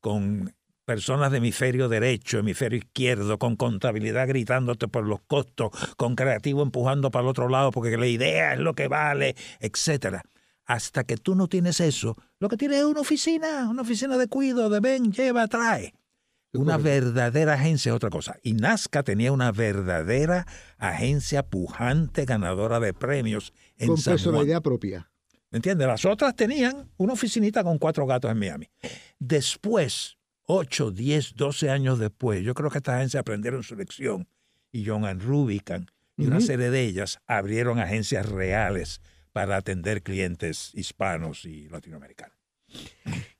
con 0.00 0.54
personas 0.84 1.32
de 1.32 1.38
hemisferio 1.38 1.88
derecho, 1.88 2.38
hemisferio 2.38 2.78
izquierdo, 2.78 3.36
con 3.38 3.56
contabilidad 3.56 4.28
gritándote 4.28 4.86
por 4.86 5.04
los 5.04 5.20
costos, 5.26 5.72
con 5.96 6.14
creativo 6.14 6.62
empujando 6.62 7.10
para 7.10 7.24
el 7.24 7.28
otro 7.28 7.48
lado 7.48 7.72
porque 7.72 7.96
la 7.98 8.06
idea 8.06 8.54
es 8.54 8.60
lo 8.60 8.74
que 8.74 8.86
vale, 8.86 9.34
etcétera. 9.58 10.22
Hasta 10.64 11.02
que 11.02 11.16
tú 11.16 11.34
no 11.34 11.48
tienes 11.48 11.80
eso, 11.80 12.16
lo 12.38 12.48
que 12.48 12.56
tienes 12.56 12.78
es 12.78 12.84
una 12.84 13.00
oficina, 13.00 13.68
una 13.68 13.82
oficina 13.82 14.16
de 14.16 14.28
cuido, 14.28 14.70
de 14.70 14.78
ven, 14.78 15.12
lleva, 15.12 15.48
trae. 15.48 15.92
Una 16.52 16.78
verdadera 16.78 17.54
agencia 17.54 17.90
es 17.90 17.96
otra 17.96 18.10
cosa. 18.10 18.38
Y 18.42 18.54
Nazca 18.54 19.02
tenía 19.02 19.32
una 19.32 19.52
verdadera 19.52 20.46
agencia 20.78 21.42
pujante, 21.42 22.24
ganadora 22.24 22.80
de 22.80 22.94
premios 22.94 23.52
en 23.76 23.88
Con 23.88 24.02
personalidad 24.02 24.62
propia. 24.62 25.10
¿Me 25.50 25.58
entiendes? 25.58 25.86
Las 25.86 26.04
otras 26.04 26.34
tenían 26.34 26.90
una 26.96 27.12
oficinita 27.12 27.62
con 27.62 27.78
cuatro 27.78 28.06
gatos 28.06 28.30
en 28.30 28.38
Miami. 28.38 28.68
Después, 29.18 30.16
8, 30.44 30.90
10, 30.90 31.34
12 31.36 31.70
años 31.70 31.98
después, 31.98 32.42
yo 32.42 32.54
creo 32.54 32.70
que 32.70 32.78
esta 32.78 32.96
agencia 32.96 33.20
aprendieron 33.20 33.62
su 33.62 33.76
lección 33.76 34.28
y 34.72 34.86
John 34.86 35.04
and 35.04 35.22
y 36.18 36.26
una 36.26 36.40
serie 36.40 36.70
de 36.70 36.82
ellas 36.82 37.20
abrieron 37.26 37.78
agencias 37.78 38.26
reales 38.26 39.02
para 39.32 39.56
atender 39.56 40.02
clientes 40.02 40.70
hispanos 40.74 41.44
y 41.44 41.68
latinoamericanos. 41.68 42.36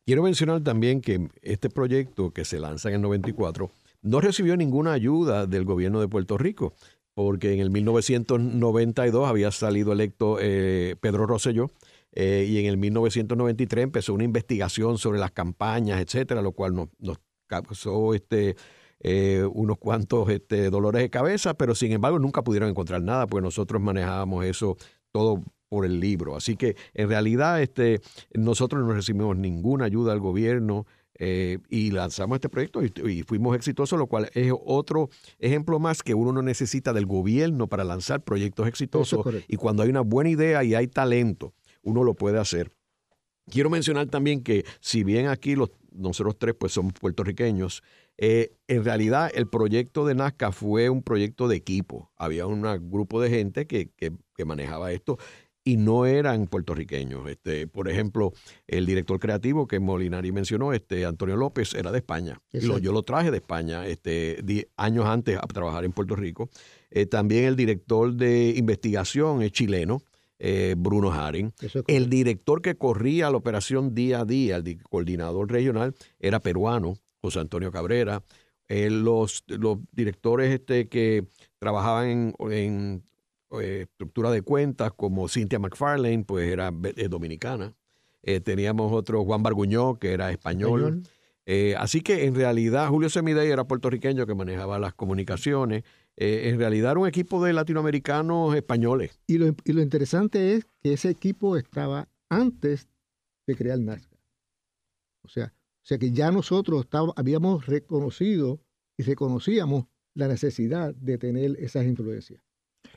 Quiero 0.07 0.23
mencionar 0.23 0.63
también 0.63 1.01
que 1.01 1.29
este 1.43 1.69
proyecto 1.69 2.31
que 2.31 2.45
se 2.45 2.61
lanza 2.61 2.89
en 2.89 2.95
el 2.95 3.03
94 3.03 3.73
no 4.03 4.21
recibió 4.21 4.57
ninguna 4.57 4.93
ayuda 4.93 5.49
del 5.49 5.65
gobierno 5.65 6.01
de 6.01 6.07
Puerto 6.07 6.39
Rico, 6.39 6.75
porque 7.13 7.53
en 7.53 7.59
el 7.59 7.71
1992 7.71 9.29
había 9.29 9.51
salido 9.51 9.93
electo 9.93 10.39
eh, 10.41 10.95
Pedro 11.01 11.27
Rosselló 11.27 11.73
eh, 12.13 12.47
y 12.49 12.59
en 12.61 12.67
el 12.67 12.77
1993 12.77 13.83
empezó 13.83 14.15
una 14.15 14.23
investigación 14.23 14.97
sobre 14.97 15.19
las 15.19 15.33
campañas, 15.33 16.01
etcétera, 16.01 16.41
lo 16.41 16.53
cual 16.53 16.77
nos, 16.77 17.19
causó 17.49 18.15
este, 18.15 18.55
eh, 19.01 19.45
unos 19.53 19.77
cuantos 19.79 20.29
este, 20.29 20.71
dolores 20.71 21.03
de 21.03 21.11
cabeza, 21.11 21.55
pero 21.55 21.75
sin 21.75 21.91
embargo 21.91 22.21
nunca 22.21 22.45
pudieron 22.45 22.69
encontrar 22.69 23.03
nada, 23.03 23.27
porque 23.27 23.43
nosotros 23.43 23.83
manejábamos 23.83 24.45
eso 24.45 24.77
todo 25.11 25.43
por 25.69 25.85
el 25.85 26.01
libro. 26.01 26.37
Así 26.37 26.57
que 26.57 26.77
en 26.95 27.09
realidad 27.09 27.62
este, 27.62 28.01
nosotros 28.35 28.85
no 28.85 28.93
recibimos 28.93 29.37
ninguna 29.37 29.87
ayuda 29.87 30.12
del 30.12 30.21
gobierno 30.21 30.87
eh, 31.19 31.59
y 31.71 31.93
lanzamos 31.93 32.37
este 32.37 32.51
proyecto 32.51 32.83
y, 32.83 33.23
fuimos 33.23 33.57
exitosos, 33.57 33.99
lo 33.99 34.07
cual 34.07 34.29
es 34.35 34.53
otro 34.64 35.09
ejemplo 35.39 35.79
más 35.79 36.03
que 36.03 36.14
uno 36.14 36.33
no 36.33 36.43
necesita 36.43 36.93
del 36.93 37.07
gobierno 37.07 37.69
para 37.69 37.85
lanzar 37.85 38.23
proyectos 38.23 38.69
exitosos. 38.69 39.25
y 39.49 39.57
cuando 39.57 39.83
hay 39.83 39.89
una 39.89 40.03
buena 40.03 40.31
idea 40.31 40.62
y 40.62 40.75
hay 40.75 40.89
talento, 40.89 41.55
uno 41.83 42.05
lo 42.05 42.14
puede 42.14 42.39
hacer. 42.39 42.71
Quiero 43.49 43.71
mencionar 43.71 44.09
también 44.09 44.43
que 44.43 44.64
si 44.81 45.05
bien 45.05 45.29
aquí 45.29 45.55
los, 45.55 45.71
nosotros 45.93 46.37
tres 46.39 46.55
pues 46.59 46.73
somos 46.73 46.93
puertorriqueños, 46.95 47.83
eh, 48.19 48.53
en 48.67 48.85
realidad 48.85 49.31
el 49.35 49.47
proyecto 49.49 50.05
de 50.05 50.17
Nazca 50.17 50.51
fue 50.51 50.91
un 50.91 51.03
proyecto 51.03 51.49
de 51.49 51.57
equipo. 51.57 52.11
Había 52.17 52.47
un 52.47 52.62
grupo 52.91 53.21
de 53.21 53.31
gente 53.31 53.67
que, 53.67 53.91
que, 53.97 54.12
que 54.35 54.45
manejaba 54.45 54.93
esto 54.93 55.19
y 55.67 55.79
no 55.79 56.07
eran 56.07 56.47
puertorriqueños. 56.47 57.29
Este, 57.29 57.67
por 57.67 57.89
ejemplo, 57.89 58.33
el 58.69 58.87
director 58.87 59.19
creativo 59.19 59.67
que 59.67 59.81
Molinari 59.81 60.31
mencionó, 60.31 60.73
este, 60.73 61.05
Antonio 61.05 61.35
López, 61.35 61.75
era 61.75 61.91
de 61.91 61.99
España. 61.99 62.41
yo 62.53 62.93
lo 62.93 63.03
traje 63.03 63.33
de 63.33 63.39
España 63.39 63.85
este, 63.85 64.69
años 64.77 65.07
antes 65.07 65.37
a 65.37 65.47
trabajar 65.49 65.85
en 65.85 65.91
Puerto 65.91 66.14
Rico. 66.14 66.49
Eh, 66.93 67.07
también 67.07 67.47
el 67.47 67.57
director 67.57 68.14
de 68.14 68.55
investigación 68.57 69.43
es 69.43 69.51
chileno. 69.51 70.01
Eh, 70.39 70.75
Bruno 70.77 71.11
Haring. 71.12 71.53
el 71.87 72.11
director 72.11 72.61
que 72.61 72.77
corría 72.77 73.31
la 73.31 73.39
operación 73.39 73.95
día 73.95 74.21
a 74.21 74.25
día, 74.27 74.57
el 74.57 74.83
coordinador 74.83 75.51
regional, 75.51 75.95
era 76.21 76.41
peruano, 76.41 76.99
José 77.23 77.41
Antonio 77.41 77.73
Cabrera. 77.73 78.23
Eh, 78.69 78.91
los, 78.91 79.45
los 79.47 79.79
directores 79.93 80.53
este, 80.53 80.89
que 80.89 81.25
trabajaban 81.59 82.35
en 82.51 83.03
eh, 83.53 83.82
estructura 83.82 84.30
de 84.30 84.42
cuentas 84.42 84.92
como 84.92 85.28
Cynthia 85.28 85.59
McFarlane, 85.59 86.24
pues 86.24 86.51
era 86.51 86.72
dominicana. 87.09 87.74
Eh, 88.22 88.40
teníamos 88.40 88.92
otro 88.92 89.24
Juan 89.24 89.42
Barguñó, 89.42 89.99
que 89.99 90.12
era 90.12 90.30
español. 90.32 91.03
Eh, 91.47 91.76
así 91.78 92.01
que 92.01 92.24
en 92.24 92.34
realidad 92.34 92.88
Julio 92.88 93.09
Semidey 93.09 93.51
era 93.51 93.68
puertorriqueño 93.68 94.26
que 94.26 94.34
manejaba 94.34 94.80
las 94.80 94.94
comunicaciones. 94.94 95.84
en 96.16 96.59
realidad 96.59 96.92
era 96.92 97.01
un 97.01 97.07
equipo 97.07 97.44
de 97.44 97.53
latinoamericanos 97.53 98.57
españoles. 98.57 99.20
Y 99.28 99.38
lo, 99.38 99.55
y 99.64 99.72
lo 99.72 99.82
interesante 99.82 100.55
es 100.55 100.66
que 100.82 100.94
ese 100.94 101.11
equipo 101.11 101.57
estaba 101.57 102.09
antes 102.28 102.88
de 103.47 103.55
crear 103.55 103.78
NASCAR. 103.78 104.18
O 105.22 105.28
sea, 105.28 105.53
o 105.55 105.86
sea 105.86 105.99
que 105.99 106.11
ya 106.11 106.32
nosotros 106.32 106.88
habíamos 107.14 107.66
reconocido 107.66 108.61
y 108.97 109.05
reconocíamos 109.05 109.84
la 110.14 110.26
necesidad 110.26 110.94
de 110.94 111.18
tener 111.18 111.57
esas 111.61 111.84
influencias 111.84 112.45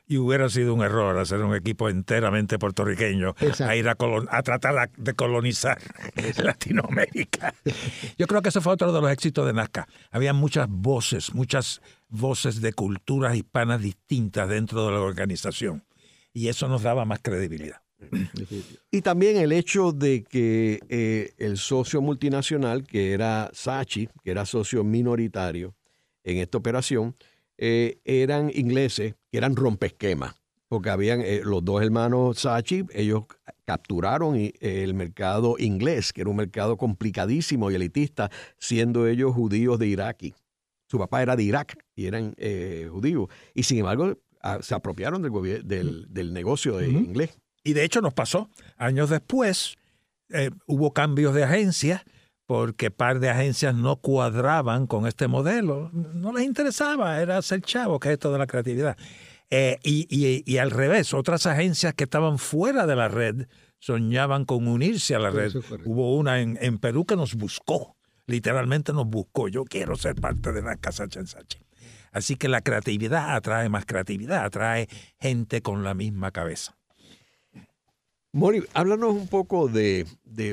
y 0.09 0.17
hubiera 0.17 0.49
sido 0.49 0.73
un 0.73 0.81
error 0.81 1.17
hacer 1.19 1.39
un 1.41 1.55
equipo 1.55 1.87
enteramente 1.87 2.57
puertorriqueño 2.57 3.35
a 3.59 3.75
ir 3.75 3.87
a, 3.87 3.95
a 4.29 4.43
tratar 4.43 4.89
de 4.97 5.13
colonizar 5.13 5.79
Latinoamérica. 6.43 7.53
Yo 8.17 8.25
creo 8.25 8.41
que 8.41 8.49
ese 8.49 8.59
fue 8.59 8.73
otro 8.73 8.91
de 8.91 8.99
los 8.99 9.11
éxitos 9.11 9.45
de 9.45 9.53
Nazca. 9.53 9.87
Había 10.09 10.33
muchas 10.33 10.67
voces, 10.67 11.35
muchas 11.35 11.81
voces 12.09 12.59
de 12.59 12.73
culturas 12.73 13.35
hispanas 13.35 13.81
distintas 13.81 14.49
dentro 14.49 14.87
de 14.87 14.93
la 14.93 14.99
organización 14.99 15.85
y 16.33 16.47
eso 16.47 16.67
nos 16.67 16.81
daba 16.81 17.05
más 17.05 17.19
credibilidad. 17.21 17.81
Y 18.89 19.01
también 19.01 19.37
el 19.37 19.51
hecho 19.51 19.91
de 19.91 20.23
que 20.23 20.79
eh, 20.89 21.33
el 21.37 21.57
socio 21.57 22.01
multinacional, 22.01 22.83
que 22.83 23.13
era 23.13 23.51
Sachi, 23.53 24.09
que 24.23 24.31
era 24.31 24.47
socio 24.47 24.83
minoritario 24.83 25.75
en 26.23 26.37
esta 26.37 26.57
operación, 26.57 27.15
eh, 27.61 27.99
eran 28.05 28.51
ingleses, 28.55 29.15
que 29.31 29.37
eran 29.37 29.55
rompesquemas, 29.55 30.35
porque 30.67 30.89
habían 30.89 31.21
eh, 31.21 31.41
los 31.43 31.63
dos 31.63 31.81
hermanos 31.81 32.39
Sachi, 32.39 32.85
ellos 32.93 33.23
capturaron 33.65 34.35
el 34.59 34.93
mercado 34.93 35.55
inglés, 35.59 36.13
que 36.13 36.21
era 36.21 36.29
un 36.29 36.37
mercado 36.37 36.77
complicadísimo 36.77 37.69
y 37.71 37.75
elitista, 37.75 38.31
siendo 38.57 39.07
ellos 39.07 39.33
judíos 39.33 39.77
de 39.79 39.87
Irak. 39.87 40.33
Su 40.87 40.97
papá 40.97 41.21
era 41.21 41.35
de 41.35 41.43
Irak 41.43 41.77
y 41.95 42.07
eran 42.07 42.35
judíos. 42.91 43.27
Y 43.53 43.61
sin 43.61 43.77
embargo, 43.77 44.17
ah, 44.41 44.57
se 44.61 44.73
apropiaron 44.73 45.21
del, 45.21 45.67
del, 45.67 46.07
del 46.09 46.33
negocio 46.33 46.77
de 46.77 46.89
inglés. 46.89 47.37
Y 47.63 47.73
de 47.73 47.83
hecho 47.83 48.01
nos 48.01 48.15
pasó. 48.15 48.49
Años 48.77 49.11
después 49.11 49.77
eh, 50.29 50.51
hubo 50.67 50.93
cambios 50.93 51.33
de 51.33 51.43
agencias 51.43 52.03
porque 52.49 52.89
par 52.89 53.19
de 53.19 53.29
agencias 53.29 53.75
no 53.75 53.97
cuadraban 53.97 54.87
con 54.87 55.05
este 55.05 55.27
modelo. 55.27 55.91
No 55.93 56.33
les 56.33 56.45
interesaba, 56.45 57.21
era 57.21 57.39
ser 57.43 57.61
chavo, 57.61 57.99
que 57.99 58.07
es 58.07 58.13
esto 58.13 58.31
de 58.31 58.39
la 58.39 58.47
creatividad. 58.47 58.97
Eh, 59.51 59.77
y, 59.83 60.57
al 60.57 60.71
revés, 60.71 61.13
otras 61.13 61.45
agencias 61.45 61.93
que 61.93 62.05
estaban 62.05 62.39
fuera 62.39 62.87
de 62.87 62.95
la 62.95 63.07
red 63.07 63.45
soñaban 63.77 64.45
con 64.45 64.67
unirse 64.67 65.13
a 65.13 65.19
la 65.19 65.29
red. 65.29 65.53
Hubo 65.85 66.17
una 66.17 66.41
en, 66.41 66.57
en, 66.59 66.79
Perú 66.79 67.05
que 67.05 67.15
nos 67.15 67.35
buscó, 67.35 67.95
literalmente 68.25 68.93
nos 68.93 69.05
buscó. 69.05 69.47
Yo 69.47 69.63
quiero 69.63 69.95
ser 69.95 70.15
parte 70.15 70.51
de 70.51 70.63
la 70.63 70.75
Casa 70.75 71.07
Chensachi. 71.07 71.59
Así 72.11 72.35
que 72.35 72.47
la 72.47 72.61
creatividad 72.61 73.35
atrae 73.35 73.69
más 73.69 73.85
creatividad, 73.85 74.43
atrae 74.43 74.87
gente 75.19 75.61
con 75.61 75.83
la 75.83 75.93
misma 75.93 76.31
cabeza. 76.31 76.78
Mori, 78.31 78.61
háblanos 78.75 79.15
un 79.15 79.27
poco 79.27 79.67
de, 79.67 80.05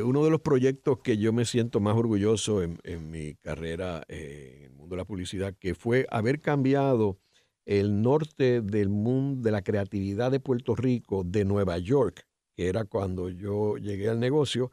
uno 0.02 0.24
de 0.24 0.30
los 0.30 0.40
proyectos 0.40 0.98
que 1.00 1.18
yo 1.18 1.34
me 1.34 1.44
siento 1.44 1.78
más 1.78 1.94
orgulloso 1.94 2.62
en, 2.62 3.10
mi 3.10 3.34
carrera 3.34 4.02
eh, 4.08 4.54
en 4.56 4.64
el 4.64 4.72
mundo 4.72 4.96
de 4.96 5.02
la 5.02 5.04
publicidad, 5.04 5.54
que 5.58 5.74
fue 5.74 6.06
haber 6.10 6.40
cambiado 6.40 7.18
el 7.66 8.00
norte 8.00 8.62
del 8.62 8.88
mundo 8.88 9.42
de 9.42 9.50
la 9.50 9.60
creatividad 9.60 10.30
de 10.30 10.40
Puerto 10.40 10.74
Rico, 10.74 11.22
de 11.22 11.44
Nueva 11.44 11.76
York, 11.76 12.26
que 12.54 12.68
era 12.68 12.84
cuando 12.84 13.28
yo 13.28 13.76
llegué 13.76 14.08
al 14.08 14.20
negocio, 14.20 14.70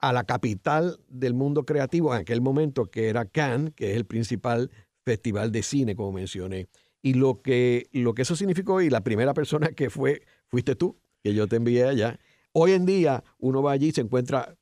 a 0.00 0.12
la 0.12 0.24
capital 0.24 0.98
del 1.06 1.34
mundo 1.34 1.64
creativo 1.64 2.12
en 2.12 2.22
aquel 2.22 2.40
momento, 2.40 2.86
que 2.86 3.10
era 3.10 3.26
Cannes, 3.26 3.74
que 3.76 3.92
es 3.92 3.96
el 3.96 4.06
principal 4.06 4.72
festival 5.04 5.52
de 5.52 5.62
cine, 5.62 5.94
como 5.94 6.10
mencioné. 6.10 6.66
Y 7.00 7.14
lo 7.14 7.42
que, 7.42 7.86
lo 7.92 8.12
que 8.12 8.22
eso 8.22 8.34
significó, 8.34 8.80
y 8.80 8.90
la 8.90 9.04
primera 9.04 9.34
persona 9.34 9.68
que 9.68 9.88
fue, 9.88 10.22
fuiste 10.48 10.74
tú, 10.74 10.98
que 11.22 11.32
yo 11.32 11.46
te 11.46 11.56
envié 11.56 11.84
allá, 11.84 12.18
Hoy 12.52 12.72
en 12.72 12.86
día 12.86 13.22
uno 13.38 13.62
va 13.62 13.72
allí 13.72 13.88
y 13.88 13.92
se 13.92 14.00
encuentra 14.00 14.54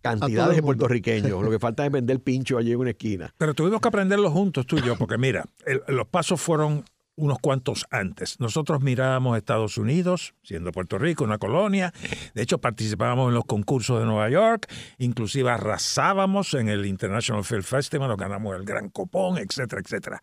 cantidades 0.00 0.56
de 0.56 0.62
puertorriqueños. 0.62 1.42
Lo 1.42 1.50
que 1.50 1.58
falta 1.58 1.84
es 1.84 1.92
vender 1.92 2.20
pincho 2.20 2.58
allí 2.58 2.72
en 2.72 2.78
una 2.78 2.90
esquina. 2.90 3.34
Pero 3.38 3.54
tuvimos 3.54 3.80
que 3.80 3.88
aprenderlo 3.88 4.30
juntos 4.30 4.66
tú 4.66 4.78
y 4.78 4.82
yo, 4.82 4.96
porque 4.96 5.18
mira, 5.18 5.44
los 5.88 6.06
pasos 6.06 6.40
fueron 6.40 6.84
unos 7.16 7.38
cuantos 7.40 7.84
antes. 7.90 8.38
Nosotros 8.38 8.80
mirábamos 8.80 9.36
Estados 9.36 9.76
Unidos, 9.76 10.34
siendo 10.42 10.70
Puerto 10.70 10.98
Rico 10.98 11.24
una 11.24 11.38
colonia. 11.38 11.92
De 12.34 12.42
hecho, 12.42 12.58
participábamos 12.58 13.28
en 13.28 13.34
los 13.34 13.44
concursos 13.44 13.98
de 13.98 14.06
Nueva 14.06 14.30
York, 14.30 14.72
inclusive 14.98 15.50
arrasábamos 15.50 16.54
en 16.54 16.68
el 16.68 16.86
International 16.86 17.44
Film 17.44 17.64
Festival, 17.64 18.08
nos 18.08 18.16
ganamos 18.16 18.54
el 18.56 18.64
Gran 18.64 18.88
Copón, 18.90 19.38
etcétera, 19.38 19.82
etcétera. 19.84 20.22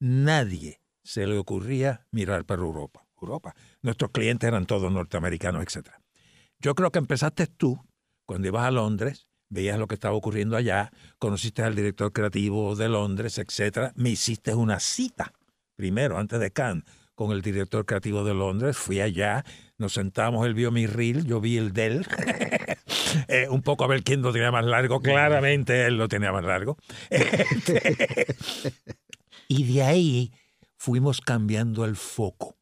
Nadie 0.00 0.80
se 1.04 1.26
le 1.28 1.38
ocurría 1.38 2.06
mirar 2.10 2.44
para 2.44 2.62
Europa. 2.62 3.06
Europa. 3.20 3.54
Nuestros 3.82 4.10
clientes 4.10 4.48
eran 4.48 4.66
todos 4.66 4.90
norteamericanos, 4.90 5.62
etcétera. 5.62 6.01
Yo 6.62 6.76
creo 6.76 6.92
que 6.92 7.00
empezaste 7.00 7.48
tú 7.48 7.84
cuando 8.24 8.46
ibas 8.46 8.64
a 8.64 8.70
Londres, 8.70 9.26
veías 9.48 9.80
lo 9.80 9.88
que 9.88 9.94
estaba 9.94 10.14
ocurriendo 10.14 10.56
allá, 10.56 10.92
conociste 11.18 11.62
al 11.62 11.74
director 11.74 12.12
creativo 12.12 12.76
de 12.76 12.88
Londres, 12.88 13.38
etcétera. 13.38 13.92
Me 13.96 14.10
hiciste 14.10 14.54
una 14.54 14.78
cita 14.78 15.32
primero, 15.74 16.18
antes 16.18 16.38
de 16.38 16.52
Cannes, 16.52 16.84
con 17.16 17.32
el 17.32 17.42
director 17.42 17.84
creativo 17.84 18.22
de 18.22 18.34
Londres. 18.34 18.76
Fui 18.76 19.00
allá, 19.00 19.44
nos 19.76 19.94
sentamos, 19.94 20.46
él 20.46 20.54
vio 20.54 20.70
mi 20.70 20.86
reel, 20.86 21.26
yo 21.26 21.40
vi 21.40 21.58
el 21.58 21.72
de 21.72 21.86
él. 21.86 22.06
Eh, 23.28 23.46
un 23.50 23.60
poco 23.60 23.84
a 23.84 23.88
ver 23.88 24.02
quién 24.02 24.22
lo 24.22 24.32
tenía 24.32 24.50
más 24.50 24.64
largo. 24.64 25.02
Claramente 25.02 25.84
él 25.84 25.98
lo 25.98 26.08
tenía 26.08 26.32
más 26.32 26.44
largo. 26.44 26.78
y 29.48 29.64
de 29.64 29.82
ahí 29.82 30.32
fuimos 30.78 31.20
cambiando 31.20 31.84
el 31.84 31.96
foco 31.96 32.56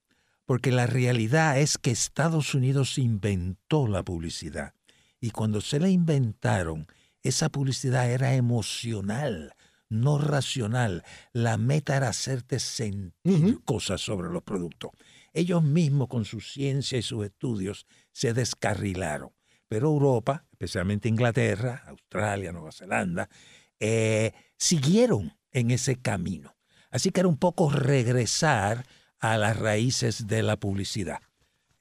porque 0.50 0.72
la 0.72 0.88
realidad 0.88 1.60
es 1.60 1.78
que 1.78 1.92
Estados 1.92 2.56
Unidos 2.56 2.98
inventó 2.98 3.86
la 3.86 4.02
publicidad. 4.02 4.74
Y 5.20 5.30
cuando 5.30 5.60
se 5.60 5.78
la 5.78 5.88
inventaron, 5.88 6.88
esa 7.22 7.50
publicidad 7.50 8.10
era 8.10 8.34
emocional, 8.34 9.54
no 9.88 10.18
racional. 10.18 11.04
La 11.32 11.56
meta 11.56 11.96
era 11.96 12.08
hacerte 12.08 12.58
sentir 12.58 13.62
cosas 13.64 14.00
sobre 14.00 14.28
los 14.28 14.42
productos. 14.42 14.90
Ellos 15.32 15.62
mismos, 15.62 16.08
con 16.08 16.24
su 16.24 16.40
ciencia 16.40 16.98
y 16.98 17.02
sus 17.02 17.24
estudios, 17.24 17.86
se 18.10 18.34
descarrilaron. 18.34 19.30
Pero 19.68 19.86
Europa, 19.86 20.46
especialmente 20.50 21.08
Inglaterra, 21.08 21.84
Australia, 21.86 22.50
Nueva 22.50 22.72
Zelanda, 22.72 23.28
eh, 23.78 24.32
siguieron 24.56 25.32
en 25.52 25.70
ese 25.70 25.94
camino. 25.94 26.56
Así 26.90 27.12
que 27.12 27.20
era 27.20 27.28
un 27.28 27.38
poco 27.38 27.70
regresar 27.70 28.84
a 29.20 29.38
las 29.38 29.58
raíces 29.58 30.26
de 30.26 30.42
la 30.42 30.56
publicidad. 30.56 31.20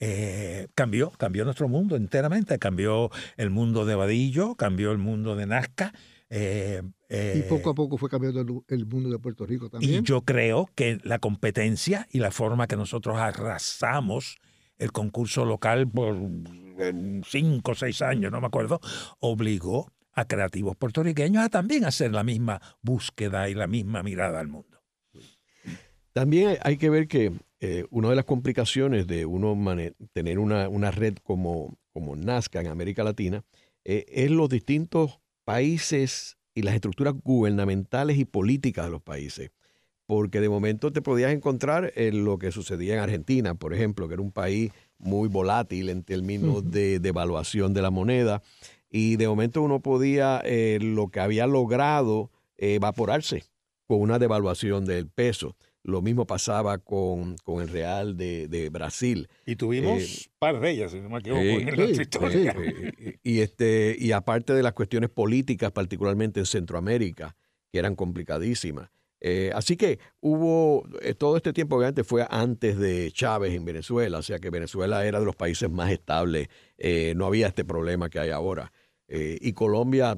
Eh, 0.01 0.67
cambió, 0.75 1.11
cambió 1.11 1.43
nuestro 1.43 1.67
mundo 1.67 1.95
enteramente, 1.97 2.57
cambió 2.57 3.09
el 3.35 3.49
mundo 3.49 3.85
de 3.85 3.95
Vadillo, 3.95 4.55
cambió 4.55 4.91
el 4.91 4.97
mundo 4.97 5.35
de 5.35 5.45
Nazca. 5.45 5.93
Eh, 6.29 6.83
y 7.09 7.41
poco 7.49 7.71
a 7.71 7.73
poco 7.73 7.97
fue 7.97 8.09
cambiando 8.09 8.63
el 8.67 8.85
mundo 8.85 9.09
de 9.09 9.19
Puerto 9.19 9.45
Rico 9.45 9.69
también. 9.69 10.03
Y 10.03 10.07
yo 10.07 10.21
creo 10.21 10.69
que 10.75 10.99
la 11.03 11.19
competencia 11.19 12.07
y 12.11 12.19
la 12.19 12.31
forma 12.31 12.67
que 12.67 12.75
nosotros 12.75 13.17
arrasamos 13.17 14.37
el 14.77 14.91
concurso 14.91 15.43
local 15.43 15.89
por 15.89 16.15
cinco 17.25 17.71
o 17.71 17.75
seis 17.75 18.01
años, 18.01 18.31
no 18.31 18.39
me 18.39 18.47
acuerdo, 18.47 18.79
obligó 19.19 19.91
a 20.13 20.25
creativos 20.25 20.75
puertorriqueños 20.77 21.43
a 21.43 21.49
también 21.49 21.85
hacer 21.85 22.13
la 22.13 22.23
misma 22.23 22.61
búsqueda 22.81 23.49
y 23.49 23.53
la 23.53 23.67
misma 23.67 24.03
mirada 24.03 24.39
al 24.39 24.47
mundo. 24.47 24.78
También 26.19 26.57
hay 26.63 26.75
que 26.75 26.89
ver 26.89 27.07
que 27.07 27.31
eh, 27.61 27.85
una 27.91 28.09
de 28.09 28.17
las 28.17 28.25
complicaciones 28.25 29.07
de 29.07 29.25
uno 29.25 29.57
tener 30.11 30.37
una, 30.37 30.91
red 30.91 31.15
como, 31.23 31.77
como 31.93 32.17
Nazca 32.17 32.59
en 32.59 32.67
América 32.67 33.05
Latina 33.05 33.45
eh, 33.85 34.05
es 34.09 34.29
los 34.29 34.49
distintos 34.49 35.21
países 35.45 36.37
y 36.53 36.63
las 36.63 36.75
estructuras 36.75 37.13
gubernamentales 37.23 38.17
y 38.17 38.25
políticas 38.25 38.87
de 38.87 38.91
los 38.91 39.01
países. 39.01 39.51
Porque 40.07 40.41
de 40.41 40.49
momento 40.49 40.91
te 40.91 41.01
podías 41.01 41.31
encontrar 41.31 41.93
en 41.95 42.25
lo 42.25 42.37
que 42.37 42.51
sucedía 42.51 42.95
en 42.95 42.99
Argentina, 42.99 43.55
por 43.55 43.73
ejemplo, 43.73 44.09
que 44.09 44.15
era 44.15 44.21
un 44.21 44.33
país 44.33 44.73
muy 44.97 45.29
volátil 45.29 45.87
en 45.87 46.03
términos 46.03 46.69
de 46.69 46.99
devaluación 46.99 47.73
de, 47.73 47.81
la 47.81 47.91
moneda. 47.91 48.41
Y 48.89 49.15
de 49.15 49.29
momento 49.29 49.61
uno 49.61 49.79
podía, 49.79 50.41
eh, 50.43 50.79
lo 50.81 51.07
que 51.07 51.21
había 51.21 51.47
logrado, 51.47 52.29
evaporarse 52.57 53.45
con 53.87 54.01
una 54.01 54.19
devaluación 54.19 54.83
del 54.83 55.07
peso. 55.07 55.55
Lo 55.83 56.01
mismo 56.01 56.25
pasaba 56.27 56.77
con, 56.77 57.37
con 57.37 57.61
el 57.61 57.69
Real 57.69 58.17
de, 58.17 58.47
de, 58.47 58.69
Brasil. 58.69 59.29
Y 59.45 59.55
tuvimos 59.55 60.01
eh, 60.01 60.29
par 60.37 60.59
de 60.59 60.71
ellas, 60.71 60.91
si 60.91 60.99
no 60.99 61.09
me 61.09 61.19
equivoco, 61.19 61.41
en 61.41 61.77
la 61.77 61.85
historia. 61.85 62.55
y, 63.23 63.39
este, 63.39 63.95
y 63.97 64.11
aparte 64.11 64.53
de 64.53 64.61
las 64.61 64.73
cuestiones 64.73 65.09
políticas, 65.09 65.71
particularmente 65.71 66.41
en 66.41 66.45
Centroamérica, 66.45 67.35
que 67.71 67.79
eran 67.79 67.95
complicadísimas. 67.95 68.89
Eh, 69.21 69.51
así 69.53 69.75
que 69.75 69.99
hubo, 70.21 70.85
eh, 71.01 71.13
todo 71.13 71.37
este 71.37 71.51
tiempo 71.51 71.75
obviamente 71.75 72.03
fue 72.03 72.25
antes 72.29 72.77
de 72.77 73.11
Chávez 73.11 73.53
en 73.53 73.65
Venezuela, 73.65 74.17
o 74.17 74.23
sea 74.23 74.39
que 74.39 74.49
Venezuela 74.49 75.05
era 75.05 75.19
de 75.19 75.25
los 75.25 75.35
países 75.35 75.69
más 75.69 75.91
estables, 75.91 76.47
no 77.15 77.25
había 77.25 77.47
este 77.47 77.65
problema 77.65 78.09
que 78.09 78.19
hay 78.19 78.29
ahora. 78.29 78.71
y 79.09 79.51
Colombia 79.53 80.17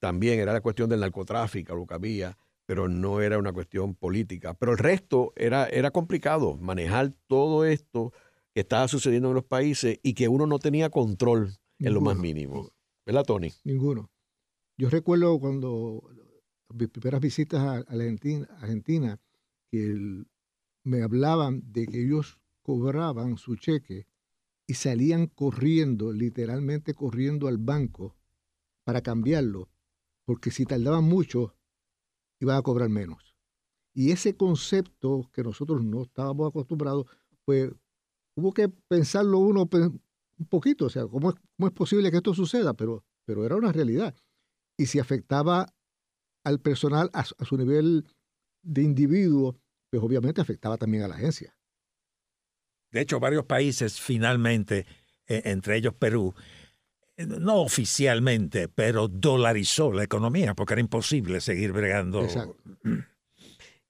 también 0.00 0.40
era 0.40 0.52
la 0.52 0.60
cuestión 0.60 0.90
del 0.90 1.00
narcotráfico, 1.00 1.74
lo 1.74 1.86
que 1.86 1.94
había 1.94 2.36
pero 2.66 2.88
no 2.88 3.20
era 3.20 3.38
una 3.38 3.52
cuestión 3.52 3.94
política. 3.94 4.54
Pero 4.54 4.72
el 4.72 4.78
resto 4.78 5.32
era, 5.36 5.66
era 5.66 5.90
complicado, 5.90 6.56
manejar 6.56 7.14
todo 7.26 7.64
esto 7.64 8.12
que 8.54 8.60
estaba 8.60 8.88
sucediendo 8.88 9.28
en 9.28 9.34
los 9.34 9.44
países 9.44 9.98
y 10.02 10.14
que 10.14 10.28
uno 10.28 10.46
no 10.46 10.58
tenía 10.58 10.90
control 10.90 11.56
en 11.78 11.94
lo 11.94 12.00
más 12.00 12.16
mínimo. 12.16 12.70
¿Verdad, 13.04 13.24
Tony? 13.24 13.52
Ninguno. 13.64 14.10
Yo 14.76 14.88
recuerdo 14.90 15.38
cuando 15.38 16.02
mis 16.74 16.88
primeras 16.88 17.20
visitas 17.20 17.60
a 17.60 17.76
Argentina, 17.78 18.48
Argentina 18.60 19.20
que 19.70 20.24
me 20.84 21.02
hablaban 21.02 21.62
de 21.72 21.86
que 21.86 22.04
ellos 22.04 22.38
cobraban 22.62 23.36
su 23.36 23.56
cheque 23.56 24.06
y 24.66 24.74
salían 24.74 25.26
corriendo, 25.26 26.12
literalmente 26.12 26.94
corriendo 26.94 27.48
al 27.48 27.58
banco 27.58 28.16
para 28.84 29.02
cambiarlo, 29.02 29.70
porque 30.24 30.50
si 30.50 30.64
tardaban 30.64 31.04
mucho, 31.04 31.56
iban 32.44 32.56
a 32.56 32.62
cobrar 32.62 32.88
menos. 32.88 33.34
Y 33.94 34.10
ese 34.10 34.36
concepto 34.36 35.30
que 35.32 35.42
nosotros 35.42 35.82
no 35.84 36.02
estábamos 36.02 36.48
acostumbrados, 36.48 37.06
pues 37.44 37.70
hubo 38.36 38.52
que 38.52 38.68
pensarlo 38.88 39.38
uno 39.38 39.68
un 39.72 40.46
poquito, 40.48 40.86
o 40.86 40.90
sea, 40.90 41.06
¿cómo 41.06 41.30
es, 41.30 41.36
cómo 41.56 41.68
es 41.68 41.74
posible 41.74 42.10
que 42.10 42.16
esto 42.16 42.34
suceda? 42.34 42.74
Pero, 42.74 43.04
pero 43.24 43.44
era 43.44 43.56
una 43.56 43.72
realidad. 43.72 44.14
Y 44.76 44.86
si 44.86 44.98
afectaba 44.98 45.72
al 46.44 46.60
personal 46.60 47.10
a, 47.12 47.24
su 47.24 47.56
nivel 47.56 48.06
de 48.62 48.82
individuo, 48.82 49.58
pues 49.90 50.02
obviamente 50.02 50.40
afectaba 50.40 50.76
también 50.76 51.04
a 51.04 51.08
la 51.08 51.16
agencia. 51.16 51.56
De 52.90 53.00
hecho, 53.00 53.20
varios 53.20 53.44
países 53.44 54.00
finalmente, 54.00 54.86
e, 55.26 55.42
entre 55.44 55.76
ellos 55.76 55.94
Perú, 55.94 56.34
no 57.16 57.60
oficialmente, 57.60 58.68
pero 58.68 59.08
dolarizó 59.08 59.92
la 59.92 60.04
economía 60.04 60.54
porque 60.54 60.74
era 60.74 60.80
imposible 60.80 61.40
seguir 61.40 61.72
bregando. 61.72 62.26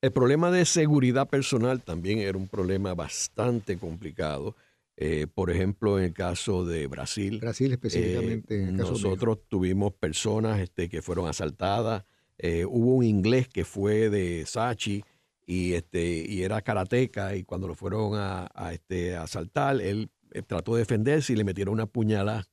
El 0.01 0.12
problema 0.12 0.51
de 0.51 0.64
seguridad 0.64 1.29
personal 1.29 1.83
también 1.83 2.18
era 2.18 2.37
un 2.37 2.49
problema 2.49 2.95
bastante 2.95 3.79
complicado. 3.79 4.57
Eh, 4.97 5.27
por 5.33 5.51
ejemplo, 5.51 5.99
en 5.99 6.07
el 6.07 6.12
caso 6.12 6.64
de 6.64 6.87
Brasil. 6.87 7.39
Brasil 7.41 7.73
específicamente. 7.73 8.62
Eh, 8.62 8.73
nosotros 8.73 9.39
tuvimos 9.49 9.93
personas 9.95 10.61
este, 10.61 10.89
que 10.89 11.03
fueron 11.03 11.29
asaltadas. 11.29 12.05
hubo 12.68 12.97
un 12.97 13.05
inglés 13.05 13.49
que 13.49 13.64
fue 13.64 14.11
de 14.11 14.45
Sachi 14.47 15.03
y, 15.47 15.75
este, 15.75 16.25
y 16.29 16.43
era 16.43 16.61
karateca 16.61 17.37
y 17.37 17.45
cuando 17.45 17.68
lo 17.68 17.75
fueron 17.75 18.14
a, 18.16 18.51
a 18.55 18.73
este, 18.73 19.16
asaltar, 19.16 19.81
él 19.81 20.11
trató 20.47 20.75
de 20.75 20.81
defenderse 20.81 21.33
y 21.33 21.37
le 21.37 21.45
metieron 21.45 21.75
una 21.75 21.87
puñalada 21.87 22.45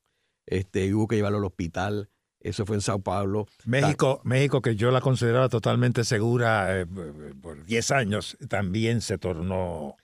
este, 0.50 0.92
hubo 0.92 1.08
que 1.08 1.16
llevarlo 1.16 1.38
al 1.38 1.44
hospital. 1.44 2.10
Eso 2.40 2.66
fue 2.66 2.76
en 2.76 2.82
Sao 2.82 3.00
Paulo. 3.00 3.46
México, 3.64 4.20
México 4.24 4.60
que 4.60 4.74
yo 4.74 4.90
la 4.90 5.00
consideraba 5.00 5.48
totalmente 5.48 6.04
segura 6.04 6.80
eh, 6.80 6.86
por 7.40 7.64
10 7.64 7.90
años, 7.92 8.36
también 8.48 9.00
se 9.00 9.18
tornó. 9.18 9.96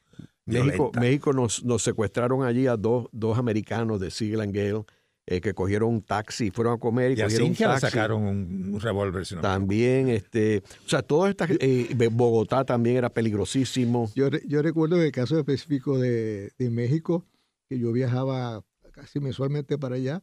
México, 0.44 0.92
México 1.00 1.32
nos, 1.32 1.64
nos, 1.64 1.82
secuestraron 1.82 2.44
allí 2.44 2.68
a 2.68 2.76
dos, 2.76 3.08
dos 3.10 3.36
americanos 3.36 3.98
de 4.00 4.10
Siegel 4.12 4.42
and 4.42 4.54
Gale 4.54 4.84
eh, 5.26 5.40
que 5.40 5.54
cogieron 5.54 5.88
un 5.88 6.02
taxi, 6.02 6.52
fueron 6.52 6.74
a 6.74 6.78
comer 6.78 7.10
y, 7.10 7.14
y 7.14 7.22
cogieron 7.24 7.48
un 7.48 7.56
taxi. 7.56 7.80
sacaron 7.80 8.22
un, 8.22 8.80
revólver. 8.80 9.26
también, 9.40 10.08
este, 10.08 10.62
o 10.84 10.88
sea, 10.88 11.02
todas 11.02 11.30
estas, 11.30 11.50
eh, 11.58 12.08
Bogotá 12.12 12.64
también 12.64 12.98
era 12.98 13.08
peligrosísimo. 13.08 14.12
Yo, 14.14 14.28
yo 14.46 14.62
recuerdo 14.62 15.02
el 15.02 15.10
caso 15.10 15.36
específico 15.36 15.98
de, 15.98 16.52
de 16.58 16.70
México, 16.70 17.24
que 17.68 17.80
yo 17.80 17.90
viajaba 17.90 18.62
casi 18.92 19.18
mensualmente 19.18 19.78
para 19.78 19.96
allá 19.96 20.22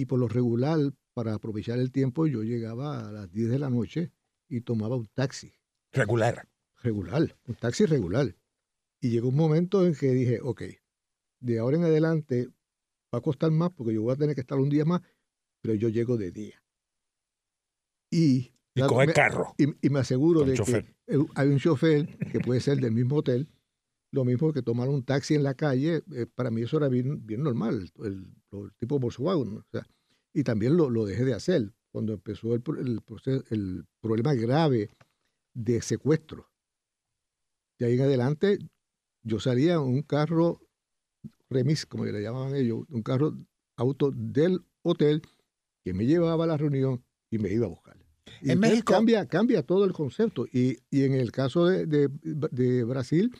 y 0.00 0.06
por 0.06 0.18
lo 0.18 0.28
regular, 0.28 0.78
para 1.12 1.34
aprovechar 1.34 1.78
el 1.78 1.92
tiempo, 1.92 2.26
yo 2.26 2.42
llegaba 2.42 3.06
a 3.06 3.12
las 3.12 3.30
10 3.30 3.50
de 3.50 3.58
la 3.58 3.68
noche 3.68 4.12
y 4.48 4.62
tomaba 4.62 4.96
un 4.96 5.06
taxi. 5.08 5.52
Regular. 5.92 6.48
Regular, 6.82 7.36
un 7.46 7.54
taxi 7.56 7.84
regular. 7.84 8.34
Y 9.02 9.10
llegó 9.10 9.28
un 9.28 9.36
momento 9.36 9.84
en 9.84 9.94
que 9.94 10.12
dije, 10.12 10.40
ok, 10.42 10.62
de 11.40 11.58
ahora 11.58 11.76
en 11.76 11.84
adelante 11.84 12.48
va 13.14 13.18
a 13.18 13.20
costar 13.20 13.50
más 13.50 13.72
porque 13.72 13.92
yo 13.92 14.00
voy 14.00 14.14
a 14.14 14.16
tener 14.16 14.34
que 14.34 14.40
estar 14.40 14.58
un 14.58 14.70
día 14.70 14.86
más, 14.86 15.02
pero 15.60 15.74
yo 15.74 15.90
llego 15.90 16.16
de 16.16 16.30
día. 16.30 16.64
Y, 18.10 18.54
y 18.74 18.80
coge 18.80 19.12
carro. 19.12 19.54
Y, 19.58 19.90
me 19.90 19.98
aseguro 19.98 20.44
de 20.44 20.54
que 20.54 20.94
hay 21.34 21.48
un 21.48 21.58
chofer 21.58 22.16
que 22.32 22.40
puede 22.40 22.60
ser 22.60 22.78
del 22.78 22.92
mismo 22.92 23.16
hotel, 23.16 23.50
lo 24.12 24.24
mismo 24.24 24.50
que 24.54 24.62
tomar 24.62 24.88
un 24.88 25.04
taxi 25.04 25.34
en 25.34 25.42
la 25.42 25.52
calle, 25.52 26.02
eh, 26.14 26.24
para 26.34 26.50
mí 26.50 26.62
eso 26.62 26.78
era 26.78 26.88
bien, 26.88 27.26
bien 27.26 27.42
normal, 27.42 27.92
el, 28.02 28.39
tipo 28.76 28.98
Volkswagen. 28.98 29.58
O 29.58 29.64
sea, 29.70 29.86
y 30.32 30.44
también 30.44 30.76
lo, 30.76 30.90
lo, 30.90 31.04
dejé 31.04 31.24
de 31.24 31.34
hacer 31.34 31.72
cuando 31.90 32.12
empezó 32.12 32.54
el, 32.54 32.62
el, 32.78 33.02
el 33.50 33.86
problema 34.00 34.34
grave 34.34 34.90
de 35.54 35.82
secuestro. 35.82 36.48
De 37.78 37.86
ahí 37.86 37.94
en 37.94 38.02
adelante, 38.02 38.58
yo 39.22 39.40
salía 39.40 39.74
en 39.74 39.80
un 39.80 40.02
carro 40.02 40.60
remis, 41.48 41.86
como 41.86 42.04
le 42.04 42.22
llamaban 42.22 42.54
ellos, 42.54 42.84
un 42.88 43.02
carro 43.02 43.36
auto 43.76 44.12
del 44.14 44.64
hotel 44.82 45.22
que 45.84 45.92
me 45.94 46.06
llevaba 46.06 46.44
a 46.44 46.46
la 46.46 46.56
reunión 46.56 47.04
y 47.30 47.38
me 47.38 47.50
iba 47.50 47.66
a 47.66 47.70
buscar. 47.70 47.96
Y 48.42 48.50
en 48.50 48.60
México 48.60 48.92
cambia, 48.92 49.26
cambia 49.26 49.62
todo 49.64 49.84
el 49.84 49.92
concepto. 49.92 50.46
Y, 50.52 50.78
y 50.90 51.04
en 51.04 51.14
el 51.14 51.32
caso 51.32 51.66
de, 51.66 51.86
de, 51.86 52.08
de 52.22 52.84
Brasil, 52.84 53.34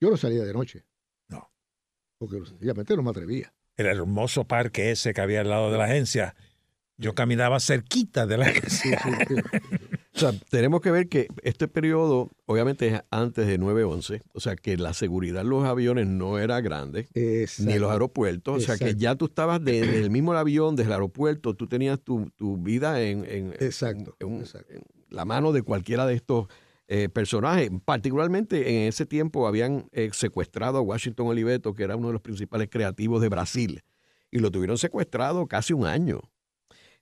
yo 0.00 0.10
no 0.10 0.16
salía 0.16 0.44
de 0.44 0.52
noche. 0.52 0.86
No. 1.28 1.52
Porque 2.18 2.44
sencillamente 2.46 2.96
no 2.96 3.02
me 3.02 3.10
atrevía. 3.10 3.54
El 3.80 3.86
hermoso 3.86 4.44
parque 4.44 4.90
ese 4.90 5.14
que 5.14 5.20
había 5.22 5.40
al 5.40 5.48
lado 5.48 5.72
de 5.72 5.78
la 5.78 5.84
agencia, 5.84 6.34
yo 6.98 7.14
caminaba 7.14 7.60
cerquita 7.60 8.26
de 8.26 8.36
la 8.36 8.44
agencia. 8.48 9.00
o 10.14 10.18
sea, 10.18 10.32
tenemos 10.50 10.82
que 10.82 10.90
ver 10.90 11.08
que 11.08 11.28
este 11.42 11.66
periodo, 11.66 12.30
obviamente, 12.44 12.88
es 12.88 13.00
antes 13.10 13.46
de 13.46 13.58
9-11, 13.58 14.20
o 14.34 14.40
sea, 14.40 14.54
que 14.54 14.76
la 14.76 14.92
seguridad 14.92 15.40
en 15.42 15.48
los 15.48 15.64
aviones 15.64 16.06
no 16.06 16.38
era 16.38 16.60
grande, 16.60 17.08
ni 17.14 17.78
los 17.78 17.90
aeropuertos, 17.90 18.56
o 18.56 18.60
sea, 18.60 18.76
que 18.76 18.96
ya 18.96 19.14
tú 19.14 19.26
estabas 19.26 19.64
desde 19.64 19.98
el 19.98 20.10
mismo 20.10 20.34
avión, 20.34 20.76
desde 20.76 20.88
el 20.88 20.94
aeropuerto, 20.94 21.54
tú 21.54 21.66
tenías 21.66 22.00
tu, 22.00 22.30
vida 22.58 23.00
en, 23.00 23.24
en, 23.24 23.54
exacto, 23.60 24.14
en 24.20 24.44
la 25.08 25.24
mano 25.24 25.52
de 25.52 25.62
cualquiera 25.62 26.04
de 26.04 26.14
estos 26.14 26.48
eh, 26.92 27.08
personajes. 27.08 27.70
Particularmente 27.84 28.68
en 28.68 28.88
ese 28.88 29.06
tiempo 29.06 29.46
habían 29.46 29.88
eh, 29.92 30.10
secuestrado 30.12 30.78
a 30.78 30.80
Washington 30.80 31.28
Oliveto, 31.28 31.72
que 31.72 31.84
era 31.84 31.94
uno 31.94 32.08
de 32.08 32.14
los 32.14 32.20
principales 32.20 32.68
creativos 32.68 33.22
de 33.22 33.28
Brasil, 33.28 33.84
y 34.28 34.40
lo 34.40 34.50
tuvieron 34.50 34.76
secuestrado 34.76 35.46
casi 35.46 35.72
un 35.72 35.86
año. 35.86 36.20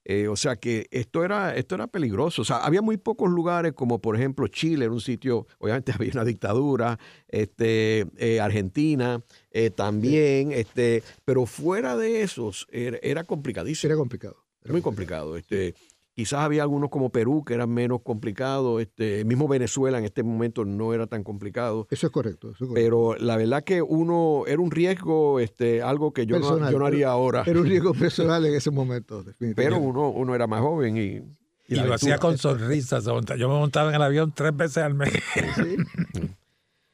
Eh, 0.05 0.29
o 0.29 0.37
sea 0.37 0.57
que 0.57 0.89
esto 0.91 1.25
era, 1.25 1.57
esto 1.57 1.75
era 1.75 1.87
peligroso. 1.87 2.43
O 2.43 2.45
sea, 2.45 2.59
había 2.59 2.83
muy 2.83 2.99
pocos 2.99 3.31
lugares, 3.31 3.73
como 3.73 3.99
por 3.99 4.15
ejemplo 4.15 4.47
Chile, 4.49 4.85
era 4.85 4.93
un 4.93 5.01
sitio, 5.01 5.47
obviamente 5.59 5.93
había 5.95 6.11
una 6.13 6.25
dictadura, 6.27 6.99
este, 7.27 8.07
Argentina 8.43 9.25
también, 9.75 10.53
este, 10.53 11.03
pero 11.25 11.47
fuera 11.47 11.97
de 11.97 12.21
esos 12.21 12.67
era, 12.71 12.99
era 13.01 13.25
complicadísimo. 13.25 13.91
Era 13.91 13.97
complicado. 13.97 14.45
Era 14.63 14.73
muy 14.73 14.83
complicado. 14.83 15.35
Este, 15.39 15.75
Quizás 16.19 16.41
había 16.41 16.63
algunos 16.63 16.91
como 16.91 17.11
Perú 17.11 17.45
que 17.45 17.55
eran 17.55 17.71
menos 17.71 18.01
complicados. 18.03 18.83
Este, 18.83 19.25
mismo 19.25 19.47
Venezuela 19.47 19.99
en 19.99 20.05
este 20.05 20.25
momento 20.25 20.65
no 20.65 20.93
era 20.93 21.07
tan 21.07 21.23
complicado. 21.23 21.87
Eso 21.93 22.09
es 22.09 22.13
correcto. 22.13 22.55
Pero 22.75 23.15
la 23.15 23.37
verdad 23.37 23.63
que 23.63 23.83
uno 23.83 24.43
era 24.49 24.61
un 24.61 24.73
riesgo, 24.73 25.39
este, 25.39 25.81
algo 25.81 26.13
que 26.13 26.27
yo, 26.27 26.41
no, 26.41 26.73
yo 26.73 26.77
no 26.77 26.87
haría 26.87 27.11
ahora. 27.11 27.45
Era 27.47 27.61
un 27.61 27.67
riesgo 27.67 27.95
personal 27.95 28.45
en 28.45 28.53
ese 28.53 28.73
momento, 28.73 29.23
definitivamente. 29.23 29.63
Pero 29.63 29.79
uno, 29.79 30.11
uno 30.11 30.35
era 30.35 30.49
más 30.49 30.61
joven 30.61 30.97
y. 30.97 31.23
Y, 31.69 31.77
lo 31.77 31.95
hacía 31.95 32.19
con 32.19 32.37
sonrisas. 32.37 33.05
Yo 33.05 33.49
me 33.49 33.55
montaba 33.55 33.91
en 33.91 33.95
el 33.95 34.03
avión 34.03 34.33
tres 34.35 34.57
veces 34.57 34.79
al 34.79 34.95
mes. 34.95 35.13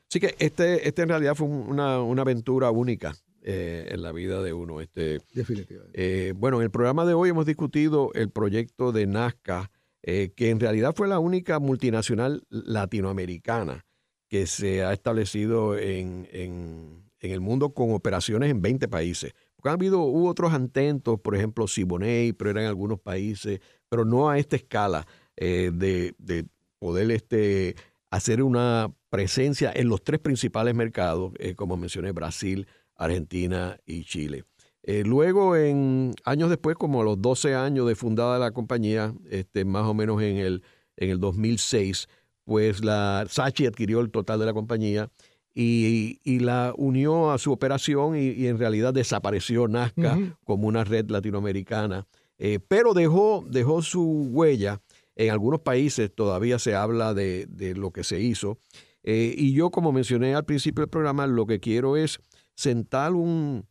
Así 0.07 0.21
que 0.21 0.35
este, 0.39 0.87
este 0.87 1.01
en 1.01 1.09
realidad 1.09 1.35
fue 1.35 1.47
una, 1.47 2.03
una 2.03 2.21
aventura 2.21 2.71
única. 2.71 3.15
Eh, 3.47 3.89
en 3.91 4.01
la 4.01 4.11
vida 4.11 4.43
de 4.43 4.55
uno. 4.55 4.81
Este, 4.81 5.21
Definitivamente. 5.35 5.93
Eh, 5.93 6.33
bueno, 6.33 6.57
en 6.57 6.63
el 6.63 6.71
programa 6.71 7.05
de 7.05 7.13
hoy 7.13 7.29
hemos 7.29 7.45
discutido 7.45 8.11
el 8.15 8.31
proyecto 8.31 8.91
de 8.91 9.07
Nazca, 9.07 9.71
eh, 10.03 10.33
que 10.35 10.49
en 10.49 10.61
realidad 10.61 10.95
fue 10.97 11.09
la 11.09 11.19
única 11.19 11.59
multinacional 11.59 12.43
latinoamericana 12.49 13.85
que 14.31 14.47
se 14.47 14.83
ha 14.83 14.95
establecido 14.95 15.77
en, 15.77 16.27
en, 16.33 17.05
el 17.21 17.41
mundo 17.43 17.75
con 17.75 17.93
operaciones 17.93 18.51
en 18.51 18.63
20 18.63 18.89
países. 18.89 19.35
Porque 19.57 19.69
han 19.69 19.75
habido, 19.75 20.01
hubo 20.01 20.31
otros 20.31 20.55
intentos, 20.55 21.21
por 21.21 21.37
ejemplo, 21.37 21.69
Siboney, 21.69 22.33
pero 22.33 22.49
eran 22.49 22.63
en 22.63 22.69
algunos 22.71 22.99
países, 22.99 23.61
pero 23.91 24.07
no 24.07 24.31
a 24.31 24.39
esta 24.39 24.57
escala 24.57 25.07
de, 25.37 26.15
de, 26.17 26.47
poder 26.79 27.11
este, 27.11 27.77
hacer 28.11 28.43
una 28.43 28.91
presencia 29.11 29.71
en 29.75 29.89
los 29.89 30.03
tres 30.03 30.21
principales 30.21 30.75
mercados, 30.75 31.35
como 31.57 31.77
mencioné, 31.77 32.13
Brasil, 32.13 32.67
Argentina 32.97 33.79
y 33.87 34.05
Chile. 34.05 34.45
Eh, 34.83 35.03
luego, 35.05 35.57
en 35.57 36.15
años 36.25 36.51
después, 36.51 36.77
como 36.77 37.01
a 37.01 37.05
los 37.05 37.21
12 37.21 37.55
años 37.55 37.89
de 37.89 37.95
fundada 37.95 38.39
la 38.39 38.51
compañía, 38.51 39.15
este, 39.31 39.65
más 39.65 39.87
o 39.87 39.95
menos 39.95 40.21
en 40.23 40.37
el, 40.37 40.63
en 40.97 41.11
el 41.11 41.21
2006, 41.21 42.07
pues 42.45 42.85
la 42.85 43.25
Sachi 43.29 43.67
adquirió 43.67 44.01
el 44.01 44.11
total 44.11 44.39
de 44.41 44.47
la 44.47 44.53
compañía 44.53 45.11
y, 45.55 46.39
la 46.41 46.75
unió 46.77 47.31
a 47.31 47.39
su 47.39 47.53
operación 47.53 48.17
y, 48.17 48.47
en 48.47 48.59
realidad 48.59 48.93
desapareció 48.93 49.69
Nazca 49.69 50.19
como 50.45 50.67
una 50.67 50.85
red 50.85 51.09
latinoamericana, 51.09 52.07
eh, 52.39 52.59
pero 52.67 52.93
dejó, 52.93 53.45
dejó 53.49 53.83
su 53.83 54.29
huella. 54.33 54.81
En 55.17 55.31
algunos 55.31 55.61
países 55.61 56.13
todavía 56.13 56.59
se 56.59 56.75
habla 56.75 57.15
de, 57.15 57.75
lo 57.77 57.93
que 57.93 58.05
se 58.05 58.21
hizo. 58.21 58.59
Eh, 59.03 59.35
y 59.37 59.53
yo, 59.53 59.71
como 59.71 59.93
mencioné 59.93 60.35
al 60.35 60.45
principio 60.45 60.83
del 60.83 60.91
programa, 60.91 61.27
lo 61.27 61.47
que 61.47 61.61
quiero 61.61 61.97
es 61.97 62.19
sentar 62.55 63.13
un, 63.13 63.67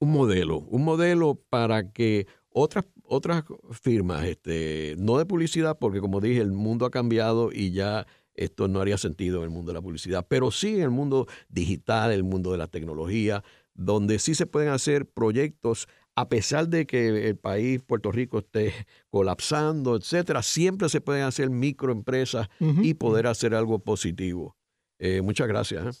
un 0.00 0.12
modelo, 0.12 0.58
un 0.58 0.84
modelo 0.84 1.40
para 1.48 1.92
que 1.92 2.26
otras, 2.50 2.84
otras 3.04 3.44
firmas, 3.70 4.24
este, 4.24 4.94
no 4.98 5.18
de 5.18 5.26
publicidad, 5.26 5.78
porque 5.78 6.00
como 6.00 6.20
dije, 6.20 6.40
el 6.40 6.52
mundo 6.52 6.86
ha 6.86 6.90
cambiado 6.90 7.50
y 7.52 7.72
ya 7.72 8.06
esto 8.34 8.68
no 8.68 8.80
haría 8.80 8.98
sentido 8.98 9.38
en 9.38 9.44
el 9.44 9.50
mundo 9.50 9.72
de 9.72 9.78
la 9.78 9.82
publicidad, 9.82 10.26
pero 10.28 10.50
sí 10.50 10.76
en 10.76 10.82
el 10.82 10.90
mundo 10.90 11.26
digital, 11.48 12.12
el 12.12 12.24
mundo 12.24 12.52
de 12.52 12.58
la 12.58 12.68
tecnología, 12.68 13.42
donde 13.74 14.18
sí 14.18 14.34
se 14.34 14.46
pueden 14.46 14.70
hacer 14.70 15.06
proyectos 15.06 15.88
a 16.18 16.28
pesar 16.28 16.68
de 16.68 16.84
que 16.84 17.28
el 17.28 17.36
país, 17.36 17.80
Puerto 17.80 18.10
Rico, 18.10 18.38
esté 18.38 18.74
colapsando, 19.08 19.94
etcétera, 19.94 20.42
siempre 20.42 20.88
se 20.88 21.00
pueden 21.00 21.22
hacer 21.22 21.48
microempresas 21.48 22.48
y 22.58 22.94
poder 22.94 23.28
hacer 23.28 23.54
algo 23.54 23.78
positivo. 23.78 24.56
Eh, 24.98 25.22
muchas 25.22 25.46
gracias. 25.46 26.00